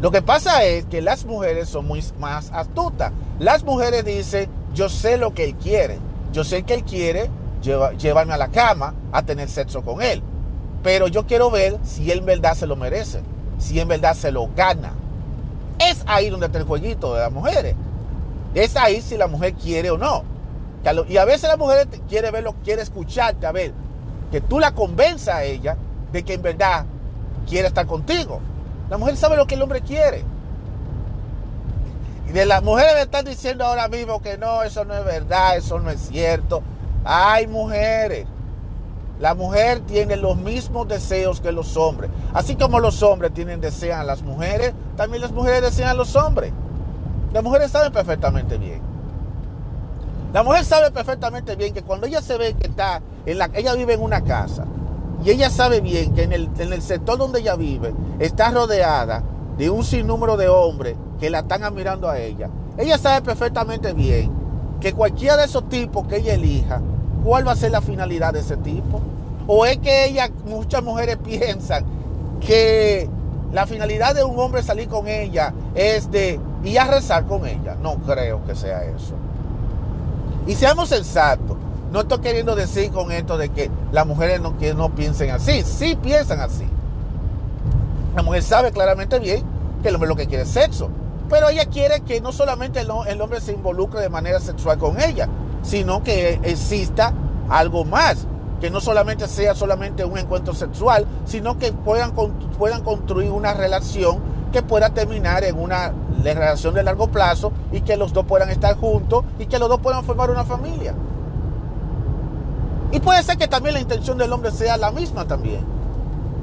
Lo 0.00 0.10
que 0.10 0.22
pasa 0.22 0.64
es 0.64 0.86
que 0.86 1.02
las 1.02 1.26
mujeres 1.26 1.68
son 1.68 1.86
muy 1.86 2.02
más 2.18 2.50
astutas. 2.52 3.12
Las 3.38 3.64
mujeres 3.64 4.02
dicen, 4.04 4.48
yo 4.72 4.88
sé 4.88 5.18
lo 5.18 5.34
que 5.34 5.44
él 5.44 5.54
quiere. 5.56 5.98
Yo 6.32 6.42
sé 6.42 6.62
que 6.62 6.72
él 6.72 6.84
quiere 6.84 7.30
llevarme 7.62 8.32
a 8.32 8.38
la 8.38 8.48
cama 8.48 8.94
a 9.12 9.22
tener 9.22 9.50
sexo 9.50 9.82
con 9.82 10.00
él. 10.00 10.22
Pero 10.82 11.08
yo 11.08 11.26
quiero 11.26 11.50
ver 11.50 11.78
si 11.84 12.10
en 12.10 12.24
verdad 12.24 12.54
se 12.54 12.66
lo 12.66 12.76
merece, 12.76 13.20
si 13.58 13.78
en 13.80 13.88
verdad 13.88 14.14
se 14.14 14.32
lo 14.32 14.48
gana. 14.54 14.92
Es 15.78 16.02
ahí 16.06 16.30
donde 16.30 16.46
está 16.46 16.58
el 16.58 16.64
jueguito 16.64 17.14
de 17.14 17.20
las 17.20 17.32
mujeres. 17.32 17.74
Es 18.54 18.76
ahí 18.76 19.00
si 19.00 19.16
la 19.16 19.26
mujer 19.26 19.54
quiere 19.54 19.90
o 19.90 19.98
no. 19.98 20.24
Y 21.08 21.16
a 21.18 21.24
veces 21.24 21.48
la 21.48 21.56
mujer 21.56 21.86
quiere 22.08 22.30
verlo, 22.30 22.54
quiere 22.64 22.82
escucharte, 22.82 23.46
a 23.46 23.52
ver, 23.52 23.72
que 24.30 24.40
tú 24.40 24.58
la 24.58 24.72
convenzas 24.72 25.34
a 25.34 25.44
ella 25.44 25.76
de 26.10 26.22
que 26.22 26.34
en 26.34 26.42
verdad 26.42 26.86
quiere 27.48 27.68
estar 27.68 27.86
contigo. 27.86 28.40
La 28.88 28.96
mujer 28.96 29.16
sabe 29.16 29.36
lo 29.36 29.46
que 29.46 29.56
el 29.56 29.62
hombre 29.62 29.82
quiere. 29.82 30.24
Y 32.28 32.32
de 32.32 32.46
las 32.46 32.62
mujeres 32.62 32.94
me 32.94 33.02
están 33.02 33.24
diciendo 33.24 33.64
ahora 33.64 33.88
mismo 33.88 34.22
que 34.22 34.38
no, 34.38 34.62
eso 34.62 34.84
no 34.84 34.94
es 34.94 35.04
verdad, 35.04 35.56
eso 35.56 35.78
no 35.80 35.90
es 35.90 36.00
cierto. 36.00 36.62
Hay 37.04 37.46
mujeres. 37.46 38.26
La 39.20 39.34
mujer 39.34 39.80
tiene 39.80 40.16
los 40.16 40.38
mismos 40.38 40.88
deseos 40.88 41.42
que 41.42 41.52
los 41.52 41.76
hombres. 41.76 42.10
Así 42.32 42.56
como 42.56 42.80
los 42.80 43.02
hombres 43.02 43.34
tienen 43.34 43.60
desean 43.60 44.00
a 44.00 44.04
las 44.04 44.22
mujeres, 44.22 44.72
también 44.96 45.20
las 45.20 45.32
mujeres 45.32 45.60
desean 45.60 45.90
a 45.90 45.94
los 45.94 46.16
hombres. 46.16 46.52
Las 47.32 47.44
mujeres 47.44 47.70
saben 47.70 47.92
perfectamente 47.92 48.56
bien. 48.56 48.80
La 50.32 50.42
mujer 50.42 50.64
sabe 50.64 50.90
perfectamente 50.90 51.54
bien 51.54 51.74
que 51.74 51.82
cuando 51.82 52.06
ella 52.06 52.22
se 52.22 52.38
ve 52.38 52.54
que 52.54 52.68
está, 52.68 53.02
en 53.26 53.38
la, 53.38 53.50
ella 53.52 53.74
vive 53.74 53.94
en 53.94 54.02
una 54.02 54.22
casa 54.22 54.64
y 55.24 55.30
ella 55.30 55.50
sabe 55.50 55.80
bien 55.80 56.14
que 56.14 56.22
en 56.22 56.32
el, 56.32 56.48
en 56.58 56.72
el 56.72 56.80
sector 56.80 57.18
donde 57.18 57.40
ella 57.40 57.56
vive 57.56 57.92
está 58.20 58.50
rodeada 58.50 59.22
de 59.58 59.68
un 59.68 59.84
sinnúmero 59.84 60.36
de 60.36 60.48
hombres 60.48 60.96
que 61.18 61.28
la 61.28 61.40
están 61.40 61.64
admirando 61.64 62.08
a 62.08 62.18
ella. 62.18 62.48
Ella 62.78 62.96
sabe 62.96 63.22
perfectamente 63.22 63.92
bien 63.92 64.30
que 64.80 64.94
cualquiera 64.94 65.36
de 65.36 65.44
esos 65.44 65.68
tipos 65.68 66.06
que 66.06 66.16
ella 66.18 66.34
elija, 66.34 66.80
¿cuál 67.24 67.46
va 67.46 67.52
a 67.52 67.56
ser 67.56 67.70
la 67.70 67.80
finalidad 67.80 68.32
de 68.32 68.40
ese 68.40 68.56
tipo? 68.56 69.00
¿O 69.46 69.66
es 69.66 69.78
que 69.78 70.06
ella, 70.06 70.30
muchas 70.46 70.82
mujeres 70.82 71.16
piensan 71.24 71.84
que 72.40 73.08
la 73.52 73.66
finalidad 73.66 74.14
de 74.14 74.24
un 74.24 74.38
hombre 74.38 74.62
salir 74.62 74.88
con 74.88 75.08
ella 75.08 75.52
es 75.74 76.10
de 76.10 76.40
ir 76.64 76.80
a 76.80 76.84
rezar 76.84 77.26
con 77.26 77.46
ella? 77.46 77.76
No 77.82 77.96
creo 77.96 78.44
que 78.44 78.54
sea 78.54 78.84
eso. 78.84 79.14
Y 80.46 80.54
seamos 80.54 80.88
sensatos. 80.88 81.56
No 81.92 82.00
estoy 82.00 82.18
queriendo 82.20 82.54
decir 82.54 82.92
con 82.92 83.10
esto 83.10 83.36
de 83.36 83.48
que 83.48 83.70
las 83.90 84.06
mujeres 84.06 84.40
no, 84.40 84.56
que 84.58 84.74
no 84.74 84.94
piensen 84.94 85.30
así. 85.30 85.62
Sí 85.62 85.96
piensan 86.00 86.40
así. 86.40 86.64
La 88.14 88.22
mujer 88.22 88.42
sabe 88.42 88.70
claramente 88.70 89.18
bien 89.18 89.42
que 89.82 89.88
el 89.88 89.94
hombre 89.94 90.08
lo 90.08 90.16
que 90.16 90.26
quiere 90.26 90.44
es 90.44 90.50
sexo. 90.50 90.90
Pero 91.28 91.48
ella 91.48 91.66
quiere 91.66 92.00
que 92.00 92.20
no 92.20 92.32
solamente 92.32 92.80
el, 92.80 92.90
hombre 92.90 93.40
se 93.40 93.52
involucre 93.52 94.00
de 94.00 94.08
manera 94.08 94.40
sexual 94.40 94.78
con 94.78 95.00
ella, 95.00 95.28
sino 95.62 96.02
que 96.02 96.40
exista 96.42 97.12
algo 97.48 97.84
más. 97.84 98.26
Que 98.60 98.70
no 98.70 98.80
solamente 98.80 99.26
sea 99.26 99.54
solamente 99.54 100.04
un 100.04 100.18
encuentro 100.18 100.54
sexual, 100.54 101.06
sino 101.24 101.58
que 101.58 101.72
puedan, 101.72 102.12
puedan 102.58 102.82
construir 102.82 103.30
una 103.30 103.54
relación 103.54 104.20
que 104.52 104.62
pueda 104.62 104.90
terminar 104.90 105.44
en 105.44 105.58
una 105.58 105.92
relación 106.22 106.74
de 106.74 106.82
largo 106.82 107.08
plazo 107.08 107.52
y 107.72 107.80
que 107.80 107.96
los 107.96 108.12
dos 108.12 108.26
puedan 108.26 108.50
estar 108.50 108.76
juntos 108.76 109.24
y 109.38 109.46
que 109.46 109.58
los 109.58 109.68
dos 109.68 109.80
puedan 109.80 110.04
formar 110.04 110.30
una 110.30 110.44
familia. 110.44 110.94
Y 112.92 113.00
puede 113.00 113.22
ser 113.22 113.38
que 113.38 113.48
también 113.48 113.74
la 113.74 113.80
intención 113.80 114.18
del 114.18 114.32
hombre 114.32 114.50
sea 114.50 114.76
la 114.76 114.90
misma 114.90 115.24
también. 115.24 115.64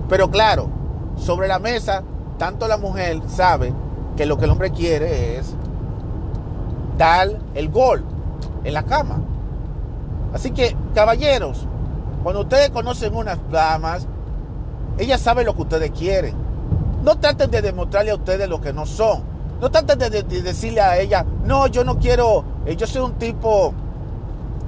Pero 0.10 0.32
claro, 0.32 0.70
sobre 1.18 1.48
la 1.48 1.60
mesa, 1.60 2.04
tanto 2.38 2.68
la 2.68 2.78
mujer 2.78 3.22
sabe 3.28 3.74
que 4.16 4.26
lo 4.26 4.38
que 4.38 4.46
el 4.46 4.52
hombre 4.52 4.72
quiere 4.72 5.38
es 5.38 5.54
dar 6.98 7.30
el 7.54 7.70
gol 7.70 8.04
en 8.68 8.74
la 8.74 8.84
cama. 8.84 9.22
Así 10.34 10.52
que, 10.52 10.76
caballeros, 10.94 11.66
cuando 12.22 12.42
ustedes 12.42 12.70
conocen 12.70 13.16
unas 13.16 13.40
damas, 13.50 14.06
ellas 14.98 15.22
saben 15.22 15.46
lo 15.46 15.56
que 15.56 15.62
ustedes 15.62 15.92
quieren. 15.92 16.36
No 17.04 17.18
traten 17.18 17.50
de 17.50 17.62
demostrarle 17.62 18.12
a 18.12 18.16
ustedes 18.16 18.50
lo 18.50 18.60
que 18.60 18.74
no 18.74 18.86
son. 18.86 19.24
No 19.62 19.72
traten 19.72 19.98
de, 19.98 20.22
decirle 20.42 20.82
a 20.82 21.00
ella, 21.00 21.26
no, 21.46 21.68
yo 21.68 21.86
no 21.86 21.98
quiero, 21.98 22.44
eh, 22.66 22.76
yo 22.76 22.86
soy 22.86 23.02
un 23.04 23.14
tipo 23.14 23.74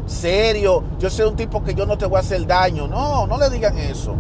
serio, 0.05 0.83
yo 0.97 1.09
soy 1.09 1.27
un 1.27 1.35
tipo 1.35 1.61
que 1.61 1.75
yo 1.75 1.85
no 1.85 1.97
te 1.97 2.05
voy 2.05 2.17
a 2.17 2.19
hacer 2.21 2.47
daño. 2.47 2.87
No, 2.87 3.27
no 3.27 3.37
le 3.37 3.49
digan 3.49 3.77
eso. 3.77 4.15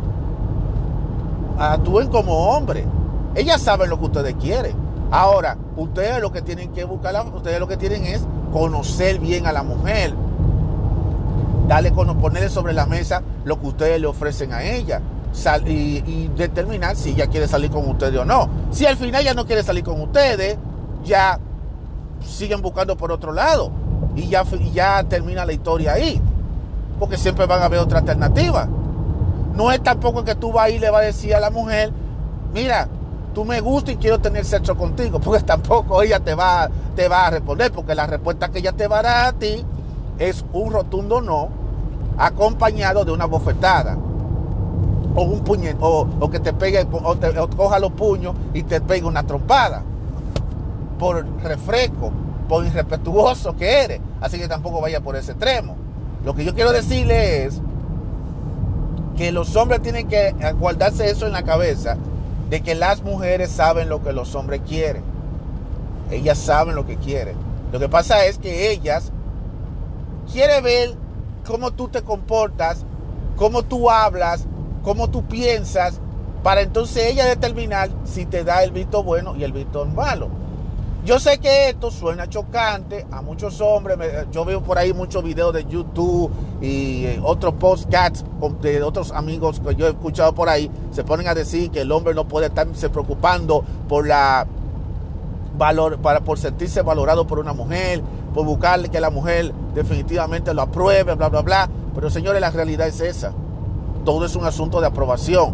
Actúen 1.57 2.09
como 2.09 2.49
hombre. 2.49 2.85
Ellas 3.33 3.61
saben 3.61 3.89
lo 3.89 3.97
que 3.97 4.05
ustedes 4.05 4.35
quieren. 4.35 4.75
Ahora, 5.09 5.57
ustedes 5.77 6.21
lo 6.21 6.33
que 6.33 6.41
tienen 6.41 6.73
que 6.73 6.83
buscar, 6.83 7.15
ustedes 7.33 7.59
lo 7.61 7.67
que 7.67 7.77
tienen 7.77 8.05
es 8.05 8.27
conocer 8.51 9.19
bien 9.19 9.47
a 9.47 9.51
la 9.51 9.63
mujer. 9.63 10.13
Darle, 11.67 11.91
ponerle 11.91 12.49
sobre 12.49 12.73
la 12.73 12.85
mesa 12.85 13.21
lo 13.45 13.59
que 13.59 13.67
ustedes 13.67 14.01
le 14.01 14.07
ofrecen 14.07 14.53
a 14.53 14.63
ella. 14.63 15.01
y, 15.65 16.27
determinar 16.35 16.95
si 16.95 17.11
ella 17.11 17.27
quiere 17.27 17.47
salir 17.47 17.69
con 17.69 17.87
ustedes 17.87 18.19
o 18.19 18.25
no. 18.25 18.49
Si 18.71 18.85
al 18.85 18.97
final 18.97 19.21
ella 19.21 19.33
no 19.33 19.45
quiere 19.45 19.63
salir 19.63 19.83
con 19.83 20.01
ustedes, 20.01 20.57
ya 21.03 21.39
siguen 22.25 22.61
buscando 22.61 22.97
por 22.97 23.11
otro 23.11 23.31
lado 23.31 23.71
y 24.15 24.27
ya, 24.27 24.43
ya 24.73 25.03
termina 25.03 25.45
la 25.45 25.53
historia 25.53 25.93
ahí. 25.93 26.21
Porque 26.99 27.17
siempre 27.17 27.45
van 27.45 27.61
a 27.61 27.65
haber 27.65 27.79
otra 27.79 27.99
alternativa. 27.99 28.67
No 29.55 29.71
es 29.71 29.81
tampoco 29.83 30.23
que 30.23 30.35
tú 30.35 30.51
vas 30.51 30.71
y 30.71 30.79
le 30.79 30.89
vas 30.89 31.01
a 31.01 31.05
decir 31.05 31.35
a 31.35 31.39
la 31.39 31.49
mujer, 31.49 31.91
mira, 32.53 32.87
tú 33.39 33.45
me 33.45 33.61
gustas 33.61 33.93
y 33.93 33.97
quiero 33.97 34.19
tener 34.19 34.43
sexo 34.43 34.75
contigo, 34.75 35.17
porque 35.23 35.41
tampoco 35.43 36.01
ella 36.01 36.19
te 36.19 36.35
va, 36.35 36.69
te 36.93 37.07
va 37.07 37.27
a 37.27 37.29
responder, 37.29 37.71
porque 37.71 37.95
la 37.95 38.05
respuesta 38.05 38.49
que 38.49 38.59
ella 38.59 38.73
te 38.73 38.85
va 38.85 38.99
a 38.99 39.01
dar 39.01 39.27
a 39.27 39.31
ti 39.31 39.65
es 40.17 40.43
un 40.51 40.73
rotundo 40.73 41.21
no, 41.21 41.47
acompañado 42.17 43.05
de 43.05 43.13
una 43.13 43.23
bofetada. 43.23 43.97
O 45.15 45.23
un 45.23 45.39
puñet, 45.39 45.77
o, 45.79 46.29
que 46.29 46.41
te 46.41 46.51
pegue, 46.51 46.85
o, 46.91 47.15
te, 47.15 47.33
coja 47.55 47.79
los 47.79 47.93
puños 47.93 48.35
y 48.53 48.63
te 48.63 48.81
pegue 48.81 49.07
una 49.07 49.23
trompada. 49.23 49.83
Por 50.99 51.25
refresco, 51.41 52.11
por 52.49 52.65
irrespetuoso 52.65 53.55
que 53.55 53.83
eres. 53.83 54.01
Así 54.19 54.37
que 54.37 54.49
tampoco 54.49 54.81
vaya 54.81 54.99
por 54.99 55.15
ese 55.15 55.31
extremo. 55.31 55.77
Lo 56.25 56.35
que 56.35 56.43
yo 56.43 56.53
quiero 56.53 56.73
decirle 56.73 57.45
es 57.45 57.61
que 59.15 59.31
los 59.31 59.55
hombres 59.55 59.81
tienen 59.81 60.09
que 60.09 60.35
guardarse 60.59 61.09
eso 61.09 61.25
en 61.25 61.31
la 61.31 61.43
cabeza 61.43 61.95
de 62.49 62.61
que 62.61 62.75
las 62.75 63.03
mujeres 63.03 63.51
saben 63.51 63.89
lo 63.89 64.03
que 64.03 64.13
los 64.13 64.33
hombres 64.35 64.61
quieren. 64.67 65.03
Ellas 66.09 66.37
saben 66.37 66.75
lo 66.75 66.85
que 66.85 66.97
quieren. 66.97 67.35
Lo 67.71 67.79
que 67.79 67.87
pasa 67.87 68.25
es 68.25 68.39
que 68.39 68.71
ellas 68.71 69.11
quieren 70.31 70.63
ver 70.63 70.95
cómo 71.45 71.71
tú 71.71 71.87
te 71.89 72.01
comportas, 72.01 72.85
cómo 73.35 73.63
tú 73.63 73.89
hablas, 73.89 74.45
cómo 74.83 75.09
tú 75.09 75.25
piensas, 75.25 75.99
para 76.43 76.61
entonces 76.61 77.05
ella 77.05 77.25
determinar 77.25 77.89
si 78.05 78.25
te 78.25 78.43
da 78.43 78.63
el 78.63 78.71
visto 78.71 79.03
bueno 79.03 79.35
y 79.35 79.43
el 79.43 79.51
visto 79.51 79.85
malo. 79.85 80.29
Yo 81.05 81.19
sé 81.19 81.37
que 81.37 81.69
esto 81.69 81.91
suena 81.91 82.27
chocante 82.27 83.05
a 83.11 83.21
muchos 83.21 83.61
hombres. 83.61 83.97
Yo 84.31 84.43
veo 84.45 84.61
por 84.61 84.77
ahí 84.77 84.93
muchos 84.93 85.23
videos 85.23 85.53
de 85.53 85.65
YouTube 85.65 86.31
y 86.61 87.05
eh, 87.05 87.21
otros 87.23 87.53
podcasts 87.53 88.25
de 88.61 88.83
otros 88.83 89.11
amigos 89.11 89.61
que 89.61 89.75
yo 89.75 89.87
he 89.87 89.89
escuchado 89.91 90.33
por 90.33 90.49
ahí. 90.49 90.69
Se 90.91 91.03
ponen 91.03 91.27
a 91.27 91.33
decir 91.33 91.71
que 91.71 91.81
el 91.81 91.91
hombre 91.91 92.13
no 92.13 92.27
puede 92.27 92.47
estarse 92.47 92.89
preocupando 92.89 93.63
por 93.87 94.07
la 94.07 94.45
valor, 95.57 95.99
para, 95.99 96.21
por 96.21 96.37
sentirse 96.37 96.81
valorado 96.81 97.25
por 97.27 97.39
una 97.39 97.53
mujer, 97.53 98.01
por 98.33 98.45
buscarle 98.45 98.89
que 98.89 98.99
la 98.99 99.09
mujer 99.09 99.53
definitivamente 99.73 100.53
lo 100.53 100.63
apruebe, 100.63 101.13
bla, 101.13 101.29
bla, 101.29 101.41
bla. 101.41 101.69
Pero 101.95 102.09
señores, 102.09 102.41
la 102.41 102.51
realidad 102.51 102.87
es 102.87 102.99
esa. 102.99 103.31
Todo 104.05 104.25
es 104.25 104.35
un 104.35 104.45
asunto 104.45 104.81
de 104.81 104.87
aprobación. 104.87 105.53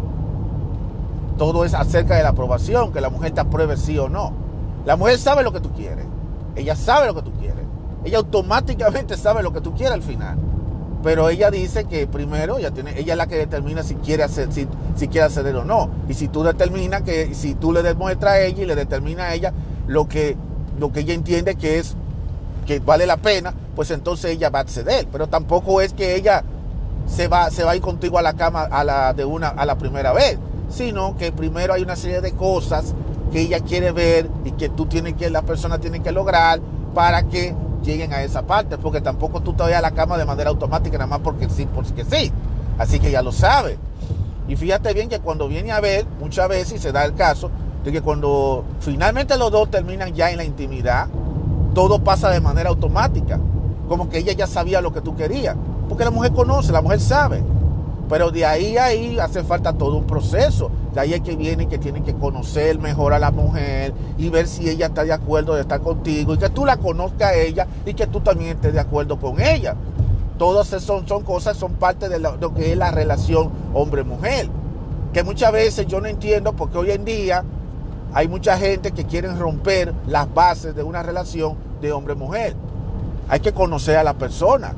Todo 1.38 1.64
es 1.64 1.74
acerca 1.74 2.16
de 2.16 2.22
la 2.22 2.30
aprobación, 2.30 2.92
que 2.92 3.00
la 3.00 3.10
mujer 3.10 3.32
te 3.32 3.40
apruebe 3.40 3.76
sí 3.76 3.98
o 3.98 4.08
no. 4.08 4.32
La 4.86 4.96
mujer 4.96 5.18
sabe 5.18 5.42
lo 5.42 5.52
que 5.52 5.60
tú 5.60 5.70
quieres. 5.72 6.06
Ella 6.54 6.74
sabe 6.74 7.06
lo 7.06 7.14
que 7.14 7.22
tú 7.22 7.32
quieres. 7.32 7.64
Ella 8.04 8.18
automáticamente 8.18 9.16
sabe 9.16 9.42
lo 9.42 9.52
que 9.52 9.60
tú 9.60 9.74
quieres 9.74 9.92
al 9.92 10.02
final. 10.02 10.38
Pero 11.06 11.28
ella 11.28 11.52
dice 11.52 11.84
que 11.84 12.08
primero 12.08 12.58
ella, 12.58 12.72
tiene, 12.72 12.98
ella 12.98 13.12
es 13.12 13.16
la 13.16 13.28
que 13.28 13.36
determina 13.36 13.84
si 13.84 13.94
quiere, 13.94 14.24
hacer, 14.24 14.52
si, 14.52 14.66
si 14.96 15.06
quiere 15.06 15.26
acceder 15.26 15.54
o 15.54 15.64
no. 15.64 15.88
Y 16.08 16.14
si 16.14 16.26
tú 16.26 16.42
determinas 16.42 17.02
que, 17.02 17.32
si 17.32 17.54
tú 17.54 17.72
le 17.72 17.84
demuestras 17.84 18.32
a 18.32 18.40
ella 18.40 18.64
y 18.64 18.66
le 18.66 18.74
determina 18.74 19.26
a 19.26 19.34
ella 19.34 19.52
lo 19.86 20.08
que, 20.08 20.36
lo 20.80 20.90
que 20.90 20.98
ella 20.98 21.14
entiende 21.14 21.54
que 21.54 21.78
es 21.78 21.94
que 22.66 22.80
vale 22.80 23.06
la 23.06 23.18
pena, 23.18 23.54
pues 23.76 23.92
entonces 23.92 24.32
ella 24.32 24.50
va 24.50 24.58
a 24.58 24.62
acceder. 24.62 25.06
Pero 25.12 25.28
tampoco 25.28 25.80
es 25.80 25.92
que 25.92 26.16
ella 26.16 26.42
se 27.06 27.28
va, 27.28 27.52
se 27.52 27.62
va 27.62 27.70
a 27.70 27.76
ir 27.76 27.82
contigo 27.82 28.18
a 28.18 28.22
la 28.22 28.32
cama 28.32 28.62
a 28.62 28.82
la, 28.82 29.14
de 29.14 29.24
una, 29.24 29.50
a 29.50 29.64
la 29.64 29.78
primera 29.78 30.12
vez, 30.12 30.40
sino 30.70 31.16
que 31.16 31.30
primero 31.30 31.72
hay 31.72 31.82
una 31.82 31.94
serie 31.94 32.20
de 32.20 32.32
cosas 32.32 32.96
que 33.30 33.42
ella 33.42 33.60
quiere 33.60 33.92
ver 33.92 34.28
y 34.44 34.50
que 34.50 34.70
tú 34.70 34.86
tienes 34.86 35.14
que, 35.14 35.30
la 35.30 35.42
persona 35.42 35.78
tiene 35.78 36.02
que 36.02 36.10
lograr 36.10 36.58
para 36.96 37.22
que 37.28 37.54
lleguen 37.86 38.12
a 38.12 38.22
esa 38.22 38.42
parte, 38.42 38.76
porque 38.76 39.00
tampoco 39.00 39.40
tú 39.40 39.54
te 39.54 39.62
vayas 39.62 39.78
a 39.78 39.82
la 39.82 39.92
cama 39.92 40.18
de 40.18 40.26
manera 40.26 40.50
automática, 40.50 40.98
nada 40.98 41.06
más 41.06 41.20
porque 41.20 41.48
sí, 41.48 41.66
porque 41.74 42.04
sí. 42.04 42.30
Así 42.76 43.00
que 43.00 43.10
ya 43.10 43.22
lo 43.22 43.32
sabe. 43.32 43.78
Y 44.48 44.56
fíjate 44.56 44.92
bien 44.92 45.08
que 45.08 45.20
cuando 45.20 45.48
viene 45.48 45.72
a 45.72 45.80
ver, 45.80 46.04
muchas 46.20 46.48
veces, 46.48 46.82
se 46.82 46.92
da 46.92 47.04
el 47.04 47.14
caso, 47.14 47.50
de 47.84 47.92
que 47.92 48.02
cuando 48.02 48.64
finalmente 48.80 49.38
los 49.38 49.50
dos 49.50 49.70
terminan 49.70 50.12
ya 50.12 50.30
en 50.30 50.36
la 50.36 50.44
intimidad, 50.44 51.06
todo 51.74 52.02
pasa 52.02 52.30
de 52.30 52.40
manera 52.40 52.68
automática. 52.68 53.38
Como 53.88 54.08
que 54.08 54.18
ella 54.18 54.32
ya 54.32 54.46
sabía 54.46 54.80
lo 54.80 54.92
que 54.92 55.00
tú 55.00 55.14
querías. 55.16 55.56
Porque 55.88 56.04
la 56.04 56.10
mujer 56.10 56.32
conoce, 56.32 56.72
la 56.72 56.82
mujer 56.82 57.00
sabe. 57.00 57.42
Pero 58.08 58.30
de 58.30 58.44
ahí 58.44 58.76
a 58.76 58.86
ahí 58.86 59.18
hace 59.18 59.44
falta 59.44 59.72
todo 59.72 59.96
un 59.96 60.04
proceso. 60.04 60.70
De 60.96 61.02
ahí 61.02 61.12
es 61.12 61.20
que 61.20 61.36
viene 61.36 61.68
que 61.68 61.76
tiene 61.76 62.02
que 62.02 62.14
conocer 62.14 62.78
mejor 62.78 63.12
a 63.12 63.18
la 63.18 63.30
mujer 63.30 63.92
y 64.16 64.30
ver 64.30 64.48
si 64.48 64.66
ella 64.66 64.86
está 64.86 65.04
de 65.04 65.12
acuerdo 65.12 65.54
de 65.54 65.60
estar 65.60 65.82
contigo 65.82 66.32
y 66.32 66.38
que 66.38 66.48
tú 66.48 66.64
la 66.64 66.78
conozcas 66.78 67.32
a 67.32 67.34
ella 67.34 67.66
y 67.84 67.92
que 67.92 68.06
tú 68.06 68.22
también 68.22 68.52
estés 68.52 68.72
de 68.72 68.80
acuerdo 68.80 69.20
con 69.20 69.38
ella. 69.38 69.76
Todas 70.38 70.68
son, 70.68 71.06
son 71.06 71.22
cosas, 71.22 71.58
son 71.58 71.74
parte 71.74 72.08
de 72.08 72.18
lo 72.18 72.54
que 72.54 72.72
es 72.72 72.78
la 72.78 72.92
relación 72.92 73.50
hombre-mujer. 73.74 74.48
Que 75.12 75.22
muchas 75.22 75.52
veces 75.52 75.86
yo 75.86 76.00
no 76.00 76.06
entiendo 76.06 76.54
porque 76.54 76.78
hoy 76.78 76.90
en 76.92 77.04
día 77.04 77.44
hay 78.14 78.26
mucha 78.26 78.56
gente 78.56 78.92
que 78.92 79.04
quiere 79.04 79.30
romper 79.34 79.92
las 80.06 80.32
bases 80.32 80.74
de 80.74 80.82
una 80.82 81.02
relación 81.02 81.56
de 81.82 81.92
hombre-mujer. 81.92 82.56
Hay 83.28 83.40
que 83.40 83.52
conocer 83.52 83.98
a 83.98 84.02
la 84.02 84.14
persona. 84.14 84.72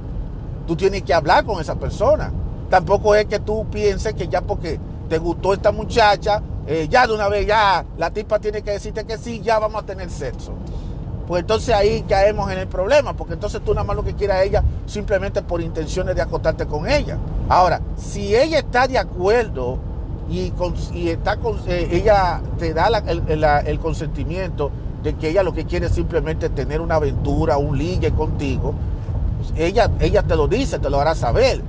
Tú 0.66 0.74
tienes 0.74 1.04
que 1.04 1.14
hablar 1.14 1.44
con 1.44 1.60
esa 1.60 1.76
persona. 1.76 2.32
Tampoco 2.70 3.14
es 3.14 3.26
que 3.26 3.38
tú 3.38 3.66
pienses 3.70 4.14
que 4.14 4.26
ya 4.26 4.40
porque 4.40 4.80
te 5.08 5.18
gustó 5.18 5.54
esta 5.54 5.72
muchacha, 5.72 6.42
eh, 6.66 6.86
ya 6.90 7.06
de 7.06 7.14
una 7.14 7.28
vez 7.28 7.46
ya 7.46 7.84
la 7.96 8.10
tipa 8.10 8.38
tiene 8.38 8.62
que 8.62 8.72
decirte 8.72 9.04
que 9.04 9.18
sí, 9.18 9.40
ya 9.40 9.58
vamos 9.58 9.82
a 9.82 9.86
tener 9.86 10.10
sexo. 10.10 10.52
Pues 11.26 11.42
entonces 11.42 11.74
ahí 11.74 12.02
caemos 12.08 12.50
en 12.50 12.58
el 12.58 12.68
problema, 12.68 13.14
porque 13.14 13.34
entonces 13.34 13.60
tú 13.62 13.74
nada 13.74 13.84
más 13.84 13.96
lo 13.96 14.04
que 14.04 14.14
quieras 14.14 14.38
a 14.38 14.44
ella 14.44 14.64
simplemente 14.86 15.42
por 15.42 15.60
intenciones 15.60 16.14
de 16.14 16.22
acostarte 16.22 16.66
con 16.66 16.88
ella. 16.88 17.18
Ahora, 17.48 17.80
si 17.96 18.34
ella 18.34 18.58
está 18.58 18.86
de 18.86 18.98
acuerdo 18.98 19.78
y, 20.30 20.52
está 21.08 21.36
con, 21.36 21.56
eh, 21.66 21.88
ella 21.90 22.40
te 22.58 22.72
da 22.72 22.88
el, 23.66 23.78
consentimiento 23.78 24.70
de 25.02 25.14
que 25.16 25.30
ella 25.30 25.42
lo 25.42 25.52
que 25.52 25.64
quiere 25.64 25.86
es 25.86 25.92
simplemente 25.92 26.48
tener 26.48 26.80
una 26.80 26.96
aventura, 26.96 27.58
un 27.58 27.76
ligue 27.76 28.10
contigo, 28.12 28.74
ella, 29.56 29.90
ella 30.00 30.22
te 30.22 30.34
lo 30.34 30.48
dice, 30.48 30.78
te 30.78 30.90
lo 30.90 31.00
hará 31.00 31.14
saber 31.14 31.62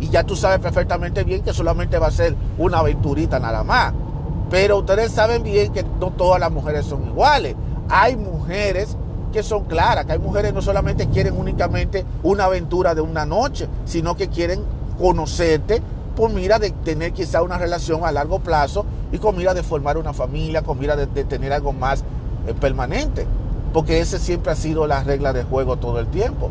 y 0.00 0.08
ya 0.08 0.24
tú 0.24 0.36
sabes 0.36 0.60
perfectamente 0.60 1.24
bien 1.24 1.42
que 1.42 1.52
solamente 1.52 1.98
va 1.98 2.08
a 2.08 2.12
ser 2.12 2.34
una 2.58 2.78
aventurita 2.78 3.38
nada 3.38 3.64
más. 3.64 3.92
Pero 4.50 4.78
ustedes 4.78 5.12
saben 5.12 5.42
bien 5.42 5.72
que 5.72 5.82
no 5.82 6.10
todas 6.10 6.40
las 6.40 6.50
mujeres 6.50 6.86
son 6.86 7.06
iguales. 7.06 7.54
Hay 7.88 8.16
mujeres 8.16 8.96
que 9.32 9.42
son 9.42 9.64
claras, 9.64 10.06
que 10.06 10.12
hay 10.12 10.18
mujeres 10.18 10.52
que 10.52 10.54
no 10.54 10.62
solamente 10.62 11.08
quieren 11.08 11.36
únicamente 11.36 12.04
una 12.22 12.44
aventura 12.44 12.94
de 12.94 13.00
una 13.00 13.26
noche, 13.26 13.68
sino 13.84 14.16
que 14.16 14.28
quieren 14.28 14.62
conocerte 14.98 15.82
por 16.16 16.30
mira 16.30 16.58
de 16.58 16.70
tener 16.70 17.12
quizá 17.12 17.42
una 17.42 17.58
relación 17.58 18.04
a 18.04 18.12
largo 18.12 18.40
plazo 18.40 18.84
y 19.12 19.18
con 19.18 19.36
mira 19.36 19.54
de 19.54 19.62
formar 19.62 19.98
una 19.98 20.12
familia, 20.12 20.62
con 20.62 20.78
mira 20.78 20.96
de, 20.96 21.06
tener 21.06 21.52
algo 21.52 21.72
más 21.72 22.02
eh, 22.46 22.54
permanente. 22.54 23.26
Porque 23.72 24.00
ese 24.00 24.18
siempre 24.18 24.52
ha 24.52 24.56
sido 24.56 24.86
la 24.86 25.04
regla 25.04 25.32
de 25.32 25.44
juego 25.44 25.76
todo 25.76 26.00
el 26.00 26.06
tiempo 26.06 26.50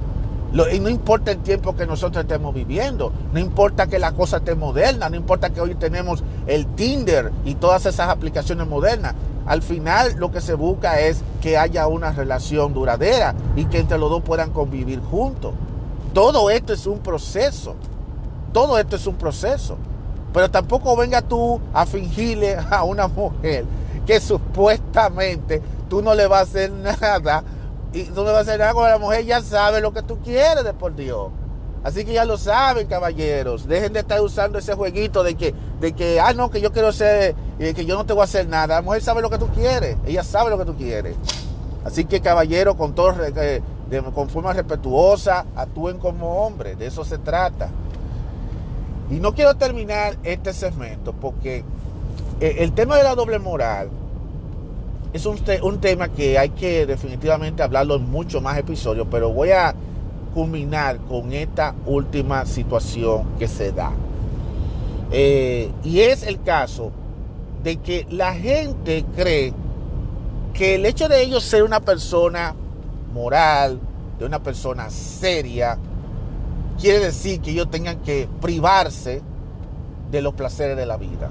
y 0.71 0.79
no 0.79 0.89
importa 0.89 1.31
el 1.31 1.39
tiempo 1.39 1.75
que 1.75 1.85
nosotros 1.85 2.23
estemos 2.23 2.53
viviendo, 2.53 3.11
no 3.33 3.39
importa 3.39 3.87
que 3.87 3.99
la 3.99 4.13
cosa 4.13 4.37
esté 4.37 4.55
moderna, 4.55 5.09
no 5.09 5.15
importa 5.15 5.49
que 5.49 5.61
hoy 5.61 5.75
tenemos 5.75 6.23
el 6.47 6.65
Tinder 6.67 7.31
y 7.45 7.55
todas 7.55 7.85
esas 7.85 8.09
aplicaciones 8.09 8.67
modernas. 8.67 9.13
Al 9.45 9.61
final 9.61 10.15
lo 10.17 10.31
que 10.31 10.41
se 10.41 10.53
busca 10.53 10.99
es 10.99 11.21
que 11.41 11.57
haya 11.57 11.87
una 11.87 12.11
relación 12.11 12.73
duradera 12.73 13.35
y 13.55 13.65
que 13.65 13.79
entre 13.79 13.97
los 13.97 14.09
dos 14.09 14.23
puedan 14.23 14.51
convivir 14.51 15.01
juntos. 15.01 15.53
Todo 16.13 16.49
esto 16.49 16.73
es 16.73 16.87
un 16.87 16.99
proceso. 16.99 17.75
Todo 18.51 18.79
esto 18.79 18.95
es 18.95 19.05
un 19.05 19.15
proceso. 19.15 19.77
Pero 20.33 20.49
tampoco 20.49 20.95
venga 20.95 21.21
tú 21.21 21.61
a 21.73 21.85
fingirle 21.85 22.57
a 22.71 22.83
una 22.83 23.07
mujer 23.07 23.65
que 24.05 24.19
supuestamente 24.19 25.61
tú 25.89 26.01
no 26.01 26.13
le 26.15 26.27
vas 26.27 26.39
a 26.39 26.43
hacer 26.43 26.71
nada 27.01 27.43
y 27.93 28.03
tú 28.03 28.23
no 28.23 28.25
vas 28.25 28.35
a 28.35 28.39
hacer 28.41 28.59
nada 28.59 28.73
con 28.73 28.83
la 28.83 28.97
mujer, 28.97 29.25
ya 29.25 29.41
sabe 29.41 29.81
lo 29.81 29.93
que 29.93 30.01
tú 30.01 30.19
quieres 30.19 30.63
de 30.63 30.73
por 30.73 30.95
Dios. 30.95 31.29
Así 31.83 32.03
que 32.03 32.13
ya 32.13 32.25
lo 32.25 32.37
saben, 32.37 32.87
caballeros. 32.87 33.67
Dejen 33.67 33.93
de 33.93 33.99
estar 33.99 34.19
usando 34.19 34.59
ese 34.59 34.73
jueguito 34.73 35.23
de 35.23 35.35
que, 35.35 35.53
de 35.79 35.93
que 35.93 36.19
ah, 36.19 36.33
no, 36.33 36.49
que 36.49 36.59
yo 36.59 36.73
quiero 36.73 36.91
ser, 36.91 37.35
eh, 37.59 37.73
que 37.73 37.85
yo 37.85 37.95
no 37.95 38.05
te 38.05 38.13
voy 38.13 38.21
a 38.21 38.25
hacer 38.25 38.47
nada. 38.47 38.75
La 38.75 38.81
mujer 38.81 39.01
sabe 39.01 39.21
lo 39.21 39.29
que 39.29 39.37
tú 39.37 39.47
quieres. 39.47 39.95
Ella 40.05 40.23
sabe 40.23 40.49
lo 40.49 40.57
que 40.57 40.65
tú 40.65 40.75
quieres. 40.75 41.15
Así 41.85 42.03
que, 42.03 42.19
caballeros, 42.19 42.75
con, 42.75 42.93
todo, 42.93 43.13
de, 43.13 43.61
con 44.13 44.29
forma 44.29 44.51
respetuosa, 44.51 45.45
actúen 45.55 45.97
como 45.97 46.45
hombres. 46.45 46.77
De 46.77 46.87
eso 46.87 47.05
se 47.05 47.19
trata. 47.19 47.69
Y 49.09 49.21
no 49.21 49.33
quiero 49.33 49.55
terminar 49.55 50.17
este 50.23 50.51
segmento 50.51 51.13
porque 51.13 51.63
eh, 52.41 52.55
el 52.59 52.73
tema 52.73 52.97
de 52.97 53.03
la 53.03 53.15
doble 53.15 53.39
moral 53.39 53.89
es 55.13 55.25
un, 55.25 55.79
tema 55.79 56.09
que 56.09 56.37
hay 56.37 56.49
que 56.49 56.85
definitivamente 56.85 57.63
hablarlo 57.63 57.95
en 57.95 58.09
muchos 58.09 58.41
más 58.41 58.57
episodios, 58.57 59.07
pero 59.09 59.31
voy 59.31 59.51
a 59.51 59.73
culminar 60.33 60.97
con 60.99 61.33
esta 61.33 61.73
última 61.85 62.45
situación 62.45 63.25
que 63.39 63.47
se 63.47 63.71
da. 63.71 63.91
Eh, 65.11 65.71
y 65.83 66.01
es 66.01 66.23
el 66.23 66.41
caso 66.41 66.91
de 67.63 67.77
que 67.77 68.05
la 68.09 68.33
gente 68.33 69.05
cree 69.15 69.53
que 70.53 70.75
el 70.75 70.85
hecho 70.85 71.07
de 71.07 71.21
ellos 71.21 71.43
ser 71.43 71.63
una 71.63 71.79
persona 71.79 72.53
moral, 73.13 73.79
de 74.19 74.25
una 74.25 74.43
persona 74.43 74.89
seria, 74.89 75.77
quiere 76.79 76.99
decir 76.99 77.39
que 77.41 77.51
ellos 77.51 77.71
tengan 77.71 77.99
que 78.01 78.27
privarse 78.41 79.21
de 80.11 80.21
los 80.21 80.33
placeres 80.33 80.75
de 80.75 80.85
la 80.85 80.97
vida. 80.97 81.29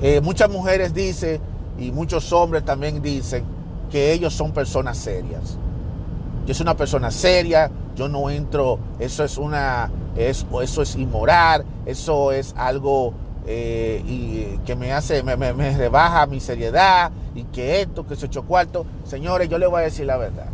Eh, 0.00 0.20
muchas 0.20 0.50
mujeres 0.50 0.94
dicen, 0.94 1.40
y 1.82 1.90
muchos 1.90 2.32
hombres 2.32 2.64
también 2.64 3.02
dicen 3.02 3.44
que 3.90 4.12
ellos 4.12 4.32
son 4.32 4.52
personas 4.52 4.96
serias. 4.96 5.58
Yo 6.46 6.54
soy 6.54 6.64
una 6.64 6.76
persona 6.76 7.10
seria, 7.10 7.70
yo 7.96 8.08
no 8.08 8.30
entro, 8.30 8.78
eso 8.98 9.24
es 9.24 9.36
una, 9.36 9.90
eso, 10.16 10.62
eso 10.62 10.82
es 10.82 10.96
inmoral, 10.96 11.64
eso 11.84 12.32
es 12.32 12.54
algo 12.56 13.14
eh, 13.46 14.02
y 14.06 14.58
que 14.64 14.76
me 14.76 14.92
hace, 14.92 15.22
me, 15.22 15.36
rebaja 15.52 16.26
mi 16.26 16.38
seriedad 16.40 17.10
y 17.34 17.44
que 17.44 17.80
esto, 17.80 18.06
que 18.06 18.16
se 18.16 18.26
ocho 18.26 18.44
cuarto. 18.44 18.86
Señores, 19.04 19.48
yo 19.48 19.58
les 19.58 19.68
voy 19.68 19.80
a 19.80 19.84
decir 19.84 20.06
la 20.06 20.16
verdad. 20.16 20.46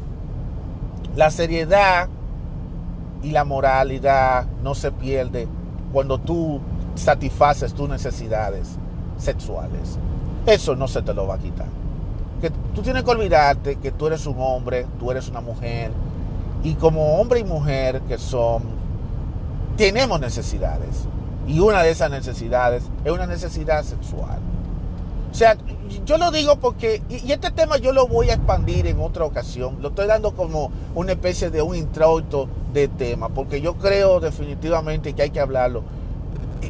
La 1.14 1.30
seriedad 1.30 2.08
y 3.22 3.30
la 3.30 3.44
moralidad 3.44 4.46
no 4.62 4.74
se 4.74 4.92
pierde 4.92 5.48
cuando 5.92 6.18
tú 6.18 6.60
satisfaces 6.94 7.74
tus 7.74 7.88
necesidades 7.88 8.76
sexuales. 9.18 9.98
Eso 10.46 10.76
no 10.76 10.88
se 10.88 11.02
te 11.02 11.14
lo 11.14 11.26
va 11.26 11.34
a 11.34 11.38
quitar. 11.38 11.66
que 12.40 12.50
tú 12.74 12.82
tienes 12.82 13.02
que 13.02 13.10
olvidarte 13.10 13.76
que 13.76 13.90
tú 13.90 14.06
eres 14.06 14.24
un 14.26 14.36
hombre, 14.38 14.86
tú 14.98 15.10
eres 15.10 15.28
una 15.28 15.40
mujer, 15.40 15.90
y 16.62 16.74
como 16.74 17.20
hombre 17.20 17.40
y 17.40 17.44
mujer 17.44 18.00
que 18.02 18.18
son, 18.18 18.62
tenemos 19.76 20.20
necesidades. 20.20 21.06
Y 21.46 21.60
una 21.60 21.82
de 21.82 21.90
esas 21.90 22.10
necesidades 22.10 22.84
es 23.04 23.12
una 23.12 23.26
necesidad 23.26 23.82
sexual. 23.82 24.38
O 25.30 25.34
sea, 25.34 25.56
yo 26.04 26.18
lo 26.18 26.30
digo 26.30 26.56
porque, 26.56 27.02
y 27.08 27.30
este 27.32 27.50
tema 27.50 27.76
yo 27.76 27.92
lo 27.92 28.06
voy 28.06 28.30
a 28.30 28.34
expandir 28.34 28.86
en 28.86 29.00
otra 29.00 29.24
ocasión, 29.24 29.78
lo 29.80 29.88
estoy 29.88 30.06
dando 30.06 30.32
como 30.32 30.70
una 30.94 31.12
especie 31.12 31.50
de 31.50 31.62
un 31.62 31.76
introito 31.76 32.48
de 32.72 32.88
tema, 32.88 33.28
porque 33.28 33.60
yo 33.60 33.74
creo 33.74 34.20
definitivamente 34.20 35.12
que 35.12 35.22
hay 35.22 35.30
que 35.30 35.40
hablarlo. 35.40 35.82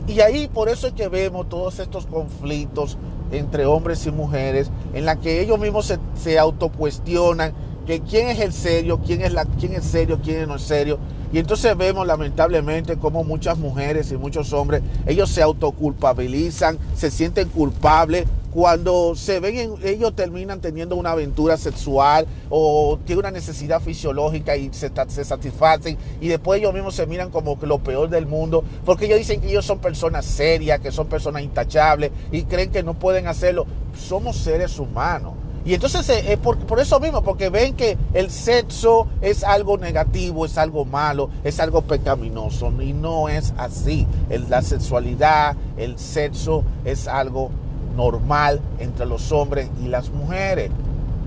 Y 0.07 0.21
ahí 0.21 0.49
por 0.49 0.69
eso 0.69 0.89
es 0.89 0.93
que 0.93 1.09
vemos 1.09 1.49
todos 1.49 1.79
estos 1.79 2.07
conflictos 2.07 2.99
entre 3.31 3.67
hombres 3.67 4.07
y 4.07 4.11
mujeres, 4.11 4.71
en 4.95 5.05
la 5.05 5.17
que 5.17 5.41
ellos 5.41 5.59
mismos 5.59 5.95
se, 6.15 6.39
autocuestionan 6.39 7.53
que 7.87 8.01
quién 8.01 8.29
es 8.29 8.41
el 8.41 8.53
serio, 8.53 9.01
quién 9.05 9.23
es, 9.23 9.33
la, 9.33 9.45
quién 9.45 9.73
es 9.73 9.85
serio, 9.85 10.21
quién 10.23 10.47
no 10.49 10.57
es 10.57 10.63
serio. 10.63 10.99
Y 11.33 11.39
entonces 11.39 11.77
vemos 11.77 12.07
lamentablemente 12.07 12.97
como 12.97 13.25
muchas 13.25 13.59
mujeres 13.59 14.13
y 14.13 14.17
muchos 14.17 14.53
hombres, 14.53 14.83
ellos 15.07 15.31
se 15.31 15.43
autoculpabilizan, 15.43 16.79
se 16.95 17.11
sienten 17.11 17.49
culpables 17.49 18.25
cuando 18.53 19.15
se 19.15 19.41
ven, 19.41 19.57
en, 19.57 19.75
ellos 19.85 20.15
terminan 20.15 20.61
teniendo 20.61 20.97
una 20.97 21.11
aventura 21.11 21.57
sexual 21.57 22.27
o 22.49 22.99
tienen 23.05 23.21
una 23.21 23.31
necesidad 23.31 23.81
fisiológica 23.81 24.57
y 24.57 24.71
se, 24.73 24.91
satisfacen 25.25 25.99
y 26.21 26.29
después 26.29 26.61
ellos 26.61 26.73
mismos 26.73 26.95
se 26.95 27.07
miran 27.07 27.31
como 27.31 27.59
lo 27.63 27.79
peor 27.79 28.09
del 28.09 28.27
mundo 28.27 28.65
porque 28.85 29.07
ellos 29.07 29.19
dicen 29.19 29.41
que 29.41 29.49
ellos 29.49 29.65
son 29.65 29.79
personas 29.79 30.25
serias, 30.25 30.81
que 30.81 30.93
son 30.93 31.09
personas 31.09 31.43
intachables 31.43 32.11
y 32.33 32.43
creen 32.45 32.71
que 32.71 32.83
no 32.83 32.95
pueden 32.95 33.27
hacerlo. 33.27 33.67
Somos 33.95 34.37
seres 34.37 34.79
humanos. 34.79 35.35
Y 35.65 35.75
entonces 35.75 36.09
eh, 36.09 36.39
por, 36.43 36.57
por, 36.59 36.81
eso 36.81 36.99
mismo, 36.99 37.23
porque 37.23 37.51
ven 37.51 37.75
que 37.75 37.99
el 38.15 38.31
sexo 38.31 39.07
es 39.21 39.45
algo 39.45 39.77
negativo, 39.77 40.47
es 40.47 40.57
algo 40.57 40.87
malo, 40.87 41.29
es 41.45 41.61
algo 41.61 41.83
pecaminoso. 41.83 42.73
Y 42.81 42.95
no 42.95 43.29
es 43.29 43.53
así. 43.59 44.07
La 44.49 44.63
sexualidad, 44.63 45.57
el 45.77 45.99
sexo 45.99 46.65
es 46.87 47.07
algo 47.07 47.51
normal 47.99 48.61
entre 48.79 49.05
los 49.05 49.33
hombres 49.33 49.69
y 49.83 49.89
las 49.89 50.11
mujeres. 50.11 50.71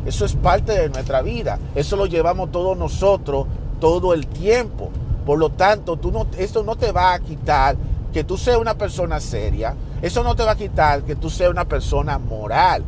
Eso 0.05 0.25
es 0.25 0.33
parte 0.35 0.71
de 0.71 0.89
nuestra 0.89 1.21
vida. 1.21 1.59
Eso 1.75 1.97
lo 1.97 2.05
llevamos 2.05 2.51
todos 2.51 2.75
nosotros 2.77 3.45
todo 3.79 4.13
el 4.13 4.25
tiempo. 4.25 4.89
Por 5.25 5.37
lo 5.37 5.49
tanto, 5.49 5.97
tú 5.97 6.11
no, 6.11 6.25
esto 6.37 6.63
no 6.63 6.77
te 6.77 6.93
va 6.93 7.13
a 7.13 7.19
quitar 7.19 7.75
que 8.13 8.23
tú 8.23 8.37
seas 8.37 8.57
una 8.57 8.75
persona 8.75 9.19
seria. 9.19 9.75
Eso 10.01 10.23
no 10.23 10.35
te 10.35 10.43
va 10.43 10.51
a 10.51 10.55
quitar 10.55 11.03
que 11.03 11.15
tú 11.15 11.29
seas 11.29 11.51
una 11.51 11.65
persona 11.65 12.17
moral. 12.17 12.83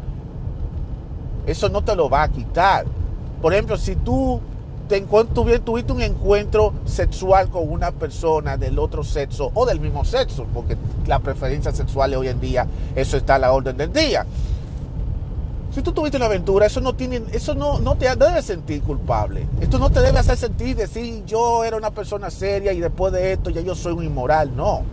Eso 1.45 1.67
no 1.67 1.83
te 1.83 1.95
lo 1.95 2.09
va 2.09 2.23
a 2.23 2.29
quitar. 2.29 2.85
Por 3.41 3.53
ejemplo, 3.53 3.77
si 3.77 3.97
tú 3.97 4.39
te 4.87 5.01
tuviste 5.01 5.91
un 5.91 6.01
encuentro 6.01 6.73
sexual 6.85 7.49
con 7.49 7.69
una 7.69 7.91
persona 7.91 8.57
del 8.57 8.79
otro 8.79 9.03
sexo 9.03 9.51
o 9.53 9.65
del 9.65 9.79
mismo 9.79 10.05
sexo, 10.05 10.45
porque 10.53 10.77
la 11.07 11.19
preferencia 11.19 11.71
sexual 11.71 12.13
hoy 12.15 12.27
en 12.27 12.39
día, 12.39 12.67
eso 12.95 13.17
está 13.17 13.35
a 13.35 13.39
la 13.39 13.53
orden 13.53 13.77
del 13.77 13.91
día. 13.91 14.25
Si 15.73 15.81
tú 15.81 15.91
tuviste 15.91 16.17
una 16.17 16.27
aventura, 16.27 16.67
eso 16.67 16.81
no 16.81 16.93
tiene, 16.93 17.23
eso 17.31 17.55
no, 17.55 17.79
no 17.79 17.95
te 17.95 18.05
debe 18.15 18.43
sentir 18.43 18.83
culpable. 18.83 19.47
Esto 19.59 19.79
no 19.79 19.89
te 19.89 20.01
debe 20.01 20.19
hacer 20.19 20.37
sentir 20.37 20.75
decir 20.75 21.25
yo 21.25 21.63
era 21.63 21.77
una 21.77 21.89
persona 21.89 22.29
seria 22.29 22.73
y 22.73 22.79
después 22.79 23.11
de 23.11 23.33
esto 23.33 23.49
ya 23.49 23.61
yo 23.61 23.73
soy 23.73 23.93
un 23.93 24.03
inmoral. 24.03 24.55
No. 24.55 24.83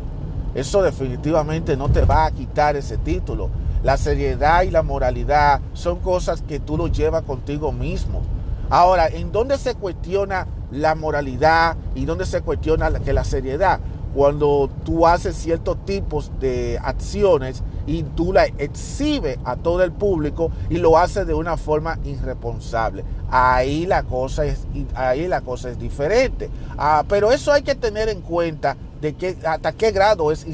Eso 0.54 0.82
definitivamente 0.82 1.76
no 1.76 1.90
te 1.90 2.06
va 2.06 2.24
a 2.24 2.30
quitar 2.30 2.76
ese 2.76 2.96
título. 2.96 3.50
La 3.82 3.98
seriedad 3.98 4.62
y 4.62 4.70
la 4.70 4.82
moralidad 4.82 5.60
son 5.74 5.98
cosas 5.98 6.40
que 6.40 6.60
tú 6.60 6.78
lo 6.78 6.86
llevas 6.86 7.24
contigo 7.24 7.72
mismo. 7.72 8.22
Ahora, 8.70 9.08
¿en 9.08 9.32
dónde 9.32 9.58
se 9.58 9.74
cuestiona 9.74 10.46
la 10.70 10.94
moralidad 10.94 11.76
y 11.96 12.04
dónde 12.04 12.24
se 12.24 12.40
cuestiona 12.40 12.88
que 13.00 13.12
la 13.12 13.24
seriedad? 13.24 13.80
Cuando 14.14 14.70
tú 14.84 15.08
haces 15.08 15.36
ciertos 15.36 15.84
tipos 15.84 16.30
de 16.38 16.78
acciones 16.82 17.64
y 17.86 18.04
tú 18.04 18.32
la 18.32 18.46
exhibes 18.46 19.38
a 19.44 19.56
todo 19.56 19.82
el 19.82 19.90
público 19.90 20.52
y 20.68 20.76
lo 20.76 20.98
haces 20.98 21.26
de 21.26 21.34
una 21.34 21.56
forma 21.56 21.98
irresponsable. 22.04 23.04
Ahí 23.28 23.86
la 23.86 24.04
cosa 24.04 24.44
es, 24.44 24.66
ahí 24.94 25.26
la 25.26 25.40
cosa 25.40 25.70
es 25.70 25.78
diferente. 25.78 26.48
Ah, 26.78 27.04
pero 27.08 27.32
eso 27.32 27.52
hay 27.52 27.62
que 27.62 27.74
tener 27.74 28.08
en 28.08 28.20
cuenta 28.20 28.76
de 29.00 29.14
que, 29.14 29.36
hasta 29.44 29.72
qué 29.72 29.90
grado 29.90 30.30
es, 30.30 30.46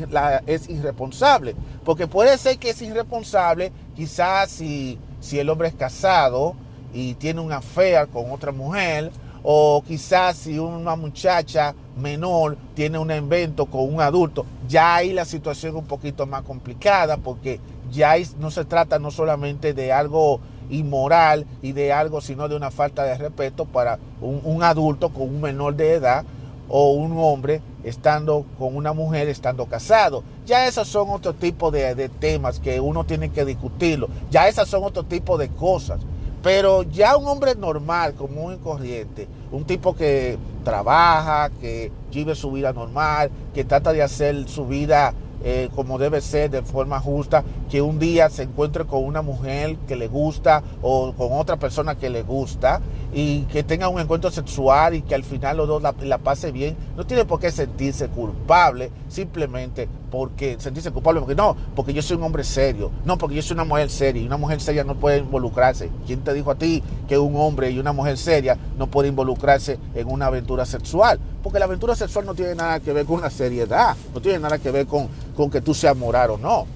es 0.47 0.69
irresponsable. 0.71 1.55
Porque 1.85 2.07
puede 2.07 2.39
ser 2.39 2.59
que 2.59 2.71
es 2.71 2.81
irresponsable 2.81 3.73
quizás 3.95 4.51
si, 4.51 4.99
si 5.21 5.39
el 5.39 5.51
hombre 5.51 5.69
es 5.69 5.75
casado 5.75 6.57
y 6.93 7.15
tiene 7.15 7.41
una 7.41 7.61
fea 7.61 8.07
con 8.07 8.31
otra 8.31 8.53
mujer, 8.53 9.11
o 9.43 9.83
quizás 9.87 10.37
si 10.37 10.59
una 10.59 10.97
muchacha 10.97 11.75
menor 11.97 12.57
tiene 12.75 12.99
un 12.99 13.11
evento 13.11 13.67
con 13.67 13.95
un 13.95 14.01
adulto, 14.01 14.45
ya 14.69 14.97
ahí 14.97 15.13
la 15.13 15.25
situación 15.25 15.73
es 15.73 15.79
un 15.79 15.87
poquito 15.87 16.27
más 16.27 16.43
complicada 16.43 17.17
porque 17.17 17.61
ya 17.93 18.15
no 18.39 18.51
se 18.51 18.65
trata 18.65 18.99
no 18.99 19.13
solamente 19.13 19.73
de 19.73 19.93
algo 19.93 20.41
inmoral 20.69 21.47
y 21.63 21.73
de 21.73 21.93
algo, 21.93 22.21
sino 22.21 22.49
de 22.49 22.57
una 22.57 22.73
falta 22.73 23.05
de 23.05 23.17
respeto 23.17 23.67
para 23.67 24.01
un, 24.21 24.41
un 24.43 24.65
adulto 24.65 25.11
con 25.11 25.23
un 25.23 25.41
menor 25.41 25.77
de 25.77 25.93
edad 25.93 26.25
o 26.69 26.93
un 26.93 27.17
hombre 27.17 27.61
estando 27.85 28.45
con 28.59 28.75
una 28.75 28.93
mujer 28.93 29.29
estando 29.29 29.67
casado. 29.67 30.25
Ya 30.45 30.67
esos 30.67 30.89
son 30.89 31.11
otro 31.11 31.35
tipo 31.35 31.71
de, 31.71 31.95
de 31.95 32.09
temas 32.09 32.59
que 32.59 32.81
uno 32.81 33.05
tiene 33.05 33.31
que 33.31 33.45
discutirlo. 33.45 34.09
Ya 34.31 34.49
esas 34.49 34.69
son 34.69 34.83
otro 34.83 35.05
tipo 35.05 35.39
de 35.39 35.49
cosas. 35.49 36.01
Pero 36.47 36.85
ya 36.85 37.17
un 37.17 37.27
hombre 37.27 37.57
normal, 37.57 38.15
común 38.15 38.55
y 38.55 38.59
corriente, 38.59 39.27
un 39.51 39.65
tipo 39.65 39.97
que 39.97 40.39
trabaja, 40.63 41.51
que 41.61 41.91
vive 42.13 42.37
su 42.37 42.53
vida 42.53 42.73
normal, 42.73 43.33
que 43.53 43.65
trata 43.65 43.93
de 43.93 44.01
hacer 44.01 44.49
su 44.49 44.65
vida 44.65 45.13
eh, 45.45 45.69
como 45.75 45.99
debe 45.99 46.21
ser, 46.21 46.51
de 46.51 46.63
forma 46.63 47.01
justa, 47.01 47.45
que 47.71 47.83
un 47.83 47.99
día 47.99 48.31
se 48.31 48.45
encuentre 48.45 48.85
con 48.85 49.05
una 49.05 49.23
mujer 49.23 49.77
que 49.89 49.97
le 49.97 50.09
gusta 50.09 50.63
o 50.83 51.13
con 51.13 51.33
otra 51.33 51.57
persona 51.57 51.97
que 51.97 52.11
le 52.11 52.23
gusta 52.23 52.81
y 53.13 53.43
que 53.43 53.63
tenga 53.63 53.89
un 53.89 54.01
encuentro 54.01 54.31
sexual 54.31 54.95
y 54.95 55.03
que 55.03 55.15
al 55.15 55.25
final 55.25 55.57
los 55.59 55.69
dos 55.69 55.83
la, 55.83 55.95
la 56.03 56.19
pase 56.19 56.53
bien, 56.53 56.77
no 56.97 57.07
tiene 57.07 57.25
por 57.25 57.41
qué 57.41 57.51
sentirse 57.51 58.09
culpable 58.09 58.91
simplemente 59.09 59.89
porque 60.11 60.57
sentirse 60.59 60.91
culpable, 60.91 61.21
porque 61.21 61.35
no, 61.35 61.57
porque 61.75 61.93
yo 61.93 62.03
soy 62.03 62.17
un 62.17 62.23
hombre 62.23 62.45
serio, 62.45 62.91
no, 63.05 63.19
porque 63.19 63.37
yo 63.37 63.43
soy 63.43 63.55
una 63.55 63.65
mujer 63.65 63.91
seria 63.91 64.23
y 64.23 64.27
una 64.27 64.37
mujer 64.37 64.61
seria 64.61 64.85
no 64.85 64.95
puede 64.95 65.19
involucrarse. 65.19 65.91
¿Quién 66.07 66.23
te 66.23 66.33
dijo 66.33 66.51
a 66.51 66.55
ti 66.55 66.83
que 67.09 67.19
un 67.19 67.37
hombre 67.37 67.71
y 67.71 67.79
una 67.79 67.93
mujer 67.93 68.17
seria 68.17 68.57
no 68.79 68.87
puede 68.87 69.09
involucrarse 69.09 69.79
en 69.95 70.09
una 70.11 70.27
aventura 70.27 70.65
sexual? 70.65 71.19
Porque 71.43 71.59
la 71.59 71.67
aventura 71.67 71.95
sexual 71.95 72.27
no 72.27 72.35
tiene 72.35 72.55
nada 72.55 72.81
que 72.81 72.93
ver 72.93 73.07
con 73.07 73.21
la 73.21 73.31
seriedad, 73.31 73.97
no 74.15 74.21
tiene 74.21 74.39
nada 74.39 74.59
que 74.59 74.71
ver 74.71 74.87
con, 74.87 75.09
con 75.37 75.51
que 75.51 75.61
tú 75.61 75.75
seas 75.75 75.97
moral 75.97 76.31
o 76.31 76.39
no. 76.39 76.67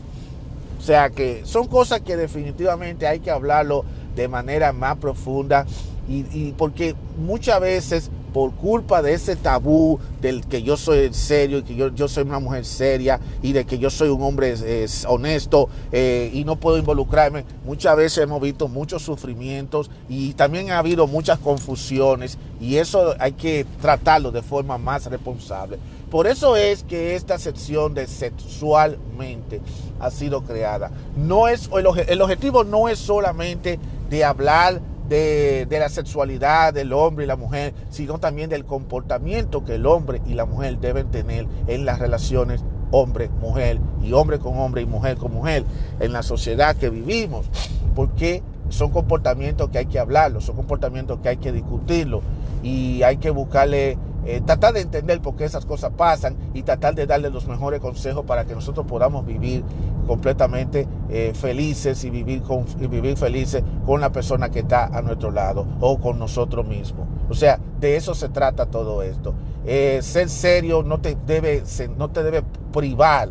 O 0.79 0.83
sea 0.83 1.11
que 1.11 1.43
son 1.45 1.67
cosas 1.67 2.01
que 2.01 2.17
definitivamente 2.17 3.07
hay 3.07 3.21
que 3.21 3.31
hablarlo 3.31 3.85
de 4.17 4.29
manera 4.29 4.73
más 4.73 4.97
profunda 4.97 5.67
y, 6.09 6.53
porque 6.53 6.97
muchas 7.19 7.61
veces 7.61 8.11
por 8.33 8.53
culpa 8.53 9.01
de 9.01 9.15
ese 9.15 9.37
tabú 9.37 10.01
del 10.21 10.45
que 10.47 10.63
yo 10.63 10.77
soy 10.77 11.13
serio 11.15 11.59
y 11.59 11.63
que 11.63 11.75
yo, 11.77 11.95
yo 11.95 12.09
soy 12.09 12.25
una 12.25 12.41
mujer 12.41 12.65
seria 12.65 13.21
y 13.43 13.53
de 13.53 13.65
que 13.65 13.79
yo 13.79 13.91
soy 13.91 14.09
un 14.09 14.23
hombre 14.23 14.55
honesto 15.07 15.69
eh, 15.93 16.31
y 16.33 16.45
no 16.45 16.57
puedo 16.57 16.79
involucrarme, 16.79 17.45
muchas 17.65 17.97
veces 17.97 18.19
hemos 18.19 18.41
visto 18.41 18.67
muchos 18.67 19.03
sufrimientos 19.03 19.91
y 20.09 20.33
también 20.33 20.71
ha 20.71 20.79
habido 20.79 21.07
muchas 21.07 21.39
confusiones 21.39 22.39
y 22.61 22.77
eso 22.77 23.15
hay 23.21 23.33
que 23.33 23.67
tratarlo 23.81 24.33
de 24.33 24.43
forma 24.43 24.79
más 24.79 25.07
responsable. 25.07 25.79
Por 26.11 26.27
eso 26.27 26.57
es 26.57 26.83
que 26.83 27.15
esta 27.15 27.39
sección 27.39 27.95
de 27.95 28.09
sexualmente 28.09 29.61
ha 30.01 30.11
sido 30.11 30.43
creada. 30.43 30.91
No 31.17 31.47
es, 31.47 31.71
el, 32.09 32.21
objetivo 32.21 32.65
no 32.65 32.89
es 32.89 32.99
solamente 32.99 33.79
de 34.09 34.25
hablar 34.25 34.81
de, 35.09 35.67
de, 35.67 35.79
la 35.79 35.89
sexualidad 35.89 36.75
del 36.75 36.93
hombre 36.93 37.25
y 37.25 37.29
la 37.29 37.37
mujer, 37.37 37.75
sino 37.91 38.19
también 38.19 38.51
del 38.51 38.65
comportamiento 38.65 39.65
que 39.65 39.77
el 39.77 39.87
hombre 39.87 40.21
y 40.27 40.35
la 40.35 40.47
mujer 40.47 40.79
deben 40.79 41.11
tener 41.13 41.47
en 41.69 41.85
las 41.85 42.01
relaciones 42.01 42.65
hombre-mujer 42.91 43.79
y 44.03 44.13
hombre 44.13 44.41
con 44.41 44.59
hombre 44.59 44.83
y 44.83 44.87
mujer 44.87 45.17
con 45.17 45.33
mujer 45.33 45.65
en 46.01 46.13
la 46.13 46.25
sociedad 46.25 46.75
que 46.75 46.91
vivimos. 46.91 47.47
Porque 47.95 48.43
son 48.69 48.91
comportamientos 48.91 49.71
que 49.71 49.79
hay 49.79 49.87
que 49.87 49.99
hablarlos, 49.99 50.45
son 50.45 50.57
comportamientos 50.57 51.21
que 51.21 51.29
hay 51.29 51.37
que 51.37 51.53
discutirlos 51.53 52.23
y 52.63 53.03
hay 53.03 53.19
que 53.19 53.31
buscarle 53.31 53.99
eh, 54.25 54.41
tratar 54.45 54.75
de 54.75 54.81
entender 54.81 55.21
por 55.21 55.37
qué 55.37 55.45
esas 55.45 55.65
cosas 55.65 55.93
pasan 55.97 56.37
y 56.55 56.63
tratar 56.63 56.95
de 56.95 57.07
darle 57.07 57.31
los 57.31 57.47
mejores 57.47 57.81
consejos 57.81 58.25
para 58.25 58.45
que 58.45 58.55
nosotros 58.55 58.87
podamos 58.87 59.25
vivir 59.25 59.65
completamente 60.07 60.87
eh, 61.09 61.33
felices 61.35 62.05
y 62.05 62.11
vivir, 62.11 62.43
con, 62.43 62.67
y 62.81 62.87
vivir 62.87 63.17
felices 63.17 63.63
con 63.87 64.01
la 64.01 64.11
persona 64.13 64.51
que 64.51 64.61
está 64.61 64.87
a 64.87 65.03
nuestro 65.03 65.31
lado 65.31 65.67
o 65.81 65.99
con 65.99 66.19
nosotros 66.19 66.67
mismos. 66.67 67.07
O 67.29 67.35
sea, 67.35 67.59
de 67.79 67.97
eso 67.97 68.15
se 68.15 68.29
trata 68.29 68.67
todo 68.67 69.03
esto. 69.03 69.35
Eh, 69.65 70.01
ser 70.03 70.29
serio 70.29 70.83
no 70.83 71.01
te, 71.01 71.17
debe, 71.27 71.63
no 71.97 72.11
te 72.11 72.23
debe 72.23 72.43
privar 72.73 73.31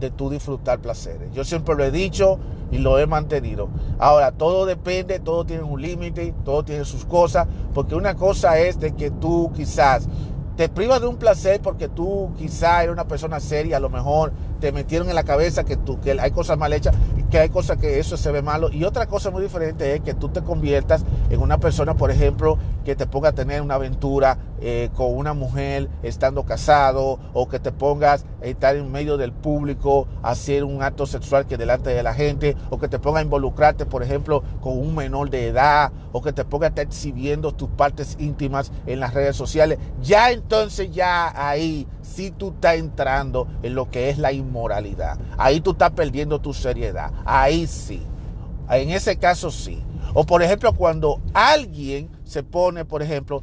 de 0.00 0.10
tu 0.10 0.30
disfrutar 0.30 0.80
placeres. 0.80 1.32
Yo 1.32 1.44
siempre 1.44 1.74
lo 1.74 1.84
he 1.84 1.90
dicho 1.90 2.38
y 2.72 2.78
lo 2.78 2.98
he 2.98 3.06
mantenido. 3.06 3.68
Ahora, 3.98 4.32
todo 4.32 4.66
depende, 4.66 5.20
todo 5.20 5.44
tiene 5.44 5.62
un 5.62 5.80
límite, 5.80 6.34
todo 6.44 6.64
tiene 6.64 6.84
sus 6.84 7.04
cosas, 7.04 7.46
porque 7.72 7.94
una 7.94 8.16
cosa 8.16 8.58
es 8.58 8.80
de 8.80 8.92
que 8.96 9.10
tú 9.12 9.52
quizás 9.54 10.08
te 10.56 10.68
privas 10.68 11.00
de 11.00 11.06
un 11.06 11.16
placer 11.16 11.60
porque 11.62 11.88
tú 11.88 12.30
quizás 12.36 12.82
eres 12.82 12.92
una 12.92 13.06
persona 13.06 13.40
seria, 13.40 13.76
a 13.76 13.80
lo 13.80 13.88
mejor 13.88 14.32
te 14.62 14.70
metieron 14.70 15.08
en 15.08 15.16
la 15.16 15.24
cabeza 15.24 15.64
que, 15.64 15.76
tú, 15.76 16.00
que 16.00 16.12
hay 16.12 16.30
cosas 16.30 16.56
mal 16.56 16.72
hechas 16.72 16.94
que 17.32 17.38
hay 17.38 17.48
cosas 17.48 17.78
que 17.78 17.98
eso 17.98 18.18
se 18.18 18.30
ve 18.30 18.42
malo. 18.42 18.70
Y 18.70 18.84
otra 18.84 19.06
cosa 19.06 19.30
muy 19.30 19.42
diferente 19.42 19.94
es 19.94 20.02
que 20.02 20.12
tú 20.12 20.28
te 20.28 20.42
conviertas 20.42 21.02
en 21.30 21.40
una 21.40 21.56
persona, 21.56 21.94
por 21.94 22.10
ejemplo, 22.10 22.58
que 22.84 22.94
te 22.94 23.06
ponga 23.06 23.30
a 23.30 23.32
tener 23.32 23.62
una 23.62 23.76
aventura 23.76 24.36
eh, 24.60 24.90
con 24.94 25.16
una 25.16 25.32
mujer 25.32 25.88
estando 26.02 26.44
casado 26.44 27.18
o 27.32 27.48
que 27.48 27.58
te 27.58 27.72
pongas 27.72 28.26
a 28.42 28.44
estar 28.44 28.76
en 28.76 28.92
medio 28.92 29.16
del 29.16 29.32
público 29.32 30.06
hacer 30.22 30.62
un 30.62 30.82
acto 30.82 31.06
sexual 31.06 31.46
que 31.46 31.56
delante 31.56 31.88
de 31.90 32.02
la 32.02 32.12
gente 32.12 32.54
o 32.68 32.78
que 32.78 32.86
te 32.86 32.98
ponga 32.98 33.20
a 33.20 33.22
involucrarte, 33.22 33.86
por 33.86 34.02
ejemplo, 34.02 34.44
con 34.60 34.78
un 34.78 34.94
menor 34.94 35.30
de 35.30 35.46
edad 35.46 35.90
o 36.12 36.20
que 36.20 36.34
te 36.34 36.44
ponga 36.44 36.66
a 36.66 36.68
estar 36.68 36.84
exhibiendo 36.84 37.54
tus 37.54 37.70
partes 37.70 38.14
íntimas 38.20 38.70
en 38.84 39.00
las 39.00 39.14
redes 39.14 39.36
sociales. 39.36 39.78
Ya 40.02 40.30
entonces 40.32 40.92
ya 40.92 41.32
ahí 41.34 41.88
si 42.14 42.30
tú 42.30 42.50
estás 42.50 42.76
entrando 42.76 43.48
en 43.62 43.74
lo 43.74 43.90
que 43.90 44.10
es 44.10 44.18
la 44.18 44.32
inmoralidad. 44.32 45.18
Ahí 45.38 45.60
tú 45.60 45.72
estás 45.72 45.92
perdiendo 45.92 46.40
tu 46.40 46.52
seriedad. 46.52 47.12
Ahí 47.24 47.66
sí. 47.66 48.02
En 48.70 48.90
ese 48.90 49.16
caso 49.16 49.50
sí. 49.50 49.82
O 50.14 50.24
por 50.24 50.42
ejemplo, 50.42 50.72
cuando 50.74 51.20
alguien 51.32 52.10
se 52.24 52.42
pone, 52.42 52.84
por 52.84 53.02
ejemplo, 53.02 53.42